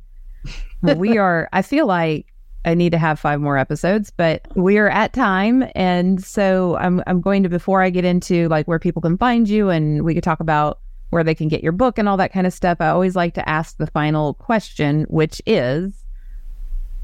we 0.82 1.18
are 1.20 1.48
I 1.54 1.62
feel 1.62 1.86
like 1.86 2.26
I 2.66 2.74
need 2.74 2.92
to 2.94 2.98
have 2.98 3.20
five 3.20 3.40
more 3.40 3.60
episodes, 3.60 4.10
but 4.10 4.42
we 4.56 4.80
are 4.80 4.90
at 4.90 5.14
time 5.14 5.64
and 5.76 6.24
so 6.24 6.76
I'm 6.78 7.04
I'm 7.06 7.22
going 7.22 7.44
to 7.44 7.50
before 7.50 7.84
I 7.84 7.92
get 7.92 8.04
into 8.04 8.48
like 8.48 8.68
where 8.68 8.80
people 8.80 9.04
can 9.04 9.16
find 9.16 9.48
you 9.48 9.70
and 9.70 10.04
we 10.04 10.16
could 10.16 10.24
talk 10.24 10.40
about 10.40 10.80
where 11.12 11.24
they 11.24 11.36
can 11.36 11.50
get 11.50 11.62
your 11.62 11.72
book 11.72 12.00
and 12.00 12.10
all 12.10 12.18
that 12.18 12.34
kind 12.34 12.48
of 12.48 12.54
stuff, 12.54 12.80
I 12.82 12.88
always 12.88 13.16
like 13.16 13.36
to 13.36 13.48
ask 13.48 13.78
the 13.78 13.88
final 13.88 14.34
question, 14.34 15.04
which 15.04 15.40
is 15.46 16.04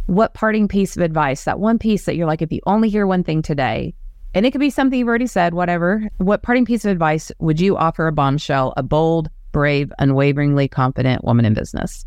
what 0.08 0.34
parting 0.34 0.68
piece 0.68 0.96
of 0.98 1.02
advice, 1.02 1.46
that 1.46 1.60
one 1.60 1.80
piece 1.80 2.06
that 2.06 2.16
you're 2.16 2.28
like, 2.28 2.42
if 2.42 2.52
you 2.52 2.60
only 2.66 2.90
hear 2.90 3.08
one 3.08 3.24
thing 3.24 3.42
today, 3.42 3.94
and 4.34 4.46
it 4.46 4.52
could 4.52 4.60
be 4.60 4.70
something 4.70 4.98
you've 4.98 5.08
already 5.08 5.28
said, 5.28 5.54
whatever, 5.54 6.10
what 6.18 6.42
parting 6.42 6.66
piece 6.66 6.86
of 6.86 6.92
advice 6.92 7.32
would 7.40 7.60
you 7.60 7.78
offer 7.78 8.08
a 8.08 8.12
bombshell, 8.12 8.74
a 8.78 8.84
bold, 8.84 9.30
brave, 9.52 9.92
unwaveringly 10.00 10.68
confident 10.68 11.24
woman 11.24 11.46
in 11.46 11.54
business? 11.54 12.06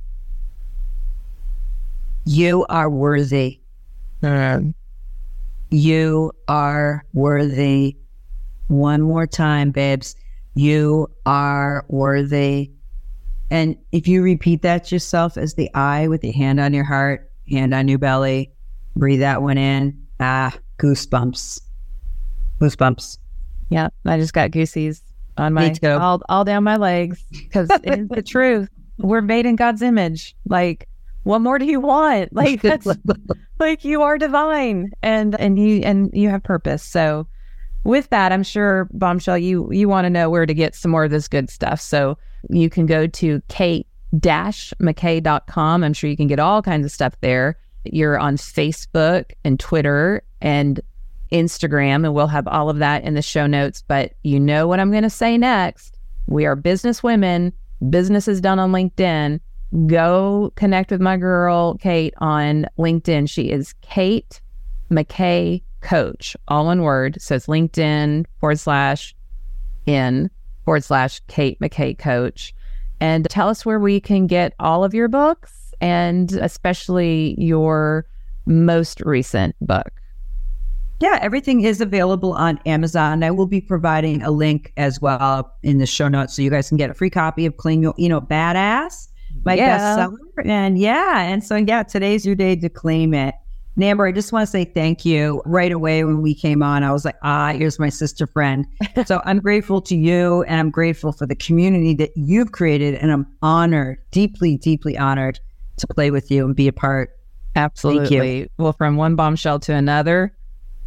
You 2.24 2.66
are 2.68 2.90
worthy. 2.90 3.60
Um, 4.22 4.74
you 5.70 6.32
are 6.48 7.04
worthy. 7.12 7.96
One 8.66 9.02
more 9.02 9.28
time, 9.28 9.70
babes. 9.70 10.16
You 10.54 11.08
are 11.24 11.84
worthy. 11.88 12.72
And 13.50 13.76
if 13.92 14.08
you 14.08 14.22
repeat 14.22 14.62
that 14.62 14.90
yourself 14.90 15.36
as 15.36 15.54
the 15.54 15.72
I 15.74 16.08
with 16.08 16.24
your 16.24 16.32
hand 16.32 16.58
on 16.58 16.74
your 16.74 16.82
heart, 16.82 17.30
hand 17.50 17.74
on 17.74 17.88
your 17.88 17.98
belly, 17.98 18.50
breathe 18.94 19.20
that 19.20 19.42
one 19.42 19.58
in. 19.58 20.06
Ah, 20.20 20.56
goosebumps. 20.78 21.60
Goosebumps. 22.60 23.18
Yeah, 23.68 23.88
I 24.04 24.18
just 24.18 24.32
got 24.32 24.50
goosies 24.50 25.02
on 25.38 25.52
my 25.52 25.74
all 25.84 26.22
all 26.28 26.44
down 26.44 26.64
my 26.64 26.76
legs 26.76 27.22
because 27.30 27.68
it's 27.84 28.08
the 28.08 28.22
truth. 28.22 28.68
We're 28.98 29.20
made 29.20 29.46
in 29.46 29.56
God's 29.56 29.82
image. 29.82 30.34
Like, 30.48 30.88
what 31.24 31.40
more 31.40 31.58
do 31.58 31.66
you 31.66 31.80
want? 31.80 32.32
Like, 32.36 32.62
that's 32.62 32.86
like 33.58 33.84
you 33.84 34.02
are 34.02 34.18
divine, 34.18 34.90
and 35.02 35.38
and 35.40 35.58
you 35.58 35.80
and 35.82 36.10
you 36.12 36.28
have 36.30 36.42
purpose. 36.42 36.82
So, 36.82 37.26
with 37.84 38.08
that, 38.10 38.32
I'm 38.32 38.42
sure 38.42 38.88
Bombshell, 38.92 39.38
you 39.38 39.70
you 39.72 39.88
want 39.88 40.04
to 40.06 40.10
know 40.10 40.30
where 40.30 40.46
to 40.46 40.54
get 40.54 40.74
some 40.74 40.90
more 40.90 41.04
of 41.04 41.10
this 41.10 41.28
good 41.28 41.50
stuff. 41.50 41.80
So 41.80 42.16
you 42.48 42.70
can 42.70 42.86
go 42.86 43.06
to 43.06 43.42
Kate 43.48 43.86
mckay.com. 44.14 45.84
I'm 45.84 45.92
sure 45.92 46.10
you 46.10 46.16
can 46.16 46.26
get 46.26 46.38
all 46.38 46.62
kinds 46.62 46.84
of 46.84 46.92
stuff 46.92 47.14
there. 47.20 47.56
You're 47.84 48.18
on 48.18 48.36
Facebook 48.36 49.32
and 49.44 49.58
Twitter 49.60 50.22
and 50.40 50.80
Instagram, 51.32 52.04
and 52.04 52.14
we'll 52.14 52.26
have 52.26 52.46
all 52.48 52.70
of 52.70 52.78
that 52.78 53.04
in 53.04 53.14
the 53.14 53.22
show 53.22 53.46
notes. 53.46 53.82
But 53.86 54.14
you 54.22 54.40
know 54.40 54.66
what 54.66 54.80
I'm 54.80 54.90
going 54.90 55.02
to 55.02 55.10
say 55.10 55.36
next. 55.38 55.98
We 56.26 56.46
are 56.46 56.56
business 56.56 57.02
women. 57.02 57.52
Business 57.90 58.26
is 58.28 58.40
done 58.40 58.58
on 58.58 58.72
LinkedIn. 58.72 59.40
Go 59.86 60.52
connect 60.56 60.90
with 60.90 61.00
my 61.00 61.16
girl, 61.16 61.74
Kate, 61.74 62.14
on 62.18 62.66
LinkedIn. 62.78 63.28
She 63.28 63.50
is 63.50 63.74
Kate 63.82 64.40
McKay 64.90 65.62
coach, 65.80 66.36
all 66.48 66.66
one 66.66 66.82
word. 66.82 67.20
So 67.20 67.34
it's 67.34 67.46
LinkedIn 67.46 68.26
forward 68.40 68.58
slash 68.58 69.14
in 69.86 70.30
forward 70.64 70.84
slash 70.84 71.20
Kate 71.28 71.58
McKay 71.60 71.96
coach. 71.96 72.54
And 73.00 73.28
tell 73.28 73.48
us 73.48 73.66
where 73.66 73.78
we 73.78 74.00
can 74.00 74.26
get 74.26 74.54
all 74.58 74.84
of 74.84 74.94
your 74.94 75.08
books 75.08 75.74
and 75.80 76.32
especially 76.32 77.34
your 77.38 78.06
most 78.46 79.00
recent 79.02 79.54
book. 79.60 79.90
Yeah, 80.98 81.18
everything 81.20 81.60
is 81.60 81.82
available 81.82 82.32
on 82.32 82.58
Amazon. 82.64 83.22
I 83.22 83.30
will 83.30 83.46
be 83.46 83.60
providing 83.60 84.22
a 84.22 84.30
link 84.30 84.72
as 84.78 84.98
well 85.00 85.52
in 85.62 85.76
the 85.76 85.86
show 85.86 86.08
notes 86.08 86.34
so 86.34 86.40
you 86.40 86.48
guys 86.48 86.68
can 86.68 86.78
get 86.78 86.88
a 86.88 86.94
free 86.94 87.10
copy 87.10 87.44
of 87.44 87.58
Claim 87.58 87.82
Your, 87.82 87.94
you 87.98 88.08
know, 88.08 88.20
Badass, 88.22 89.08
my 89.44 89.54
yeah. 89.54 89.78
bestseller. 89.78 90.16
And 90.46 90.78
yeah, 90.78 91.20
and 91.20 91.44
so 91.44 91.56
yeah, 91.56 91.82
today's 91.82 92.24
your 92.24 92.34
day 92.34 92.56
to 92.56 92.70
claim 92.70 93.12
it. 93.12 93.34
Amber, 93.82 94.06
I 94.06 94.12
just 94.12 94.32
want 94.32 94.46
to 94.46 94.50
say 94.50 94.64
thank 94.64 95.04
you. 95.04 95.42
Right 95.44 95.72
away 95.72 96.04
when 96.04 96.22
we 96.22 96.34
came 96.34 96.62
on, 96.62 96.82
I 96.82 96.92
was 96.92 97.04
like, 97.04 97.16
ah, 97.22 97.52
here's 97.52 97.78
my 97.78 97.88
sister 97.88 98.26
friend. 98.26 98.66
so 99.04 99.20
I'm 99.26 99.40
grateful 99.40 99.80
to 99.82 99.96
you 99.96 100.42
and 100.44 100.58
I'm 100.58 100.70
grateful 100.70 101.12
for 101.12 101.26
the 101.26 101.36
community 101.36 101.94
that 101.94 102.10
you've 102.16 102.52
created. 102.52 102.94
And 102.94 103.12
I'm 103.12 103.26
honored, 103.42 103.98
deeply, 104.10 104.56
deeply 104.56 104.96
honored 104.96 105.38
to 105.78 105.86
play 105.86 106.10
with 106.10 106.30
you 106.30 106.46
and 106.46 106.56
be 106.56 106.68
a 106.68 106.72
part. 106.72 107.10
Absolutely. 107.54 108.50
Well, 108.58 108.72
from 108.72 108.96
one 108.96 109.16
bombshell 109.16 109.60
to 109.60 109.74
another, 109.74 110.36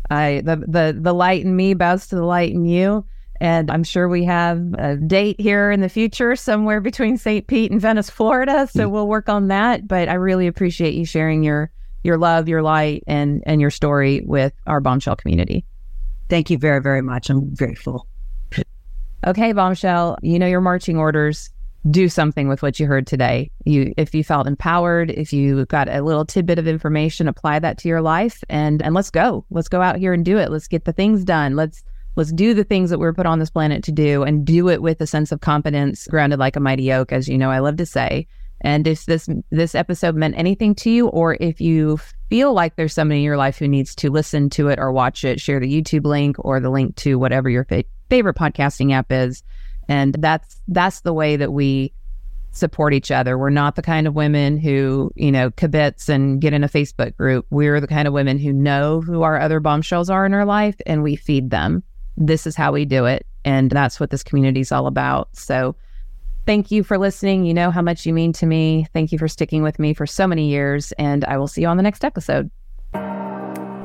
I 0.09 0.41
the 0.43 0.57
the 0.57 0.97
the 0.99 1.13
light 1.13 1.43
in 1.43 1.55
me 1.55 1.73
bows 1.73 2.07
to 2.07 2.15
the 2.15 2.23
light 2.23 2.51
in 2.51 2.65
you. 2.65 3.05
And 3.41 3.71
I'm 3.71 3.83
sure 3.83 4.09
we 4.09 4.25
have 4.25 4.73
a 4.77 4.97
date 4.97 5.39
here 5.39 5.71
in 5.71 5.79
the 5.79 5.87
future 5.87 6.35
somewhere 6.35 6.81
between 6.81 7.17
St. 7.17 7.47
Pete 7.47 7.71
and 7.71 7.79
Venice, 7.79 8.09
Florida. 8.09 8.67
So 8.67 8.87
mm. 8.87 8.91
we'll 8.91 9.07
work 9.07 9.29
on 9.29 9.47
that. 9.47 9.87
But 9.87 10.09
I 10.09 10.15
really 10.15 10.45
appreciate 10.45 10.93
you 10.93 11.05
sharing 11.05 11.43
your 11.43 11.71
your 12.03 12.17
love, 12.17 12.47
your 12.47 12.61
light, 12.61 13.03
and 13.07 13.43
and 13.45 13.61
your 13.61 13.71
story 13.71 14.21
with 14.25 14.53
our 14.67 14.79
bombshell 14.79 15.15
community. 15.15 15.65
Thank 16.29 16.49
you 16.49 16.57
very, 16.57 16.81
very 16.81 17.01
much. 17.01 17.29
I'm 17.29 17.53
grateful. 17.53 18.07
Okay, 19.27 19.51
bombshell, 19.51 20.17
you 20.21 20.39
know 20.39 20.47
your 20.47 20.61
marching 20.61 20.97
orders. 20.97 21.49
Do 21.89 22.09
something 22.09 22.49
with 22.49 22.61
what 22.61 22.79
you 22.79 22.87
heard 22.87 23.07
today. 23.07 23.51
You 23.65 23.93
if 23.97 24.13
you 24.13 24.23
felt 24.23 24.47
empowered, 24.47 25.11
if 25.11 25.31
you 25.31 25.65
got 25.65 25.87
a 25.87 26.01
little 26.01 26.25
tidbit 26.25 26.59
of 26.59 26.67
information, 26.67 27.27
apply 27.27 27.59
that 27.59 27.77
to 27.79 27.87
your 27.87 28.01
life 28.01 28.43
and 28.49 28.81
and 28.81 28.93
let's 28.93 29.09
go. 29.09 29.45
Let's 29.49 29.69
go 29.69 29.81
out 29.81 29.97
here 29.97 30.13
and 30.13 30.23
do 30.23 30.37
it. 30.37 30.51
Let's 30.51 30.67
get 30.67 30.85
the 30.85 30.93
things 30.93 31.23
done. 31.23 31.55
Let's 31.55 31.83
let's 32.15 32.33
do 32.33 32.53
the 32.53 32.65
things 32.65 32.89
that 32.89 32.99
we're 32.99 33.13
put 33.13 33.25
on 33.25 33.39
this 33.39 33.49
planet 33.49 33.83
to 33.85 33.91
do 33.93 34.23
and 34.23 34.45
do 34.45 34.69
it 34.69 34.81
with 34.81 34.99
a 34.99 35.07
sense 35.07 35.31
of 35.31 35.39
confidence 35.39 36.05
grounded 36.07 36.39
like 36.39 36.55
a 36.55 36.59
mighty 36.59 36.91
oak 36.91 37.13
as 37.13 37.29
you 37.29 37.37
know 37.37 37.49
I 37.49 37.59
love 37.59 37.77
to 37.77 37.85
say 37.85 38.27
and 38.61 38.87
if 38.87 39.05
this 39.05 39.29
this 39.49 39.75
episode 39.75 40.15
meant 40.15 40.37
anything 40.37 40.75
to 40.75 40.89
you, 40.89 41.07
or 41.07 41.37
if 41.39 41.61
you 41.61 41.97
feel 42.29 42.53
like 42.53 42.75
there's 42.75 42.93
somebody 42.93 43.19
in 43.19 43.23
your 43.23 43.37
life 43.37 43.57
who 43.57 43.67
needs 43.67 43.95
to 43.95 44.09
listen 44.09 44.49
to 44.51 44.67
it 44.67 44.79
or 44.79 44.91
watch 44.91 45.23
it, 45.23 45.39
share 45.39 45.59
the 45.59 45.81
YouTube 45.81 46.05
link 46.05 46.35
or 46.39 46.59
the 46.59 46.69
link 46.69 46.95
to 46.97 47.17
whatever 47.17 47.49
your 47.49 47.63
fa- 47.65 47.85
favorite 48.09 48.35
podcasting 48.35 48.93
app 48.93 49.11
is. 49.11 49.43
And 49.87 50.13
that's 50.19 50.57
that's 50.67 51.01
the 51.01 51.13
way 51.13 51.37
that 51.37 51.53
we 51.53 51.93
support 52.51 52.93
each 52.93 53.11
other. 53.11 53.37
We're 53.37 53.49
not 53.49 53.75
the 53.75 53.81
kind 53.81 54.07
of 54.07 54.15
women 54.15 54.57
who, 54.57 55.11
you 55.15 55.31
know, 55.31 55.51
kibitz 55.51 56.09
and 56.09 56.41
get 56.41 56.53
in 56.53 56.63
a 56.63 56.69
Facebook 56.69 57.15
group. 57.15 57.45
We're 57.49 57.79
the 57.79 57.87
kind 57.87 58.07
of 58.07 58.13
women 58.13 58.37
who 58.37 58.51
know 58.51 59.01
who 59.01 59.21
our 59.21 59.39
other 59.39 59.59
bombshells 59.59 60.09
are 60.09 60.25
in 60.25 60.33
our 60.33 60.45
life 60.45 60.75
and 60.85 61.03
we 61.03 61.15
feed 61.15 61.49
them. 61.49 61.83
This 62.17 62.45
is 62.45 62.55
how 62.55 62.71
we 62.71 62.85
do 62.85 63.05
it. 63.05 63.25
And 63.45 63.71
that's 63.71 63.99
what 63.99 64.09
this 64.09 64.23
community 64.23 64.59
is 64.59 64.71
all 64.71 64.87
about. 64.87 65.29
So 65.33 65.75
Thank 66.49 66.71
you 66.71 66.83
for 66.83 66.97
listening. 66.97 67.45
You 67.45 67.53
know 67.53 67.69
how 67.69 67.83
much 67.83 68.07
you 68.07 68.13
mean 68.15 68.33
to 68.33 68.47
me. 68.47 68.87
Thank 68.91 69.11
you 69.11 69.19
for 69.19 69.27
sticking 69.27 69.61
with 69.61 69.77
me 69.77 69.93
for 69.93 70.07
so 70.07 70.25
many 70.25 70.49
years, 70.49 70.91
and 70.93 71.23
I 71.25 71.37
will 71.37 71.45
see 71.47 71.61
you 71.61 71.67
on 71.67 71.77
the 71.77 71.83
next 71.83 72.03
episode. 72.03 72.49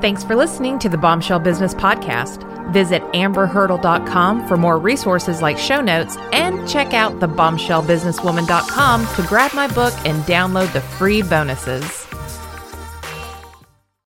Thanks 0.00 0.24
for 0.24 0.34
listening 0.34 0.78
to 0.78 0.88
the 0.88 0.96
Bombshell 0.96 1.40
Business 1.40 1.74
Podcast. 1.74 2.72
Visit 2.72 3.02
amberhurdle.com 3.12 4.48
for 4.48 4.56
more 4.56 4.78
resources 4.78 5.42
like 5.42 5.58
show 5.58 5.82
notes 5.82 6.16
and 6.32 6.66
check 6.66 6.94
out 6.94 7.20
thebombshellbusinesswoman.com 7.20 9.14
to 9.14 9.22
grab 9.28 9.52
my 9.52 9.68
book 9.68 9.92
and 10.06 10.22
download 10.22 10.72
the 10.72 10.80
free 10.80 11.20
bonuses. 11.20 12.03